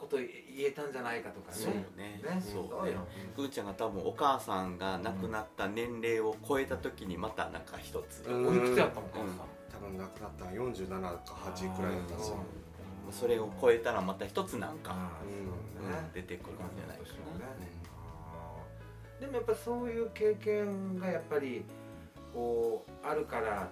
[0.00, 0.26] こと言
[0.58, 1.84] えたんじゃないかとかそうね。
[1.96, 3.06] ねねそうそうよ。
[3.36, 8.48] くーちゃんが多分お母さんが亡くなった年齢を超えた時にまたなんか一つ、うん。
[8.48, 9.28] おいくつやったのかうん。
[9.36, 12.36] さ多分亡くなったの47か8くらいだったんですよ
[13.06, 13.12] うん。
[13.12, 16.12] それを超えたらまた一つなんか、うん。
[16.14, 17.04] 出てくるんじゃないか
[17.38, 17.70] な、ね。
[19.20, 21.64] でもやっぱそういう経験がやっぱり
[22.32, 23.68] こうあるから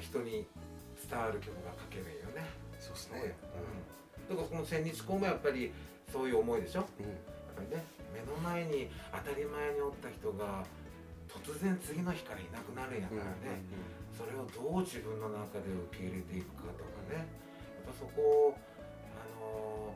[0.00, 0.46] 人に
[1.08, 2.48] 伝わる曲が書けるよね。
[2.80, 3.26] そうですそうよ。
[3.26, 3.34] ね、
[4.32, 5.70] だからこの千日紅もやっぱり
[6.10, 6.84] そういう思いでしょ？
[6.98, 7.06] うん。
[7.06, 7.20] うんやっ
[7.56, 7.84] ぱりね
[8.16, 10.64] 目の前に当たり前におった人が
[11.28, 13.60] 突然次の日からいなくなるんやからね、
[14.12, 17.24] それをどう自分の中で受け入れていくかとかね。
[17.84, 18.20] やっぱそこ
[18.52, 18.56] を
[19.16, 19.94] あの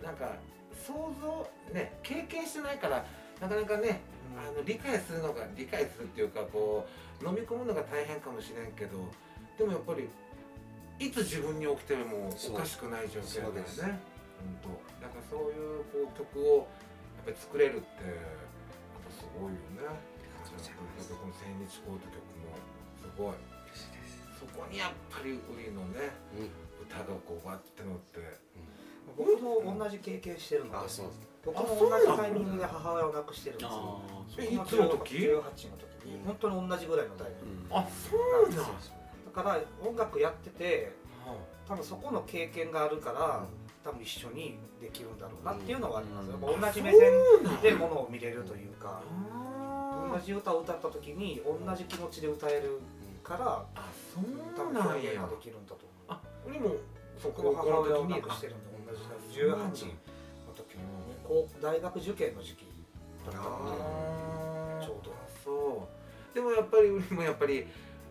[0.00, 0.36] ーなんか
[0.72, 3.04] 想像ね経験してないから
[3.40, 4.00] なかなかね
[4.36, 6.86] あの理解するのが理解するっていうかこ
[7.20, 8.96] う飲み込むのが大変かもしれんけど
[9.58, 10.08] でもやっぱり
[11.00, 13.96] いつ自分に起きてもおかしくない状況だよね。
[14.60, 14.68] 本当
[15.00, 16.68] だからそういうこう曲を
[17.24, 19.88] やっぱり作れるってやっぱすごいよね。
[20.44, 20.52] こ
[21.24, 22.52] の千日コート曲も
[23.00, 23.34] すごい。
[24.36, 26.84] そこにやっぱり売りのねうん。
[26.84, 28.20] 歌がこうバッて乗って。
[29.16, 31.06] 僕も同じ経験してるのであそう。
[31.44, 34.04] 僕も同じタイミングで母親を亡くしてるんですよ。
[34.04, 38.99] あえいつの時？18の時に本当に同じぐらいのタイミングーあそうなんだだ
[39.30, 40.92] から音楽やってて
[41.68, 43.44] 多分そこの経験があるから
[43.84, 46.28] 多分一緒にできるんだろうなっていうのはあります。
[46.28, 46.60] よ、うん。
[46.60, 47.00] 同じ目線
[47.62, 49.00] でものを見れるというか
[49.32, 52.80] あ同じ歌を歌った時に同じ気持ちで歌える
[53.22, 54.92] からあそ多分うなんや。
[54.94, 55.86] 表現ができるんだと思う。
[56.08, 56.76] あ俺も
[57.18, 58.96] そう僕も母親を亡にくしてるんで同
[59.32, 59.70] じ18の
[60.54, 60.80] 時に
[61.26, 62.64] こう大学受験の時期
[63.24, 64.80] だったのあー。
[64.80, 65.14] でちょうど。
[65.44, 65.88] そ
[66.32, 66.34] う。
[66.34, 67.66] でもやっぱり俺もやっぱり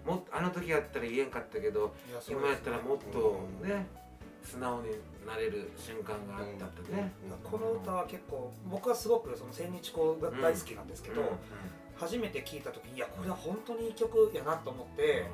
[0.05, 3.87] もっあの時やったら言えんかったけどいやそう今やったらもっとね
[4.43, 4.89] 素直に
[5.27, 7.11] なれる瞬間があったってね、
[7.43, 11.27] この歌は結構僕はすごくその千日紅が大好きなんですけど、うん
[11.99, 15.25] 初めて聞いた時にいやこれは本当にいい曲やなと思って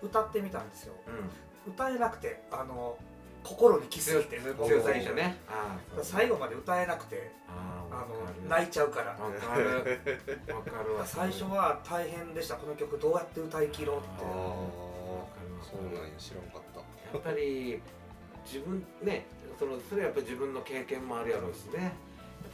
[0.00, 0.94] 歌ってみたんですよ。
[1.66, 1.72] うん。
[1.72, 2.96] 歌えなくてあの
[3.44, 5.36] 心に来す強ぎて強さじゃね。
[5.46, 9.10] あー最後まで歌えなくてあの泣いちゃうから。
[9.10, 9.66] わかる。
[9.68, 14.06] わかるわ最初は大変でしたこの曲どうやって歌い切ろうって。
[14.24, 14.28] ああ。
[15.62, 16.80] そうなんや知らんかった。
[16.80, 16.86] や
[17.18, 17.80] っぱり
[18.44, 19.26] 自分ね
[19.58, 21.92] そのそれはやっぱ自分の経験もあるやろうしね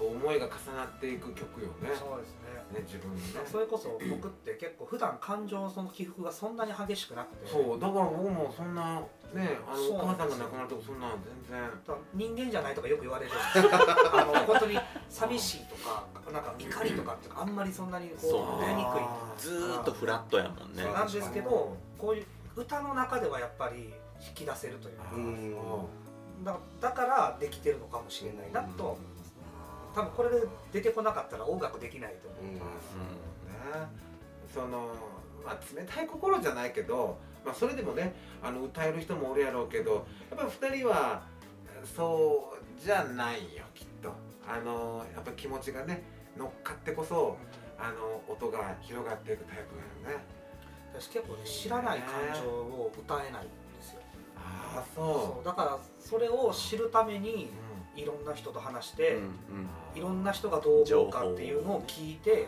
[0.06, 1.90] 思いが重なっていく曲よね。
[1.98, 2.80] そうですね。
[2.80, 3.22] ね自分のね。
[3.44, 7.46] それこそ僕って結構普段感情のその起伏がそんなに激しくなくて。
[7.46, 9.00] そうだから僕もそんな
[9.34, 12.36] ねあのお母さんが亡くなるとこそんなん全然。
[12.36, 13.30] 人間じゃないとかよく言われる。
[13.30, 13.70] んですよ
[14.12, 14.78] あの本当に
[15.08, 18.64] 寂しいとかなんか怒りとかっていうかあんまりそんなにそうこう。
[18.64, 19.00] 出にくい。
[19.38, 20.84] ずーっとフラットやもんね。
[20.84, 22.26] なんですけどこういう
[22.56, 25.04] 歌の中ではやっぱり引き出せるというか。
[25.14, 25.18] う。
[25.18, 25.54] ん
[26.44, 29.00] だだからできてるのかもしれないなとは思
[29.94, 32.54] 多分これで出てこなかったら音楽できないと思う、うん。
[32.54, 32.60] ね
[34.52, 34.88] その
[35.44, 41.22] まあ冷たい心じゃないけど、まあ、それでもねあの歌える人もおるやろうけどやっぱり2人は
[41.96, 44.12] そうじゃないよきっと。
[44.48, 46.02] あのやっぱ気持ちがね
[46.36, 47.36] 乗っかってこそ
[47.78, 49.56] あの音が広がっていくタイ
[50.02, 50.24] プだよね。
[50.92, 54.00] 私結構ね知らない感情を歌えないんですよ、
[54.36, 55.44] ああそう。
[55.44, 57.50] だからそれを知るために
[58.00, 59.30] いろんな人と話して、うん
[59.94, 62.46] いろんな人がどう思うかっていうのを聞いて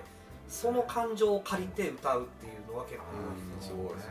[0.49, 4.03] その感情を借りて歌うっていうのは結構、うんすごいね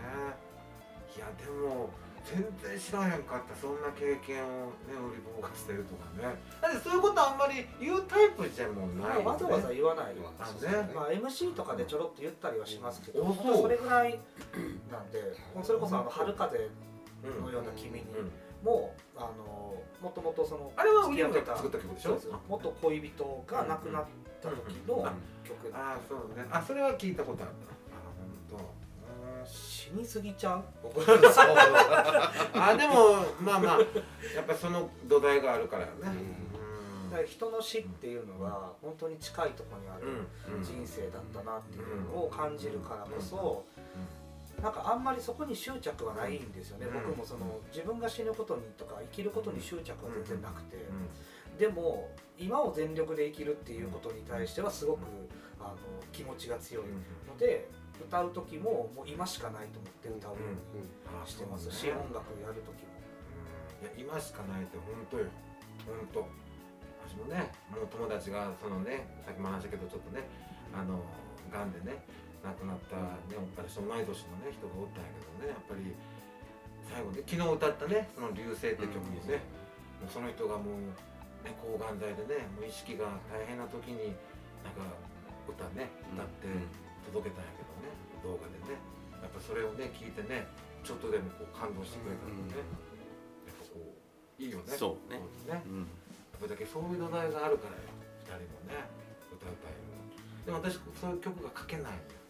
[1.15, 1.89] いやでも
[2.25, 3.55] 全然知らへんかった。
[3.55, 6.35] そんな経験をね売り棒がしてるとかね。
[6.61, 9.23] だってそういうことあんまり言うタイプじゃもんないよね。
[9.23, 10.93] まあわざわざ言わないよ、あね。
[10.93, 13.35] まあ、MC とかでちょろっと言ったりはしますけど、うん。
[13.35, 14.19] それぐらい
[14.91, 16.69] なんでそれこそあの春風
[17.23, 18.31] うんのような君にうん
[18.63, 22.19] もあのもともとそのあれはウィリアムが作った曲でしょ？
[22.47, 24.05] 元恋人が亡くなっ
[24.41, 24.57] た時
[24.87, 25.07] の
[25.43, 25.71] 曲。
[25.73, 26.45] ああそうね。
[26.51, 27.51] あそれは聞いたことある
[27.91, 29.45] あ本当。
[29.45, 30.63] 死にすぎちゃう？
[30.83, 31.01] 僕
[32.53, 32.93] あでも
[33.41, 36.41] まあまあやっぱその土台があるからよね。
[37.09, 40.07] だから人の死っていうのは本当に近いところにある
[40.55, 40.63] うん。
[40.63, 43.65] 人生だったなっていうのを感じるからこそ
[44.61, 46.93] なんかあんまりそこに執着はないんですよね、うん。
[47.07, 50.77] 僕もその自分が死ぬことにとか生きることに執着は全然なくて、
[51.57, 54.99] でも今を全力で生きるっていうことに対してはすごく
[55.59, 55.75] あの
[56.11, 56.85] 気持ちが強い
[57.27, 57.67] ので
[58.07, 60.37] 歌う時ももう今しかないと思って歌うよ
[60.73, 61.71] うにしてます。
[61.71, 62.91] し、音楽やる時も。
[63.81, 65.25] いや今しかないって本当よ。
[65.85, 66.27] 本当。
[67.09, 70.29] 私もねもう友達がそのねさっきも話したけどちょっとね
[70.71, 71.01] あの
[71.51, 72.05] がんでね
[72.41, 72.97] 亡くなった、
[73.29, 75.93] ね、私と同い年のね人がおったんやけどねやっぱり
[76.89, 79.45] 最後ね昨日歌ったね「その流星」って曲にね、
[80.01, 80.89] もうその人がもう、
[81.45, 84.17] ね、抗がん剤でねもう意識が大変な時に
[84.65, 84.89] なんか
[85.45, 86.49] 歌ね歌って
[87.13, 87.89] 届けたんやけどね、
[88.21, 88.77] 動画でね。
[89.21, 90.45] やっぱそれをね聞いてね
[90.81, 92.57] ちょっとでもこう感動してくれたのね、
[93.45, 94.73] やっぱこういいよね。
[94.73, 95.21] そうね。
[95.45, 95.61] ね。
[95.65, 95.85] うん。
[95.85, 95.85] や
[96.37, 97.85] っぱだけそういう土台があるからよ
[98.25, 98.81] 2人もね
[99.29, 101.93] 歌うたえるのでも私そういう曲が書けない。
[101.93, 102.20] のよ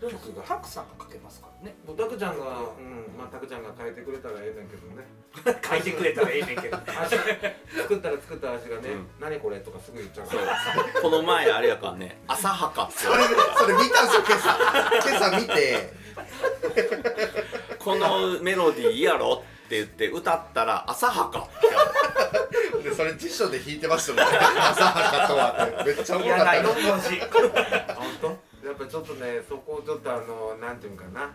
[0.00, 0.42] 曲が。
[0.42, 1.74] たくさんかけますからね。
[1.86, 5.04] もうタクちゃんがうんまあタクちゃんが書いてくれたらええねんけどね。
[5.64, 11.00] 書いてくれたらええねんけど足作ったら作った足がねうん「何これ?」とかすぐ言っちゃうから。
[11.02, 13.24] この前あれやからね浅はかってそれ
[13.56, 15.08] それ見たんですよ今朝。
[15.08, 15.92] 今朝見て。
[17.78, 21.46] このメロディーいいやろって言って歌ったら浅はか
[22.82, 24.38] でそれ辞書で弾いてましたもんね。
[24.38, 25.94] 浅はかとはって。
[25.94, 26.52] めっちゃおもろかった。
[26.52, 27.20] 4文字。
[27.94, 28.53] 本当？
[28.64, 31.30] やっぱちょっとねそこをちょっとあのなんていうんかな。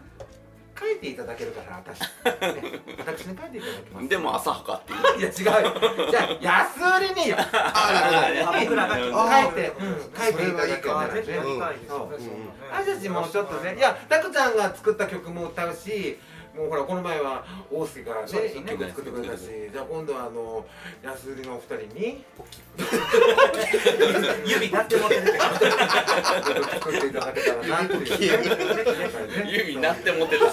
[0.80, 2.00] 書いていただけるから私、
[2.56, 4.08] ね、私に書いていただきます。
[4.08, 6.10] でも浅はかっていういや違うよ。
[6.10, 7.36] じゃあ安売りによ。
[7.38, 9.74] あなるほどあ僕らが書いて、
[10.18, 11.10] 書いていただけたらね。
[11.10, 11.50] たいですよね。
[11.50, 11.88] うん。
[11.90, 12.24] そんなね。
[12.72, 16.18] あたちもちょっとねいやたくちゃんが作った曲も歌うし
[16.60, 18.22] もうほらこの前は大輔がね。
[18.54, 20.66] 一曲作ってくれたしじゃあ今度はあの
[21.02, 22.26] 安売りのお二人に。
[24.46, 29.48] 指なって持って作っていただけたらなっていう。
[29.48, 30.52] 指なって持ってたね。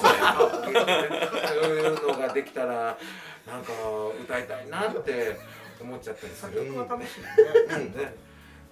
[1.49, 2.97] そういうのができたら
[3.45, 3.73] なんか
[4.23, 5.37] 歌いたいなって
[5.81, 6.73] 思っちゃったりす作る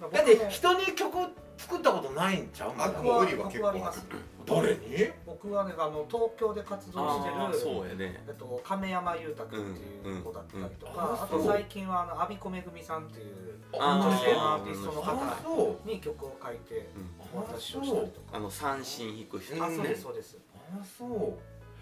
[0.01, 1.17] だって人に曲
[1.57, 4.05] 作ったことないんちゃうあ僕は結構あります。
[4.45, 4.79] 誰に？
[5.25, 11.23] 僕はねあの東京で活動してるそうやねえっと、亀山裕太君っていう子だったりとか、うんうん。
[11.23, 15.05] あと最近はあの阿ビ子めぐみさんっていう女性のアーティストのあ
[15.43, 16.89] 方に曲を書いて
[17.33, 17.39] うん。
[17.39, 18.27] お渡しをしたりとか。
[18.33, 20.37] あの三振弾く人あそうですそうです。
[20.77, 21.33] あそう。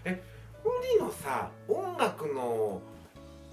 [0.04, 0.22] え
[0.62, 2.80] フリのさ音楽の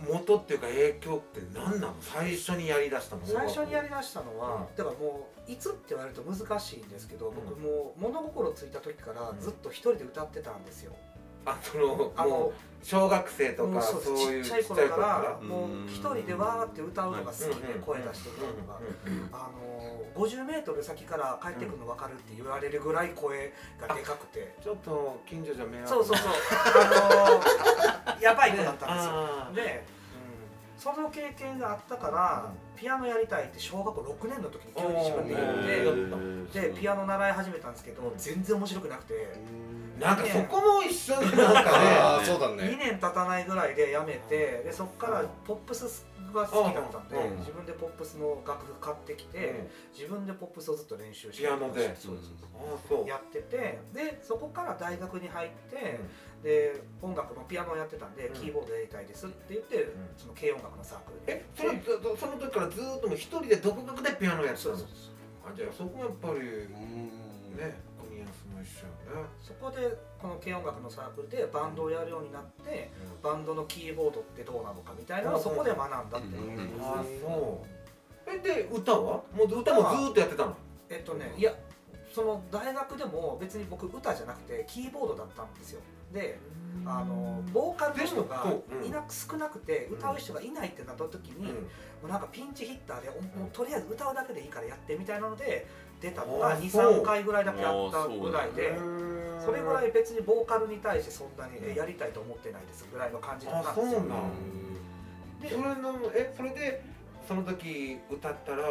[0.07, 1.95] 元っていうか影響って何なの？
[2.01, 3.21] 最初にやりだしたの？
[3.25, 4.75] 最初にやりだしたのは、うん。
[4.75, 7.35] だからもういつって言われると難しいんですけど、ん。
[7.35, 10.93] 僕もう物心ついた時からずっと一人で歌ってたんですよ、
[11.45, 15.39] あそのあのもう小学生とかそういうちっちゃい頃から。
[15.87, 18.79] 一人でわーって歌うのが好きでうん声出して歌うのが
[19.31, 26.27] あの50メートル先から帰ってくるの分かるって言われるぐらい声がでかくてちょっと近所じゃ迷惑そうそうそう
[26.83, 29.83] あのやばい子だったんですよで
[30.77, 35.35] その経験があったからピアノやりたいって小学校6年の時に急に自分で
[35.83, 39.13] 言ってでピアノ習い始めたんですけどうん全然面白くなくて
[40.01, 42.25] なんかそこも一緒になんかね。
[42.25, 47.39] そうだ2ね年経たないぐらいでやめてでそこからポップスが好きだったんでうん。
[47.39, 51.95] 自分でポップスの楽譜買ってきて自分でポップスをずっと練習してピアノで。
[51.95, 53.07] そうですあそう。
[53.07, 55.99] やっててでそこから大学に入って、
[56.43, 58.33] で音楽のピアノをやってたんで、うん。
[58.33, 59.87] キーボードやりたいですって言って、ん。
[60.17, 61.33] その軽音楽のサークルで。
[61.33, 64.77] えそれずその時からずっともう一人で独学でピアノやってたの？
[64.77, 65.51] そうそうそう。
[65.51, 66.41] あじゃあそこはやっぱりう
[66.77, 68.85] んねコニアスも一緒
[69.41, 72.91] そこでこの軽音楽のサークルでバンドをやるようになって
[73.23, 76.81] バンドのキーボードってどうなのかみたいなのをそこで学んだっていう、うん。
[76.81, 77.67] あそう。
[78.29, 79.23] えで歌は？
[79.33, 80.55] もう歌もずっとやってたの？
[80.89, 81.53] えっとねいや
[82.13, 85.81] その大学でも別に僕歌じゃなくてキーボードだったんですよ。
[86.13, 86.39] で
[86.85, 88.45] あのボーカルの人が
[88.85, 91.53] いなく少なくて歌う人がいないってなった時に、も
[92.05, 95.67] うなんかピンチヒッターでおもうとりあえず歌うだけでいいからやってみたいなので
[96.01, 97.01] 出たのがあそう。
[97.01, 98.75] 23回ぐらいだけやったぐらいで
[99.39, 104.01] それぐらいい別にボーカルに対してそんなにえやりたいと思ってないですぐらいの感じだったんですよ。
[105.41, 106.83] でそれのえそれで
[107.27, 108.67] その時歌ったら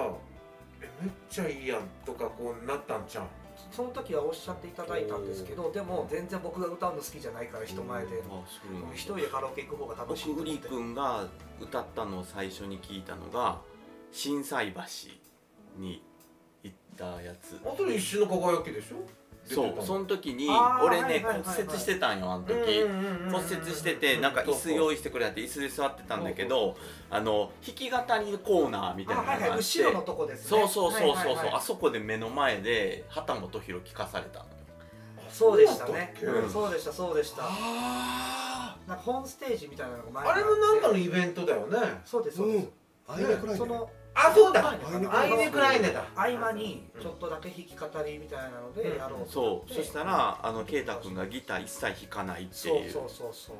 [0.82, 3.24] えめっちゃいいやんとかこうなったんちゃう？
[3.72, 8.22] その時はおっしゃっていただいたんですけどでも全然僕が歌うの好きじゃないから人前で
[8.94, 11.26] 一人でカラオケ行く方が楽しいと僕ウリ君が
[11.60, 13.58] 歌ったのを最初に聞いたのが
[14.12, 14.80] 心斎橋
[15.78, 16.02] に
[16.96, 17.60] たやつ。
[17.64, 18.96] あそれ一瞬の輝きでしょ？
[19.42, 20.48] そうその時に
[20.84, 22.54] 俺ね骨折してたんよあの時。
[23.32, 26.76] 骨折しててなんか椅子用意してくれって椅子で座ってたんだけど
[27.10, 29.48] あの弾き語りコーナーみたいなのがあって。
[29.56, 30.48] 後ろのとこですね。
[30.48, 31.08] そうそうそうそう。
[31.16, 34.44] はいはいはいあそこで目の前で畑本博聞かされた
[35.32, 36.14] そうでしたね。
[36.52, 37.42] そうでしたそうでした。
[37.44, 41.78] あなんかホームステージみたいなのが前にあれもなんかのイベントだよね。
[42.04, 42.68] そうですそうです、
[43.14, 43.56] あいなくらいね。
[43.56, 44.62] そのあそうだ。
[44.62, 49.72] 前にあいにくアイネクライネだ合間にちょっとだけ弾き語りみたいなのでやろうとそう。
[49.74, 52.76] そしたらあの圭太君がギター一切弾かないってそう。
[52.78, 53.56] いうそうそうそう。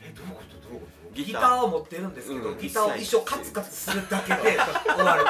[0.00, 0.68] えどういうこと？
[0.68, 2.58] どういうこギギターを持ってるんですけど、うん。
[2.58, 5.24] ギターを一生カツカツするだけで終わる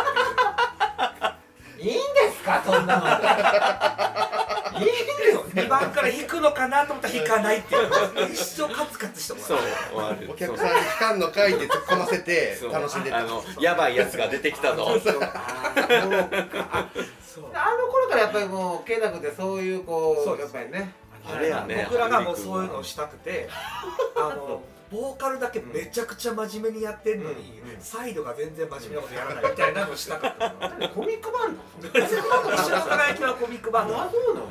[1.74, 2.00] ってい いいんで
[2.32, 2.62] すか？
[2.64, 3.04] そんなの
[5.54, 9.58] 2番から弾くのかなと思ったら弾かないっていう一生カツカツしてもそう
[9.92, 10.30] 終わる。
[10.30, 12.72] お客さんに期間の会で突っ込ませてそう。
[12.72, 13.18] 楽しんでた。
[13.18, 14.86] あのやばいやつが出てきたぞ。
[14.88, 16.88] あ そうかあ
[17.24, 17.44] そう。
[17.54, 20.92] あの頃からやっぱりもう慶太君ってそういうこうそうですやっぱりね。
[21.26, 23.48] あれやね僕らがもうそういうのをしたくて
[24.14, 24.62] あの
[24.92, 27.70] ボーカルだけめちゃくちゃ真面目にやってんのに、うん。
[27.70, 30.48] うんサイドが全然真面目なことやらないみたいなのをしたかった
[30.78, 34.48] のコミックバンド一緒の輝きはコミックバンドあそうなの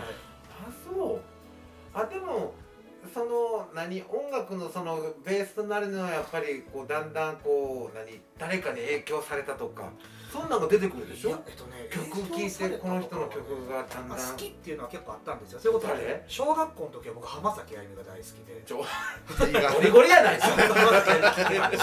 [0.94, 1.20] そう
[1.94, 2.54] あでも
[3.14, 9.92] その何音楽のそのベースとなるのはやっぱりこうだんだんこう何誰かに影響されたとか
[10.32, 11.32] そんなのが出てくるでしょ？
[11.46, 14.18] えっとね曲聴いてこの人の曲がだんだん。
[14.18, 15.60] あ好きっていうのは結構あったんですよ。
[15.60, 16.24] そういうことで誰？
[16.28, 18.64] 小学校の時は僕浜崎あゆみが大好きで。
[18.66, 18.86] ちょゴ
[19.82, 20.64] リゴリやないですか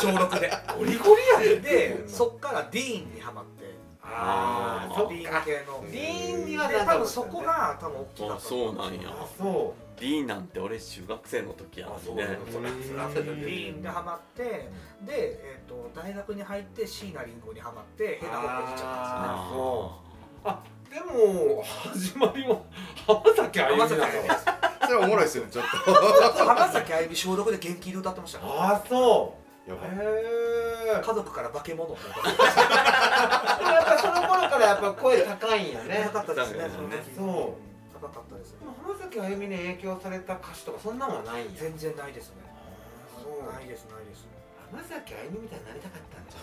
[0.01, 0.51] 小6で。
[0.79, 3.79] ゴリゴリやねでそっからディーンにハマって
[4.13, 5.91] ああそっディーンか系の。
[5.91, 9.11] ディーンには多分そこが多分大きかったあそうなんや。
[9.11, 9.91] あそう。
[10.01, 14.69] リーなんて俺中学生の時やあそうねそれそれ汗出てるリーンでハマってで、
[15.11, 19.93] えー、と大学に入って椎名林檎にハマってヘナホップに行っちゃああそ
[20.43, 22.65] うあでも始まりも
[23.07, 23.91] 浜崎あゆみなの。
[24.87, 26.45] それおもろいですよねちょっと。
[26.47, 29.40] 浜崎あゆみ小6で元気で歌ってましたからあそう
[29.71, 29.91] やばい。
[29.91, 31.95] へえ家族から化け物。
[31.95, 32.51] って言われて
[33.71, 36.11] やっぱその頃からやっぱ声高いんやね。
[36.13, 36.67] 高かったですね。
[37.15, 37.55] そう。
[37.95, 38.53] 高かったです。
[38.53, 41.51] ねでも浜崎あゆみに影響された歌手とかそんなんはないんや。
[41.55, 42.43] 全然ないですね。
[43.23, 43.47] そう。
[43.47, 44.27] ないですないです。
[44.71, 46.41] 浜崎あゆみみたいになりたかったんじゃ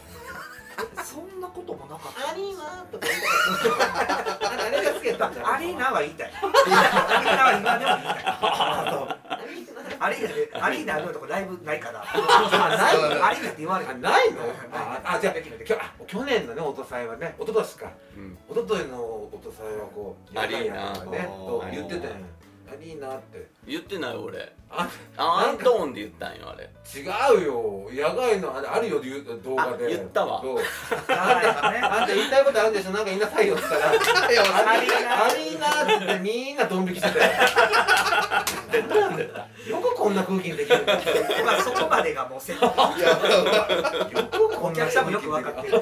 [1.03, 2.27] そんなこともなかった。
[2.27, 6.27] んアリーナとか言いたかったあれが好きやったんじゃないアリーナは言いたい。
[6.27, 8.23] アリーナは今でも言いたい。
[8.25, 12.05] アリーナアリーナでアリーナのとこライブないから。
[12.05, 12.13] あ
[12.69, 13.91] ないアリーナって言われへん。
[13.91, 14.41] あないの？
[14.73, 15.33] ああじゃあ
[16.05, 17.91] 去年のね音祭はね一昨年か。
[18.15, 18.37] うん。
[18.51, 20.93] 一昨日の音祭はこうアリーナ。
[21.05, 22.21] ねと言ってたん
[22.67, 23.47] やアリーナって。
[23.65, 24.51] 言ってない俺。
[24.69, 26.69] あアントーンで言ったんよあれ。
[26.93, 27.03] 違
[27.41, 27.89] うよ。
[27.91, 29.85] 野外のあれあるよ言う動画で。
[29.85, 30.41] あ言ったわ。
[30.41, 30.57] そう。
[31.07, 31.79] 長いですね。
[31.81, 32.91] あんた言いたいことあるんでしょ。
[32.91, 33.55] なんか言いなさいよ。
[33.55, 37.25] って言ったらいやアリーナって言ってみんなドン引きしてた？
[37.25, 38.83] よ
[39.67, 40.83] よくこんな空気にできる。
[40.83, 40.99] んだよ
[41.45, 42.69] まあそこまでがもうセット。
[42.69, 42.73] く
[44.59, 45.81] こお客さんもよく分かってる。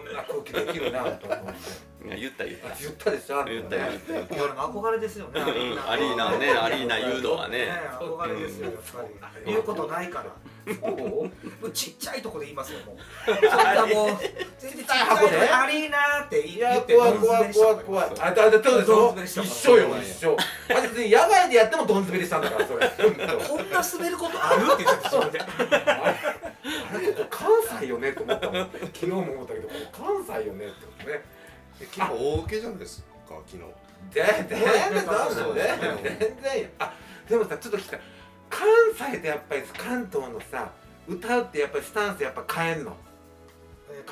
[0.00, 2.68] んな空気できるなと思って言った言った。
[2.80, 4.34] 言ったでしょ言った言った言った。
[4.44, 5.40] 俺も憧れですよね。
[5.40, 7.66] アリーナアリーナねアリーナ誘導はね。
[7.66, 9.02] ね憧れですよやっぱ
[9.44, 9.52] り。
[9.52, 10.26] 言うことないから。
[10.80, 10.90] そう？
[10.90, 11.30] も
[11.62, 12.96] うちっちゃいとこで言いますよもう。
[13.26, 14.18] そんなもう
[14.58, 18.10] 全然ちっちゃい箱でアリーナってい言ってや怖い怖い怖い怖い。
[18.20, 20.36] あだだそうでしドンょ一緒よ一緒。
[20.70, 22.86] あ別に野外でやってもドン滑りしたんだからそれ。
[22.88, 23.16] こん
[23.70, 24.66] な滑ることある？
[24.74, 27.48] って言ってたあれここ関
[27.80, 28.10] 西よね？
[28.10, 28.70] って思ったもん。
[28.70, 30.66] 昨日も思ったけどここ関西よね？
[30.66, 30.70] っ
[31.04, 31.37] てね
[31.86, 33.58] 結構大受けじゃないですか昨日。
[34.10, 34.58] 全然
[36.02, 36.92] 全然あ
[37.28, 37.98] でもさちょっと聞いた
[38.48, 38.66] 関
[39.12, 40.70] 西でやっぱり関東のさ
[41.06, 42.96] 歌うってやっぱりスタンスやっぱ変えんの？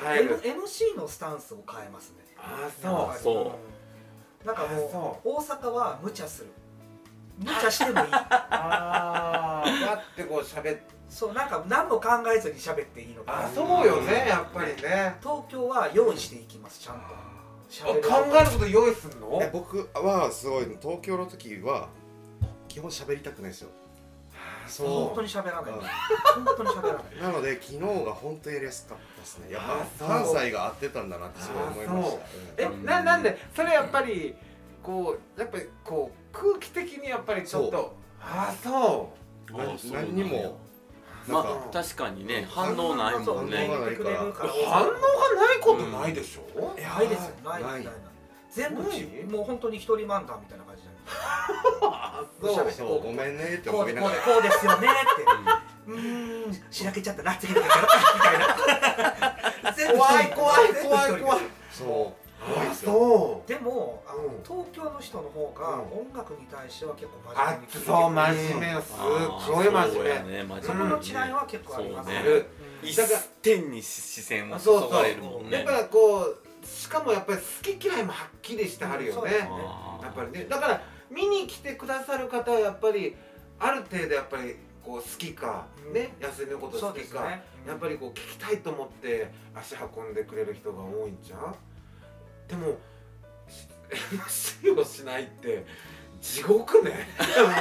[0.01, 0.39] 変える。
[0.43, 2.17] M- MC のスタンスを変えますね。
[2.37, 3.19] あやっぱり。
[3.23, 3.35] そう。
[3.45, 3.51] うん
[4.45, 5.29] なんかあもう。
[5.29, 6.47] 大阪は無茶する。
[7.39, 8.07] 無茶してもいい。
[8.13, 13.31] ああだってこう喋ってそうなんか何も考えずに喋っていいのか。
[13.33, 15.15] なあそうよねやっぱりね。
[15.21, 17.01] 東京は用意していきますちゃんと
[17.69, 17.93] 考
[18.39, 19.39] えること用意すんの？
[19.41, 21.89] え僕はすごい東京の時は
[22.67, 23.69] 基本喋りたくないですよ。
[24.67, 24.87] そう。
[24.87, 25.71] 本当に喋らない。
[25.71, 25.79] うん。
[26.45, 27.03] 本当に喋らない。
[27.21, 29.51] なので昨日が本当やりやすかったですね。
[29.51, 32.17] やっあぱ関西が合ってたんだなってすごい思いまし
[32.57, 32.69] た。
[32.69, 32.85] ん。
[32.85, 33.37] ななんで？
[33.55, 34.35] それやっぱり
[34.83, 39.13] こうやっぱりこう空気的にやっぱりちょっそとああそ
[39.49, 39.57] う。
[39.57, 40.59] なんや何にも
[41.27, 43.67] まあ確かにね反応ないもんね。
[43.67, 47.35] 反応がないことないでしょ、えないですよ。
[47.43, 47.63] ない。
[47.63, 47.91] ないないな。
[47.91, 47.93] い
[48.49, 48.81] 全部
[49.35, 50.89] もう本当に一人漫談みたいな感じで
[51.83, 52.71] あそう。
[52.71, 54.15] そうごめんねってこうでこう思いながら。
[54.15, 55.91] でこうですよねって。
[55.91, 56.53] うーん。
[56.71, 59.93] しらけちゃったな次の時からみたいな。
[59.93, 61.39] 怖い怖い怖い怖い。
[61.71, 64.43] そう怖いあですよそでもあの、うん。
[64.43, 66.07] 東京の人の方がうん。
[66.07, 68.71] 音楽に対しては結構うあ真面目にそう真面目。
[68.71, 70.43] よすっごい真面目。
[70.43, 72.09] 目ねそこの違いは結構あります。
[72.09, 72.23] ね。
[72.83, 72.97] 一
[73.41, 75.57] 点に視線を注がれるもんね。
[75.57, 77.43] やっぱりこうしかもやっぱり好
[77.79, 79.31] き嫌いもはっきりしてはるよね。
[80.01, 80.45] やっぱりね。
[80.49, 83.15] だから見に来てくださる方はやっぱり
[83.59, 85.93] ある程度やっぱりこう好きか、うん。
[85.93, 87.29] ね安井のことそ好きか、
[87.65, 91.55] やっぱりこう聞きたいと思って足運んでくれる人が多いんじゃん
[92.47, 92.77] でも
[94.29, 95.65] し MC をしないって
[96.21, 97.07] 地獄ね。
[97.21, 97.51] 一人で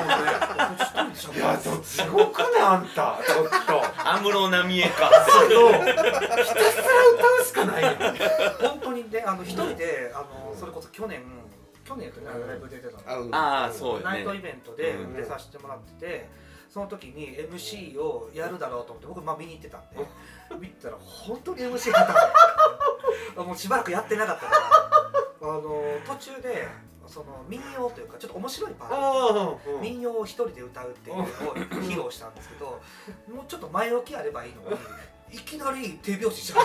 [1.15, 3.19] 喋るいやそう地獄ねあんた。
[3.25, 4.09] ちょっと。
[4.09, 5.11] 安室奈美恵か。
[5.29, 5.73] そう。
[5.73, 7.97] ひたすら歌うしかないやん
[8.69, 11.23] 本当にねあの一人であのそれこそ去年
[11.85, 13.03] 去年とねライブ出てたの。
[13.07, 13.35] あうん。
[13.35, 15.15] ああそうよナイトイねベントでうん。
[15.15, 16.29] 出させてもらってて、
[16.71, 19.99] その時に MC をやるだろうと思って僕まあ見に行ってたんで
[20.61, 24.61] 見てたら本当に MC やったのもうしばらくやってなかったから。
[25.43, 25.61] あの
[26.07, 26.67] 途中で
[27.07, 29.61] その民謡というかちょっと面白いパート。
[29.81, 32.81] 民謡を一人で歌うっていうのを披露したんですけど
[33.33, 34.77] もうちょっと前置きあればいいのに
[35.37, 36.59] いきなり手拍子し始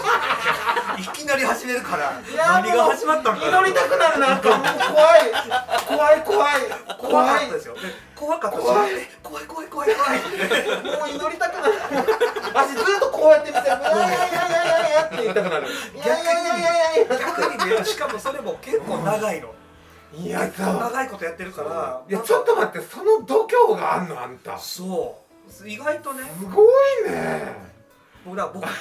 [0.91, 4.37] めていきなり始めるから何が始まったんか祈りたくなるな。
[4.37, 5.31] んかもう怖い
[5.87, 6.53] 怖い怖い。
[6.99, 7.73] 怖怖いかったですよ。
[7.73, 7.79] で
[8.15, 8.91] 怖かったし怖い。
[8.93, 11.73] え怖い怖い怖い怖いもう祈りたくなる
[12.53, 19.53] 私ずっとこうやって見てる「いやいやいやいやいや」って言いたくなる「いやいやいやいやいや」逆にねしかもそれも結構長いの。
[20.13, 24.57] いや長いことやってるからいやちょっと待ってその度胸があんのあんた。
[24.57, 25.17] すそ
[25.63, 25.67] う。
[25.67, 26.23] 意外とね。
[26.53, 27.71] ごいね。
[28.25, 28.71] 僕ら僕突っ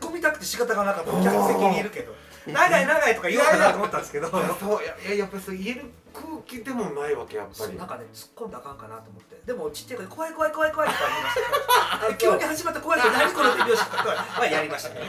[0.00, 1.10] 込みたくて仕方がなかった。
[1.10, 2.12] 客席にいるけど。
[2.46, 4.28] 長い長いとか言おうかなと思ったんですけど。
[4.28, 4.40] そう
[4.82, 7.78] いやいややっぱりそう言える空気でもないわけやっぱり。
[7.78, 9.34] なんかね突っ込んだらあかんかなと思って。
[9.46, 15.04] でもちっちゃい声で怖い怖い怖い怖いとか言いましたで 急に始まった怖いから何この手拍子とかはやりましたけど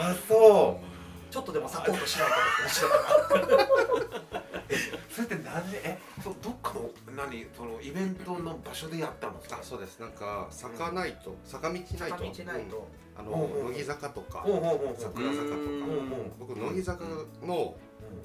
[0.00, 0.95] あそう
[1.36, 2.34] ちょっとでもサポートしないと
[2.64, 3.68] 後ろから。
[5.12, 5.80] それってなんで？
[5.84, 7.46] えそうどっかの何？
[7.54, 9.34] そのイベントの場所でやったの？
[9.50, 10.00] あそうです。
[10.00, 12.88] なんか坂ナイト坂道ナイト坂道ないと。
[13.18, 14.54] あのうんうん乃木坂とか桜
[14.96, 15.26] 坂とか。
[15.26, 17.04] うん僕乃木坂
[17.42, 17.74] の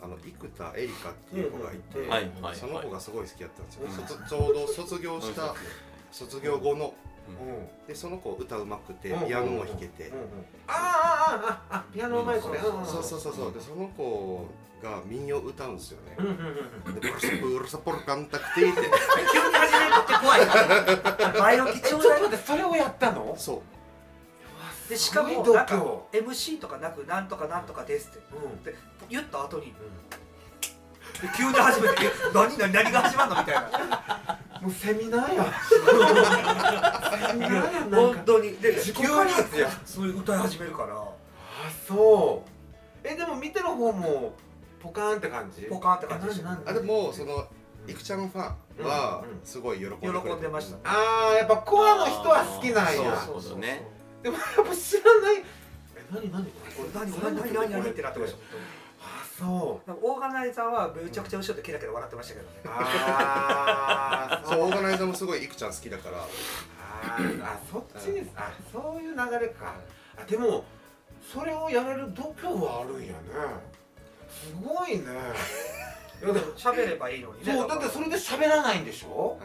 [0.02, 3.82] あの生田絵梨花っていう子がいて、その子がすごい好きだったんですよ、
[4.30, 5.54] ちょうど卒業した
[6.12, 7.11] 卒業後のうん
[7.88, 9.28] でその子歌うまくてうん。
[9.28, 10.12] ピアノも弾けて、
[10.68, 12.58] あああああピアノうまい子ね。
[12.58, 13.04] うんそう。
[13.04, 13.54] そうそうそう。
[13.54, 14.48] でその子
[14.84, 16.16] が民謡歌うんですよね。
[16.20, 16.38] うんうんうん
[16.88, 16.96] うん。
[16.96, 18.82] でブルサブルサポルカンタクティって。
[18.82, 20.40] 急に始めるって怖い
[21.40, 23.36] 前置きえちょっとちょうだい待ってそれをやったの？
[23.38, 24.90] そう。
[24.90, 25.76] でしかもなんか
[26.14, 28.20] 胸 MC とかなくなんとかなんとかですって。
[28.36, 28.64] うん。
[28.64, 28.76] で
[29.10, 29.74] 言った後にで
[31.38, 34.40] 急に始めてえ何何何が始まるのみたいな。
[34.62, 35.46] もうセミナーや。
[37.28, 38.58] セミナーやなん本か当に。
[38.58, 40.96] で自己急に開発やそういう歌い始めるから。
[40.96, 41.06] あ
[41.88, 42.50] そう。
[43.04, 44.34] えでも見てる方も
[44.82, 45.64] ポカーンって感じ？
[45.64, 46.42] ポカーンって感じでした。
[46.42, 47.48] えなんなんあでもその
[47.88, 49.40] いくちゃんファンはうんうん。
[49.44, 53.88] すごい喜んでく喜れてんでましたあーやっぱコアの人は好きなんそうやなるほどね。
[54.22, 55.44] でもやっぱ知らない。
[55.96, 56.46] え何何？
[56.46, 58.40] ここれれ何何何何何ってなってましたあ
[59.42, 59.92] そう。
[60.02, 62.52] オーガナイザーはめちゃくちゃ後ろでケラケラ笑ってましたけどね。
[62.66, 64.62] あーそう。
[64.62, 66.18] オーガナイザーもすごいいくちゃん好きだから。
[66.20, 68.30] あーあそっちです。
[68.36, 69.76] あそういう流れか。
[70.18, 70.64] あでも
[71.34, 73.16] それをやれる度胸はあるんやね。
[74.30, 75.04] すごいね。
[76.24, 77.54] い やでも喋ればいいのにね。
[77.54, 79.38] そうだってそれで喋らないんでしょ？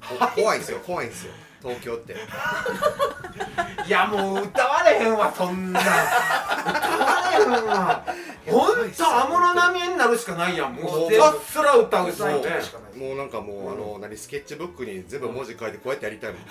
[0.00, 1.32] こ怖いんですよ怖いんですよ
[1.62, 2.16] 東京って。
[3.86, 5.80] いやもう歌われへんわそんな。
[5.80, 8.04] ん歌われへんわ。
[8.50, 10.84] ほんと安室奈美恵になるしかないやんもう。
[10.84, 13.16] もうひたすら歌うしもう。
[13.16, 16.42] なんかもうあの何スケッチブックに全部文字書いてこうやってやりたいもん。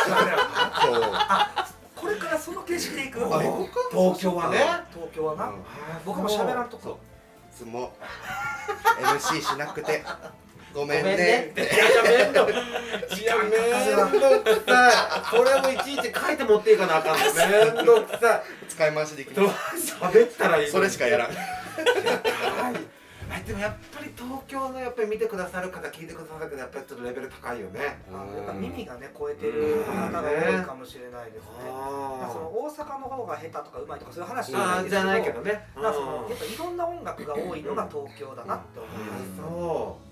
[0.00, 1.12] そう
[1.94, 3.22] これからその形式でいく？
[3.24, 3.40] あ
[3.90, 4.58] 東京はね。
[4.92, 5.62] 東京はな、うん。
[6.04, 6.92] 僕も喋らんとそう。
[6.92, 6.98] こ
[7.52, 7.92] いつも。
[9.00, 10.02] MC しなくて
[10.74, 11.48] ごごめんね。
[11.50, 12.54] ってめんどい
[13.24, 15.36] やめんどくさい。
[15.36, 17.24] これもいちいち書いて持っていかなあかんの。
[17.76, 18.42] めんどくさい。
[18.68, 21.28] 使い回しできどうます喋ったらいいのそれしかやらん。
[21.28, 21.36] はい。
[23.32, 28.02] あでもやっぱり東京のやっぱり見てくださる方聞いてくださる方やっぱりちょっとレベル高いよね。
[28.12, 31.38] あやっぱ耳がね超えてる方が多いかもしれないで。
[31.38, 39.36] すねまあその大阪の方が下手とかうまいとかそういう話じゃないんですけどあーじゃないけどねだからそのやっぱいろんな音楽が多いのが東京だなって思います、うん。
[39.36, 40.09] そだから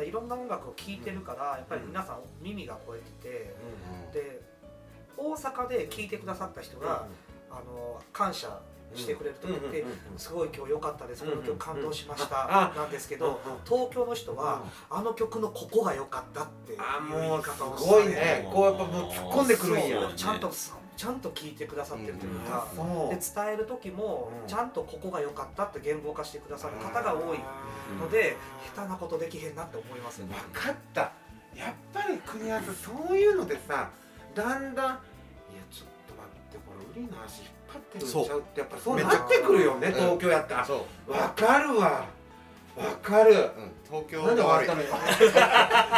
[0.00, 3.54] いろんな音楽を聴いてるからやっぱり皆さん耳が超えてて
[4.10, 4.40] うで
[5.16, 7.06] 大阪で聴いてくださった人が、
[7.50, 8.60] あの感謝
[8.94, 9.84] してくれる時って、
[10.16, 18.48] すごい今日良かったです、この曲感動しました、あなんですけど、東京の人は、あの曲のここが良かったっていうあ言もいう方をすごいね。
[18.52, 20.12] こうやっぱもう突っ込んでくるんや。
[20.16, 20.50] ちゃんと
[21.02, 22.68] ちゃんと聞いてくださってるというか、
[23.10, 24.48] で伝える時も、うん。
[24.48, 27.40] ちゃんとここが良かったって言語化してくださる方が多い
[27.98, 28.36] ので、
[28.76, 30.36] 下手なことできへんなって思いますよね。
[30.52, 31.00] 分かった。
[31.56, 33.90] やっぱり国安そういうのでさ
[34.32, 34.96] だんだんいや
[35.70, 39.88] ちょっと待ってこれウリの足引っ張ってるんちゃうってやっぱそうなってくるよね。
[39.88, 40.64] 東京やったら。
[40.64, 42.06] そう、分かるわ。
[42.76, 43.32] 分かる。
[43.32, 44.88] うん、東京なんでが悪い終わったのよ。
[45.34, 45.36] い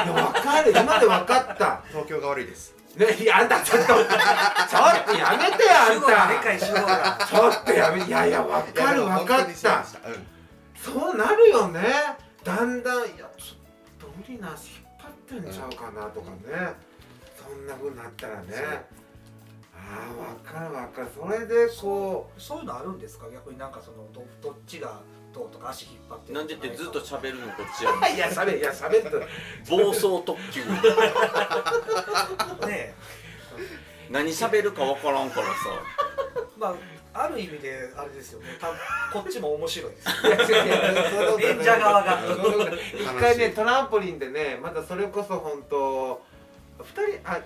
[0.08, 0.70] や分かる。
[0.70, 1.82] 今で分かった。
[1.88, 4.06] 東京が悪いですねいやあんたちょっとちょっ
[5.04, 6.56] とやめてよあんた。
[6.56, 9.84] ちょっとやめいやいや分かる分かった。
[10.08, 10.26] うん。
[10.76, 11.82] そうなるよね。
[12.44, 16.36] だんだんいやちょっと無理な足引っ張ってんちゃうかなとかね、
[17.40, 18.84] そんな風になったらね。
[19.76, 20.12] ああ
[20.44, 21.08] 分かる分かる。
[21.14, 23.30] それでこそういうのあるんですか？
[23.32, 25.00] 逆になんかそのどどっちが
[25.34, 29.10] どうとか足引っ張ってるなんでってずっとゃ喋るのこっちやう いやしゃべいやしゃべって。
[29.68, 30.62] 暴走特急。
[32.68, 32.94] ね
[34.10, 35.54] 何喋るかわからんからさ。
[36.56, 36.74] まあ
[37.24, 38.46] ある意味であれですよね。
[38.60, 38.68] た
[39.12, 40.08] こっちも面白いです。
[41.46, 42.20] 演者側が。
[42.94, 46.22] 一回ねトランポリンでねまだそれこそ本当
[46.78, 46.84] 二
[47.18, 47.40] 人あ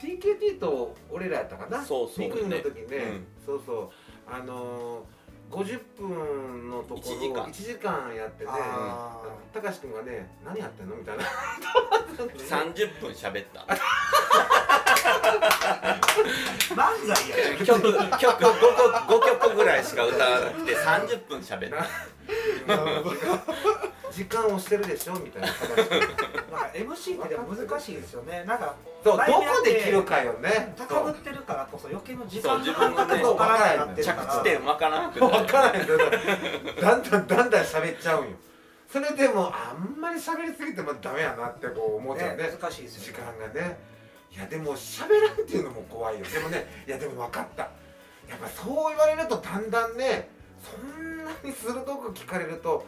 [0.00, 1.82] TKT と俺らやったかな？
[1.82, 2.28] そうそう。
[2.28, 3.26] 2組の時ね、うん。
[3.46, 3.90] そうそう。
[4.30, 5.02] あのー、
[5.52, 7.44] 50分のところ1時間。
[7.44, 9.20] 1時間やってねあ
[9.52, 10.96] たかし君がね何やってんの？
[10.96, 11.24] みたいな。
[11.24, 13.66] 30分喋った
[16.74, 18.52] 漫才やね曲曲 5,
[19.06, 21.86] 5曲ぐらいしか歌わなくて30分喋った
[24.12, 25.14] 時間をしてるでしょ？
[25.14, 28.44] みたいな形でなんか MC ってでも難しいですよね。
[28.46, 30.74] なんかそうどこで切るかよね。
[30.76, 34.34] 高ぶってるからこそ余計の時間の感覚がわからないてる着から。
[34.34, 35.46] 地点わからなく分なる。
[35.46, 38.36] からへんけどだんだんだんだん喋っちゃうんよ。
[38.92, 42.44] それでもあんまり喋りすぎてもダメやなってこう思っちゃうね。
[42.44, 43.32] ね難しいです時よね。
[43.54, 43.91] 間がね
[44.34, 46.24] いやでも喋らんっていうのも怖いよ。
[46.24, 47.62] でもねいやでも分かった。
[48.28, 50.30] やっぱそう言われるとだんだんね
[50.62, 52.86] そんなに鋭く聞かれると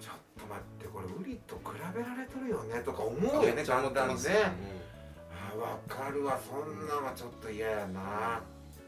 [0.00, 4.14] ちょっと待ってこれウリと比べられとるよねとか思うよねだんだんね。
[5.32, 5.54] あ
[5.88, 8.42] 分かるわそんなんはちょっと嫌やな。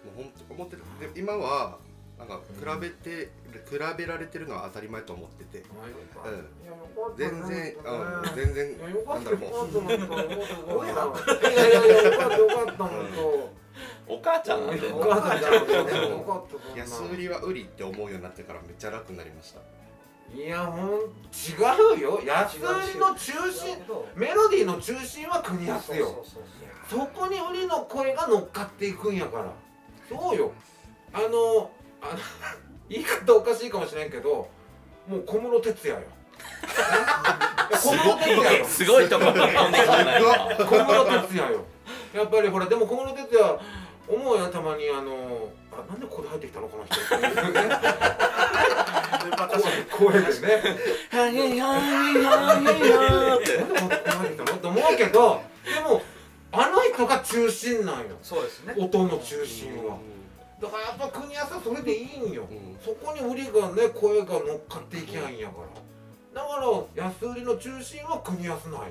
[0.04, 0.82] もう本当思ってる
[1.12, 1.78] で今は
[2.20, 2.40] なんか
[2.76, 7.88] 比べて、比べられてるのは当たり前と思ってて、うん、全然、う
[8.20, 9.40] ん、全然いやよかなんだろう。
[9.40, 10.94] もういや
[11.52, 13.60] いやいやよかったよかった本
[14.06, 19.60] お母ちゃんなん当でお母さんじゃなくてよかったそんな安売りは売りって思うようになってからめっちゃ楽になりました
[20.34, 23.78] いやほん違うよ安売りの中心
[24.16, 26.24] メロディーの中心は国安よ
[26.88, 29.52] そこに売りの声が乗っかっていくんやから
[30.08, 30.52] そうよ
[31.12, 31.70] あの
[32.02, 32.18] あの
[32.88, 34.48] 言い方おかしいかもしれんけど
[35.08, 35.98] もう小室哲哉よ。
[37.72, 38.64] 小室哲哉よ。
[38.64, 39.54] すごいとこ飛んでき
[39.86, 41.64] たな今小室哲哉よ。
[42.14, 43.58] やっぱりほらでも小室哲哉
[44.08, 46.96] 思うやんたまにあのあなんでここで入ってきたのこの人。
[46.96, 47.34] っていう
[47.68, 47.76] ね
[49.90, 50.62] 声でね。
[51.10, 51.80] はいはいはい
[52.24, 54.56] はいってなんでここで入ってきたの？
[54.56, 56.02] って思うけどでも
[56.52, 58.16] あの人が中心なんよ。
[58.22, 58.74] そうですね。
[58.76, 59.96] 音の中心は
[60.60, 62.46] だからやっぱ国安はそれでいいんよ。
[62.50, 62.76] うん。
[62.84, 65.54] そこに売りがね声が乗っかっていきゃいいんやか
[66.34, 66.42] ら。
[66.42, 68.86] だから安売りの中心は国安なんよ。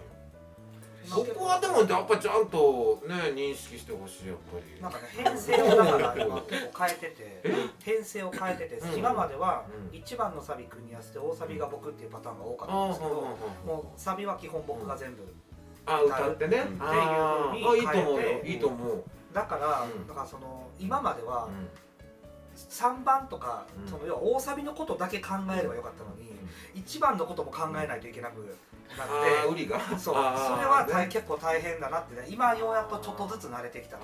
[1.05, 4.81] そこはでもやっぱちゃんとね認識してほしいやっぱり。
[4.81, 7.15] なんかね編成をだから今結構変えてて。
[7.43, 7.53] え？
[7.83, 8.99] 編成を変えててうん。
[8.99, 9.97] 今まではうん。
[9.97, 13.21] 1番のサビ国安で大サビが僕っていうパターンが多かったんですけどは
[13.65, 15.23] もうサビは基本僕が全部
[15.85, 16.65] あはあ歌ってね。
[16.67, 16.81] うん。
[16.81, 18.21] あーあいいと思うよ。
[18.21, 18.47] 変えて。
[18.49, 20.07] いいと思うだからうん。
[20.07, 21.69] だからその今まではうん。
[22.55, 23.89] 3番とかうん。
[23.89, 26.29] その要は大サビのことだけ考えればよかったのに
[26.75, 28.57] 1番のことも考えないといけなく
[28.97, 29.09] なあっ
[29.43, 29.79] てー売りが。
[29.79, 29.97] そう。
[29.97, 30.15] それ
[30.65, 31.11] は大ね。
[31.11, 33.99] 結構大変だなってね今ようやっとちょっとずつ慣れてきたあ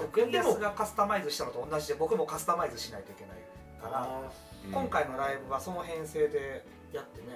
[0.00, 0.08] ー。
[0.08, 3.36] クリアスがカスタマイズしたのと同じで僕もカスタマイズしないといけない
[3.82, 4.30] からあ
[4.70, 7.26] 今回のライブはその編成でやってね、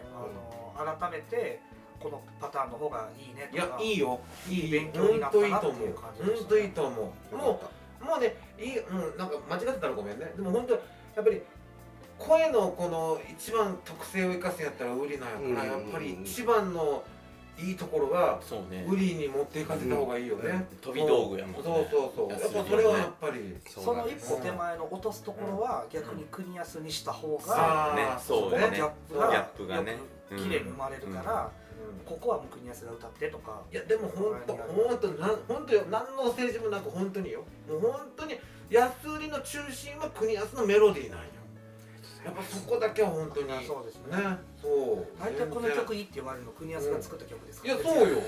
[0.77, 1.60] あの改めて
[2.03, 3.79] このパターンの方がいいねーいとか。
[3.81, 4.20] やいいよ。
[4.49, 5.95] いい勉強になったなっていう本当いいと思う。
[5.95, 7.37] 感じでした本当いいと思う。
[7.37, 7.61] も
[8.03, 10.33] うもうねいいうんなんか間違ってたらごめんね。
[10.37, 10.79] でも本当や
[11.20, 11.43] っぱり
[12.19, 17.03] 声のこの一番特性を生かすんやったらウリなんやから、うんやっぱり一番の
[17.59, 18.85] いいところはそうね。
[18.89, 21.61] ウリに持っていかせた方がいいよね、うん飛び道具やもんね。
[21.62, 22.31] そうそうそう。
[22.31, 23.57] やっぱそれはやっぱり。
[23.69, 28.03] その一歩手前の落とすところは逆に国安にした方が、あね。
[28.03, 29.93] ーそうだねこのギャップがギャップがね。
[29.93, 29.99] よ
[30.31, 31.62] く綺麗に生まれるから、うん
[32.05, 33.61] ここはもう国安が歌ってとか。
[33.73, 35.83] いやでも本当本当なん本当よ。
[35.91, 37.45] 何の政治もなく本当によ。
[37.69, 38.39] もう本当に
[38.71, 41.27] 安売りの中心は国安のメロディーなんよ。
[42.25, 43.49] やっぱそこだけは本当に。
[43.49, 44.39] ねそうですね。
[44.61, 45.07] そう。
[45.21, 48.19] 大体この曲いいって言われるの国安が作った曲ですから、いやそうよ。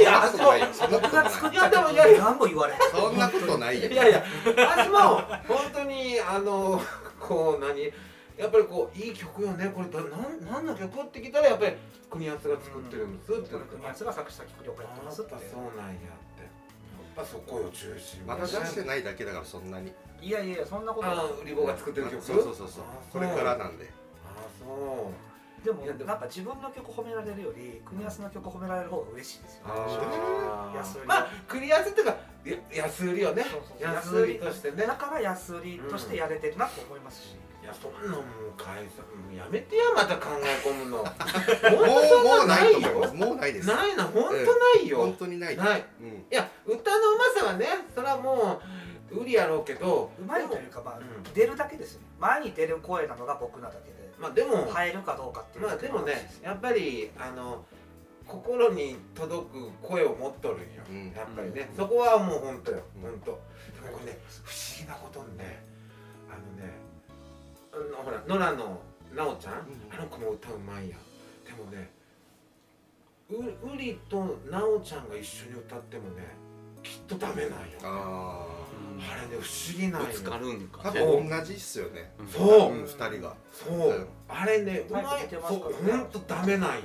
[0.00, 0.66] いやそんなことないよ。
[0.72, 3.90] そんなことない僕が作った曲もいやいや何も言われないそんなことないよ。
[3.90, 4.24] いやいや
[4.56, 4.98] 私も
[5.46, 6.80] 本当にあの
[7.20, 7.92] こう何
[8.36, 9.70] やっぱりこういい曲よね。
[9.74, 11.76] これだなん何の曲って聞いたらやっぱり
[12.10, 13.40] 国安が作ってるんですって。
[13.40, 15.30] 言ってこれ国安が作詞作曲了解やってますって。
[15.30, 15.98] そうなんやっ
[16.36, 16.42] て。
[16.42, 16.48] や
[17.22, 19.92] っぱそこよ中心まだ出してないだけだからそんなに。
[20.20, 21.26] いやいやそんなことあない。
[21.26, 22.22] の売り子が作ってる曲。
[22.22, 22.84] そうそうそうそう。
[22.84, 23.90] あこれからなんで。
[24.24, 25.12] あそう。
[25.62, 29.62] でもなんか自分の曲褒められるより国安の曲褒められる方が嬉しいですよ。
[29.66, 30.76] あー。
[30.76, 31.06] 安売り。
[31.06, 33.44] まあ栗安っていうかや安売りよね。
[33.78, 34.86] 安売りとしてね。
[34.86, 38.24] だから安売りとしてやれてるなと思いますし、いやそんなもう
[38.56, 40.98] 解散もうやめてやまた考え込むの。
[40.98, 43.00] もうもうないと思いよ。
[43.00, 43.68] ますもうないです。
[43.68, 45.56] ないな本当ないよ、本当にない。
[45.56, 45.84] ない。
[46.00, 46.08] うん。
[46.08, 48.60] いや歌のうまさはねそれはも
[49.12, 51.22] う売りやろうけどうまいというか、まあうん。
[51.32, 52.06] 出るだけですよね。
[52.18, 57.64] 前に出る声なのが僕なだけでまあでも入るかどうかっていうまあでもねやっぱりあの
[58.26, 61.12] 心に届く声を持っとるんよ、うん。
[61.12, 61.76] やっぱりね、うん。
[61.76, 63.02] そこはもう本当よ、うん。
[63.02, 63.30] 本当。
[63.30, 65.64] でもこれね不思議なことにね
[66.28, 66.81] あのね
[67.72, 68.80] ほら野良の
[69.14, 69.54] 奈緒ちゃん、
[69.90, 70.98] あの子も歌うまいやん。
[71.44, 71.90] でもね
[73.30, 73.34] う
[73.74, 76.36] うりと奈緒ちゃんが一緒に歌ってもね
[76.82, 77.56] きっとダメなんよ。
[77.82, 78.46] あ
[78.98, 80.08] あれね不思議なんよ。
[80.08, 82.12] ぶつかるんあか多分同じっすよね。
[82.18, 82.72] うんそう。
[82.72, 83.34] うん二人が。
[83.50, 84.06] そう、うん。
[84.28, 85.04] あれねうまい。
[85.30, 86.82] そうほんとダメなんよ。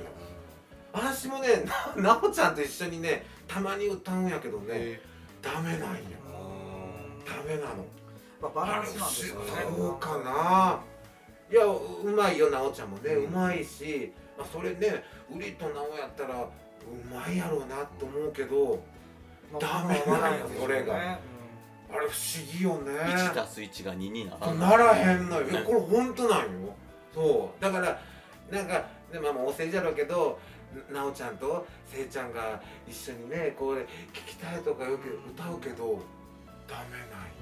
[0.92, 5.02] 私もねな奈緒ちゃんと一緒にねたまに歌うんやけどねえ。
[5.42, 5.84] ダメなんよ。
[7.26, 7.84] ダメなの
[8.40, 9.50] まあ、バランスなんですよね。
[9.76, 10.80] そうかな。
[11.50, 11.80] いやう
[12.14, 13.24] まいよ奈緒ちゃんもね、うん。
[13.24, 15.02] うまいしまあ、それね
[15.34, 16.48] ウリとナオやったらう
[17.12, 18.80] まいやろうなと思うけど
[19.58, 21.18] ダメなんよそれがあ
[21.94, 22.12] れ不思
[22.52, 22.92] 議よね。
[23.00, 25.46] 1たす1が2にならならへんのよ。
[25.64, 26.46] これ本当なんよ。
[27.14, 27.62] そう。
[27.62, 27.98] だから
[28.50, 30.38] なんかでまあもうお世辞じゃろうけど
[30.92, 33.86] なおちゃんとせいちゃんが一緒にねこう聞
[34.26, 35.98] きたいとかよく歌うけど
[36.68, 37.37] ダメなんよ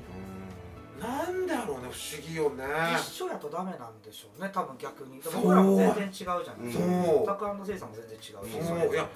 [1.00, 2.64] なんだろうね不思議よね。
[2.96, 5.20] 一緒やとダメなんでしょうね多分逆に。
[5.22, 6.84] 僕らも全然違うじゃないですか。
[6.84, 7.26] そう。
[7.26, 8.66] タクせいさんも全然違うし。
[8.66, 8.94] そう。
[8.94, 9.08] いや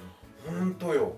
[0.47, 1.13] 本当よ。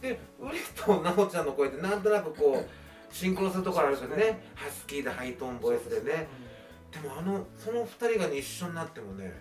[0.00, 4.44] でウリとなおちゃんの声ってなんとなくこうシンクロするところあるけどね。
[4.54, 6.26] ハスキーでハイトーンボイスでね。
[6.90, 9.32] でもあのその二人がね一緒になってもね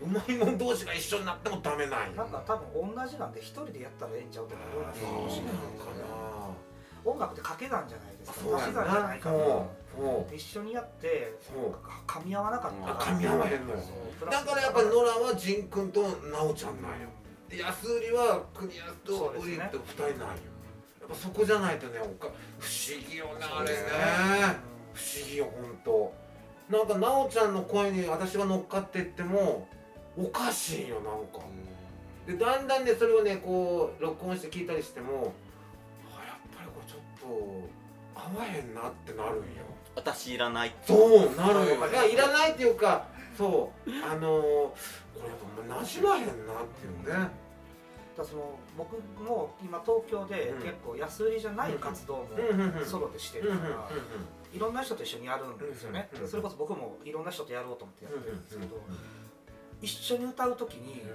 [0.00, 2.16] うまいもん同士が一緒になってもダメなんよ。
[2.16, 5.84] なんか多分同じなんで一人でやったらええんちゃうとかいろいろそうなのか
[7.04, 7.10] な。
[7.10, 8.56] 音楽って掛け算じゃないですか。
[8.56, 9.36] 足し算じゃなないから。
[9.36, 9.81] そうそう
[10.34, 11.74] 一緒にやってそう
[12.06, 13.78] 噛み合わなかった噛み合わへんのよ。
[14.30, 16.02] だからやっぱりノラはジン君と
[16.32, 17.08] ナオちゃんなんよ。
[17.48, 20.26] で安売りは国安とウリって二人なんよ。
[21.00, 22.28] やっぱそこじゃないとねおか
[22.58, 23.32] 不思議よね。
[23.40, 23.76] あれね。
[24.94, 26.12] 不思議よほんと。
[26.70, 29.68] なんか奈緒ちゃんの声に私が乗っかっていっても
[30.16, 31.46] おかしいよなんか。
[32.26, 35.32] でだんだんねそれをねこう録音して聞いたりしても
[36.08, 37.28] あやっぱりこれちょっと
[38.14, 43.06] 合わへんなってなるんよ私いらないそうなるよいやいらないっていうか
[43.36, 44.74] そうあのー、こ
[45.22, 46.34] れやっぱなじまへんなっ
[46.80, 47.30] ていうね。
[48.16, 50.62] だその僕も今東京でうん。
[50.62, 52.28] 結構安売りじゃない活動も
[52.84, 53.88] ソロでしてるから
[54.52, 56.10] いろんな人と一緒にやるんですよね。
[56.26, 58.82] それこそ僕もいろんな人とやろうと思ってやってるんですけどうん。
[59.80, 61.08] 一緒に歌う時にうん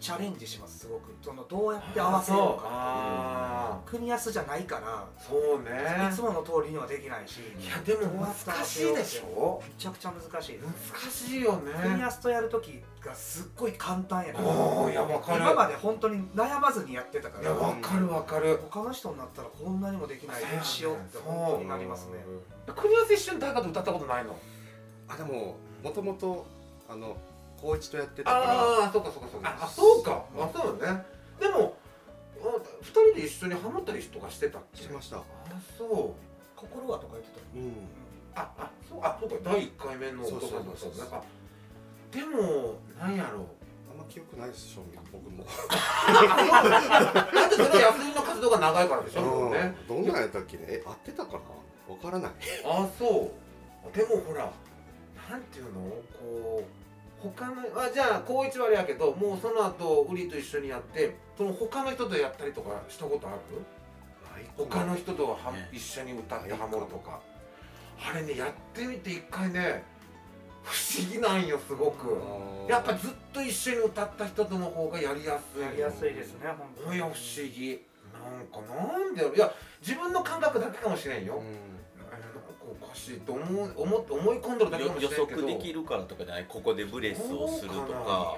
[0.00, 1.14] チャレンジしますすごく。
[1.22, 6.10] そのどうやって合わせようかあ国安じゃないからーそうね。
[6.10, 9.62] いつもの通りにはできないしいやでも難しいでしょ？
[9.66, 11.72] めちゃくちゃ難しい難しいよね。
[11.82, 14.46] 国安とやる時がすっごい簡単やかる。
[15.36, 18.60] 今まで本当に悩まずにやってたかいやらわかるわかる。
[18.70, 22.24] 他の人になったらこんなにもできないどうしようって本当になりますね。
[22.76, 24.36] 国安一緒に大河で歌ったことないの？
[25.08, 26.46] あでももともと
[26.88, 27.16] あの
[27.64, 28.44] 高一とやってたから。
[28.44, 29.58] ああそうかそうかそうか。
[29.58, 30.24] あそうか。
[30.36, 31.02] あそうね。
[31.40, 31.74] でも
[32.42, 34.82] あ二人で一緒にハモったりとかしてたっけ？
[34.82, 35.16] しました。
[35.16, 35.22] あ
[35.78, 35.88] そう。
[36.54, 37.72] 心はとか言ってたうん。
[38.34, 39.36] ああそうあそうか。
[39.50, 40.90] 第一回目のそうそうそう。
[40.92, 41.22] 子ねあ
[42.12, 43.46] でもなんやろう。
[43.90, 45.42] あんま記憶ないです正味僕も。
[45.42, 45.50] だ
[47.46, 49.22] ってそれは安井の活動が長いからでしょ？
[49.22, 49.52] うん。
[49.52, 49.74] ね。
[49.88, 50.64] どんなんやったっけね？
[50.68, 51.38] え合ってたかな？
[51.94, 52.32] わからない。
[52.66, 53.32] あそ
[53.90, 53.96] う。
[53.96, 54.52] でもほら
[55.30, 55.80] なんていうの？
[55.80, 56.83] こう
[57.24, 63.38] 他のあじゃあ高一はあれやけどもうその後ウリと一緒にやってその他の人とやったりとかしたことある？
[64.58, 65.68] 他の人とはね。
[65.72, 67.20] 一緒に歌ってハモるとか。
[67.98, 69.82] あれねやってみて一回ね
[70.62, 72.20] 不思議なんよすごく。
[72.68, 75.62] やっぱずっと一緒に歌った人との方がやりやすい。
[75.62, 76.48] やりやすいですね
[76.84, 77.14] 本いや不思
[77.56, 77.80] 議。
[78.12, 81.73] なんかなんでやろいや自分の感覚だけかもしれんよ、うん
[82.94, 85.40] しいと思う思思い込んでるだけかもし予れんけど。
[85.40, 86.46] 測できるからとかじゃない？
[86.48, 88.36] ここでブレスをするとか。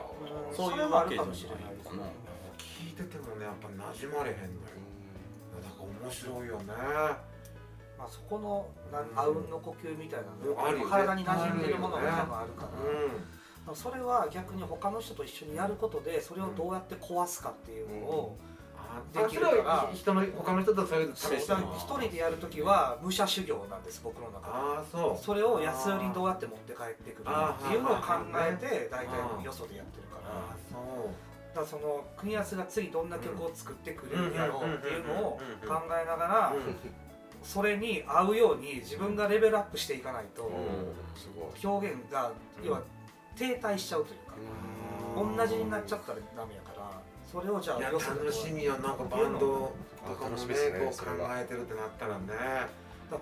[0.57, 2.03] 当そういうわけじゃないもしれないですかな。
[2.59, 4.77] 聞いててもねやっぱ馴染まれへんのよ。
[5.63, 6.65] だから面白いよね。
[7.99, 13.71] まあそこのなうんあうんの呼吸みたいなのあるよ体に馴染んでるものが多分あるから。
[13.71, 13.75] うん。
[13.75, 18.56] それは逆に他の人と一緒にやることでそれをどうやって壊すかっていうのをあ
[19.13, 19.91] できるから。
[19.93, 24.47] 人の他の人とそういう試そうしてる一人でやるときは武者修行なんです僕の中で。
[24.47, 25.25] ああそう。
[25.25, 28.03] それを安売りにどうやって持って帰ってくるかっていうのを考
[28.35, 30.23] えて大体よそでやってるから。
[30.27, 36.55] だからその国安が次どんな曲を作ってくれるんやろうっていうのを考えながら
[37.43, 40.51] それに合うように自分がレベルアップしていかないと
[41.15, 42.33] すごい表現が
[42.63, 42.83] 要は
[43.37, 44.37] 停滞しちゃうというか。
[45.17, 46.61] 同じになっちゃったらダメや
[47.37, 49.71] それをじゃいやあ楽しみよなんかバンド
[50.09, 52.25] とかもねこう考えてるってなったらね。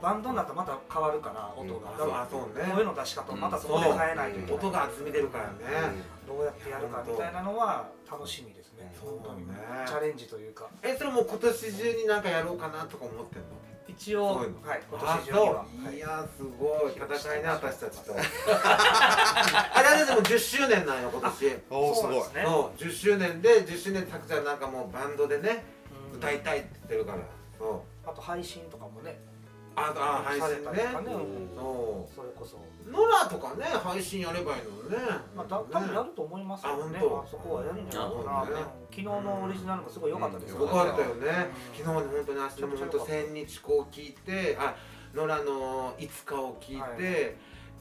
[0.01, 2.31] バンドになったらまた変わるから音が、うん。
[2.31, 2.73] そうね。
[2.73, 5.53] 声の出し方をまたそこで変えないといけない、音が厚み出るからね。
[6.27, 8.95] どうやってやるかみたいなのは楽しみですね。
[8.97, 9.45] そうだね。
[9.85, 10.69] チャレンジというか。
[10.83, 13.49] えそれもう今年中になんかやろうかなとか思ってんの？
[13.97, 14.35] 一応。
[14.35, 14.69] そういうの。
[14.69, 14.83] はい。
[14.91, 15.95] 今あ年中には、そう。
[15.95, 15.99] い。
[15.99, 16.93] やすごい。
[16.93, 18.15] 戦いね私たちと。
[18.19, 21.59] あれでも10周年なんよ今年。
[21.71, 22.43] おおすごいそうですね。
[22.45, 22.81] そう。
[22.81, 25.65] 10周年で10周年たくちゃんなんかもうバンドでね
[26.13, 27.19] うん歌いたいって言ってるから。
[27.59, 28.09] そう。
[28.09, 29.19] あと配信とかもね。
[29.77, 31.49] ああ配され信ねたりとかね、うん。
[31.57, 34.97] そそれこそ、うノラとかね配信やればいいのね。
[35.37, 36.97] まあ、だ多分やると思いますけどね。
[36.97, 37.23] あ本当。
[37.23, 38.45] あそこはやるんじゃないかな、
[38.91, 41.15] 昨日のオリジナルもすごい良かったですよよ、かったよね。
[41.15, 41.23] うん。
[41.23, 44.75] 昨日ね本当に明日も本当千日子を聞いてあ
[45.15, 47.35] ノラのいつかを聞いて、はい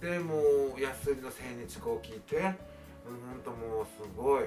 [0.04, 0.36] でも
[0.78, 2.54] う安売りの千日子を聞いて
[3.06, 3.14] 本
[3.44, 4.44] 当もうすごい。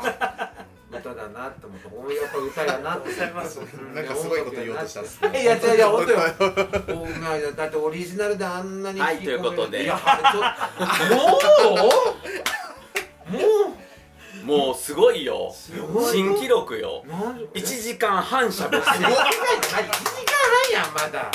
[0.00, 3.14] あ歌だなって思っておやっぱ歌やなって。
[3.20, 6.18] なんかすごいこと言おうとしたんですいやいやいや本当よ。
[7.02, 9.84] お前だってオリジナルであんなにはいということで。
[9.84, 11.38] いやちょも
[13.30, 13.32] う？
[13.32, 14.46] もう？
[14.68, 15.54] もうすごいよ。
[15.92, 17.04] ごい新記録よ。
[17.06, 19.28] なん1時間半しゃべってすごい何1時間
[20.54, 21.30] 半やんまだ。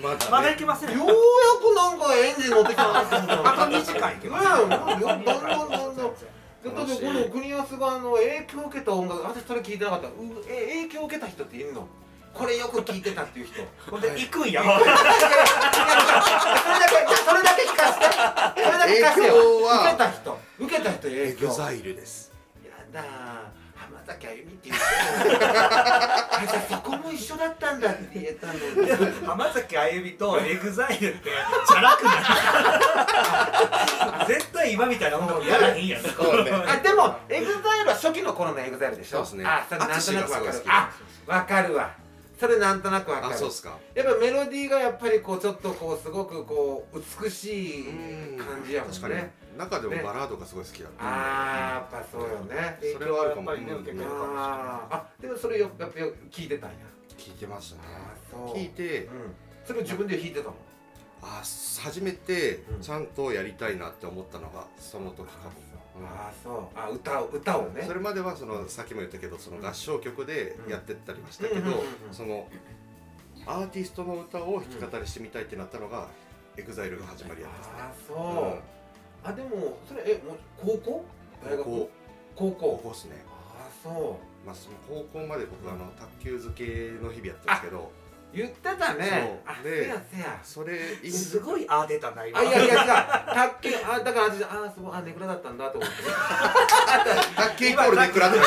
[0.00, 0.96] まだまだねいけません。
[0.96, 4.46] ようやくなんかエンジン乗ってきたなって思ったのあと2時間いけます。
[4.62, 5.24] うんもうどんどん
[5.70, 10.08] どんどんだってこの国安があの影響を受けた音楽私それ聞いてなかった。
[10.08, 10.12] う
[10.48, 11.86] え影響を受けた人っているの？
[12.34, 13.62] これよく聞いてたっていう人。
[13.90, 14.62] ほんで行くんや。
[14.62, 14.92] それだ
[17.08, 18.04] けそれだけ聞かせて。
[18.64, 19.36] それだけ聞かせて受
[19.90, 20.38] けた人。
[20.58, 21.48] 受けた人影響。
[21.52, 22.32] ザイルです。
[22.64, 23.57] やだ浜
[24.08, 24.84] 崎あゆみって言って
[26.74, 28.08] そこも一緒だったんだって。
[28.14, 28.60] 言えたのに
[29.26, 31.30] 浜崎あゆみと EXILEって
[31.66, 32.10] チャラくな
[34.24, 36.02] い絶対今みたいなもんやらへんやん。
[36.02, 36.50] そうね。
[36.50, 39.24] あでも EXILEは初期の頃の EXILEでしょ。
[39.24, 39.44] そうですね。
[39.46, 40.48] あそれなんとなくわかる。
[40.48, 40.64] 淳がすごい好き。
[40.68, 40.90] あ
[41.26, 41.94] わかるわ
[42.38, 43.34] それなんとなくわかる。
[43.34, 43.76] あそうっすか。
[43.94, 49.08] やっぱメロディーがやっぱりこうちょっとこうすごくこう美しいうん感じやもん確か
[49.56, 52.78] 中でもバラードがすごい好きだったあーやっぱそうよね。
[52.80, 54.24] 影響はやっぱりね受けてるかも。
[54.24, 54.44] しれない
[54.90, 56.76] あでもそれよやっぱよ聞いてたんや。
[57.16, 57.82] 聞いてましたね。
[58.54, 59.06] 聞いて。
[59.06, 59.10] うん。
[59.64, 60.54] それを自分で弾いてたの？
[61.20, 61.42] あ
[61.82, 62.80] 初めてうん。
[62.80, 65.67] ちゃんとやりたいなって思ったのがその時かも、うん
[66.06, 66.78] ああそう。
[66.78, 67.82] あ歌を歌をね。
[67.86, 72.46] それまではそのさっきも言ったけどその合唱曲でやってったりはしたけど、その
[73.46, 76.08] アーティストの歌を弾き語りしてみたいってなったのが、
[76.56, 78.60] EXILE が始まりやったああんですそう、ね、
[79.24, 81.04] あでもそれえもう高校？
[81.44, 81.64] 大学？
[81.64, 81.90] 高校。
[82.36, 84.46] 高高校校っすね、ああそう。
[84.46, 86.64] まあ、その高校まで僕あの卓球漬け
[87.02, 87.90] の日々やったんですけど
[88.32, 89.40] 言ってたね。
[89.46, 89.72] あせそう。
[89.72, 92.38] でやせやそれいすごいあー出たな今。
[92.38, 92.78] あいやいや違う。
[93.34, 95.96] 卓球あだから私あすごいあネクラだったんだと思って。
[97.36, 98.38] 卓球イコールで食らって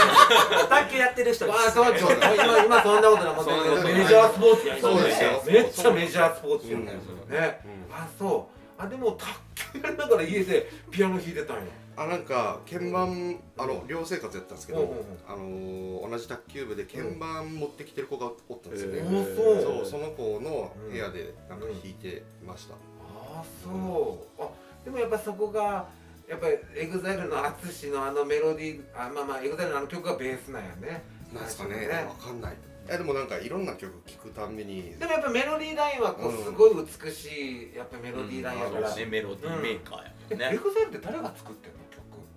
[0.70, 7.00] 卓球やってる人あそうそう今今そんなことないもうそんなことないメジャースポーツやそうですよめっちゃメジャースポーツやね。
[7.28, 7.34] うん。
[7.34, 7.60] ね
[7.90, 7.96] うん。
[7.96, 8.82] あそう。
[8.82, 9.26] あでも卓
[9.74, 11.64] 球やりながら家でピアノ弾いてたんや
[12.04, 14.94] あなんか鍵盤あの寮生活やったんですけど、
[15.28, 19.02] あのー同じ卓球部で鍵盤持ってきてる子がおったんですよね、
[19.36, 19.86] そう。
[19.86, 24.42] その子の部屋でなんか弾いてました、あそう。
[24.42, 24.50] あ
[24.84, 25.88] でもやっぱそこが
[26.28, 31.04] やっぱりエグザイルの淳のあのメロディーあまあまあ EXILEのあの曲がベースなんやね。
[31.34, 31.88] なんですかね。
[31.90, 32.54] 最初わかんない。
[32.54, 34.96] いやでもなんかいろんな曲聴くたんびに。
[34.98, 36.72] でもやっぱメロディーラインはこうすごい
[37.04, 40.50] 美しいやっぱメロディーラインやから、ねメロディーメーカーやえね。
[40.54, 41.78] エグザイルって誰が作ってんの？
[41.78, 41.81] 曲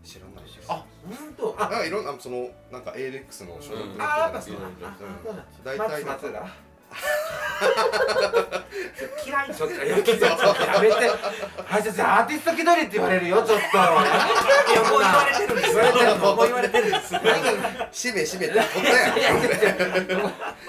[0.05, 0.67] 知らないです。
[0.69, 1.57] あ本当？
[1.59, 1.69] あ。
[1.81, 4.91] あいろんなそのなんか ALEX の所属の人ああそうなんだ。
[5.65, 6.47] 大体松松浦
[9.27, 10.11] 嫌いちょっとやめて。
[10.13, 10.17] や
[10.81, 11.09] めて
[11.65, 13.79] はいじゃあアーティスト気取りって言われるよちょっと。
[13.79, 15.71] もう言われてるん です。
[15.71, 17.15] よ言われてるのもう言われてるんです。
[17.15, 17.21] よ
[17.91, 19.75] しめしめってことやいやいやいや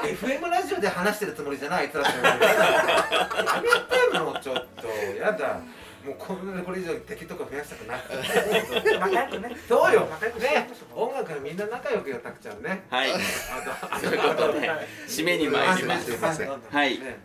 [0.04, 2.34] FM ラジオで話してるつもりじゃないあいつらってや
[4.12, 4.88] めてもうちょっと。
[5.20, 5.60] やだ
[6.06, 9.56] もうこんなこれ以上敵とか増やしたくない仲良くね。
[9.68, 10.08] そうよ。
[10.12, 10.70] 仲良くね。
[10.96, 12.84] 音楽はみんな仲良くよたくちゃんね。
[12.90, 13.12] はい。
[13.12, 14.70] あとあということで。
[15.08, 16.12] 締めに参ります。
[16.12, 17.00] はい。
[17.00, 17.18] ね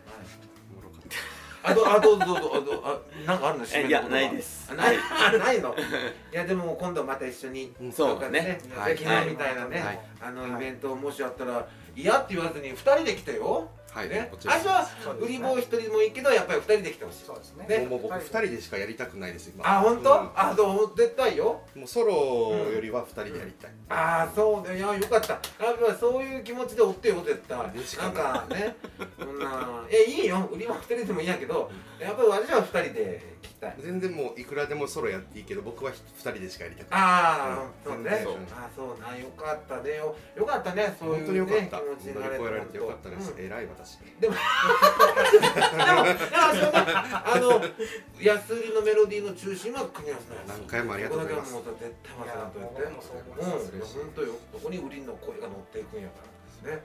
[1.63, 2.51] あどあどうぞどうぞ。
[2.55, 3.67] あどあなんかあるの？
[3.67, 4.71] 締めのいやないです。
[4.73, 4.97] あない？
[4.97, 5.75] あないの？
[6.33, 7.75] いやでも今度また一緒に。
[7.79, 8.61] うんそうかでね。
[8.75, 8.97] はい。
[8.97, 10.01] 昨日みたいなね、はい。
[10.23, 14.29] あのイベントもしあったら嫌って言わずに二人で来てよ、はいね。
[14.31, 14.69] こちら最初
[15.09, 17.67] は売り棒一人もいいけどやっぱり二人で来てほしいそうですね。
[17.69, 17.79] ね。
[17.79, 19.67] もうもう僕二人でしかやりたくないです今。
[19.67, 20.31] あ本当、うん。
[20.37, 21.63] あどう絶対よ。
[21.75, 24.79] もうソロよりは二人でやりたい、ああそうね。
[24.79, 25.33] いやよかった。
[25.35, 25.41] やっ
[25.87, 27.59] ぱそういう気持ちで追ってよ絶対。
[27.75, 28.11] 嬉しかな。
[28.11, 28.77] んかね
[29.19, 30.49] そんなえいいよ。
[30.53, 33.75] 売り棒二人でもいいんやけどやっぱり私は二人で来たい。
[33.81, 37.01] 全然もういくらでもソロやっていいけど僕は二人でしかやりたくない。
[37.01, 37.95] ああ、うん。
[37.95, 38.21] そうね。
[38.25, 38.35] そう。
[38.53, 39.97] あーそうなよかったね。
[39.97, 43.45] よよかったねそういう、ね、本当によかった、気持ちになられてよかったです、うん。
[43.45, 46.21] 偉い私でも、でも、でも、
[47.25, 47.63] あの、
[48.21, 52.83] 安売りのメロディーの中心は国安なんですよ何回もありがとうございますここだけはもう絶対忘れんといて。
[52.83, 56.21] うん、本当よ、ここに売りの声が乗っていくんやか
[56.65, 56.77] ら。
[56.77, 56.83] ね。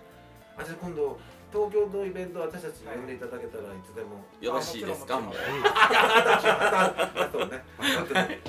[0.57, 1.19] あ、じゃ、今度、
[1.51, 4.25] 東京のイベント、私たち呼んでいただけたらいつでも。
[4.41, 7.63] よろしいですかもうあとね。
[7.79, 8.41] あとね。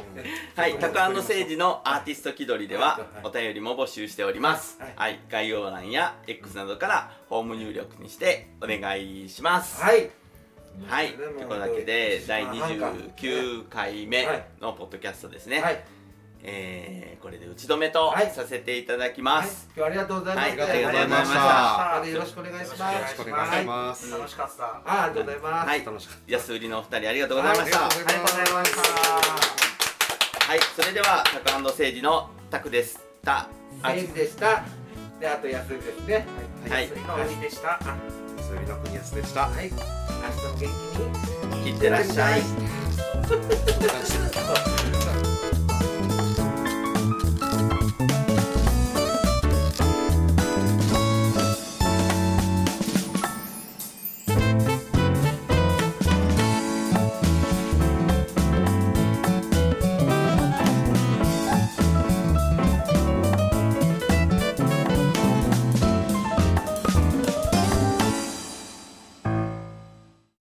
[0.57, 4.93] はい、タク誠治のアーティスト気取りではお便りも募集しておりますはい。
[4.97, 9.83] はい、概要欄や X などからホーム入力にしてお願いします。
[9.83, 10.11] はい。
[10.87, 15.61] はい、ということだけで第あなんか29回目はいのポッドキャストですね。
[15.61, 15.85] はい。
[16.43, 19.69] えー、これで打ち止めとさせていただきます。
[19.77, 20.63] はい、今日ありがとうございました。
[20.63, 21.27] はい、ありがとうございました。
[21.27, 22.81] したよろしくお願いします。
[22.81, 24.11] よろしくお願いします。
[24.11, 24.65] はい、楽しかった。
[24.65, 25.69] あ、ありがとうございます。
[25.69, 26.33] はい、楽しかった。
[26.33, 27.87] 安売りのお二人ありがとうございました。
[27.87, 28.81] ありがとうございました。
[30.47, 33.49] はい、それではタクアンドセージのタクでした。
[33.83, 34.63] セージでした。
[35.19, 36.27] で、あと安売りですね。
[36.69, 37.81] はい、安売りの国でした。
[38.39, 39.49] 安売りの国安でした。
[39.49, 39.83] はい、明日も
[40.55, 40.65] 元気
[41.57, 41.71] に。
[41.71, 42.43] いってらっしゃい。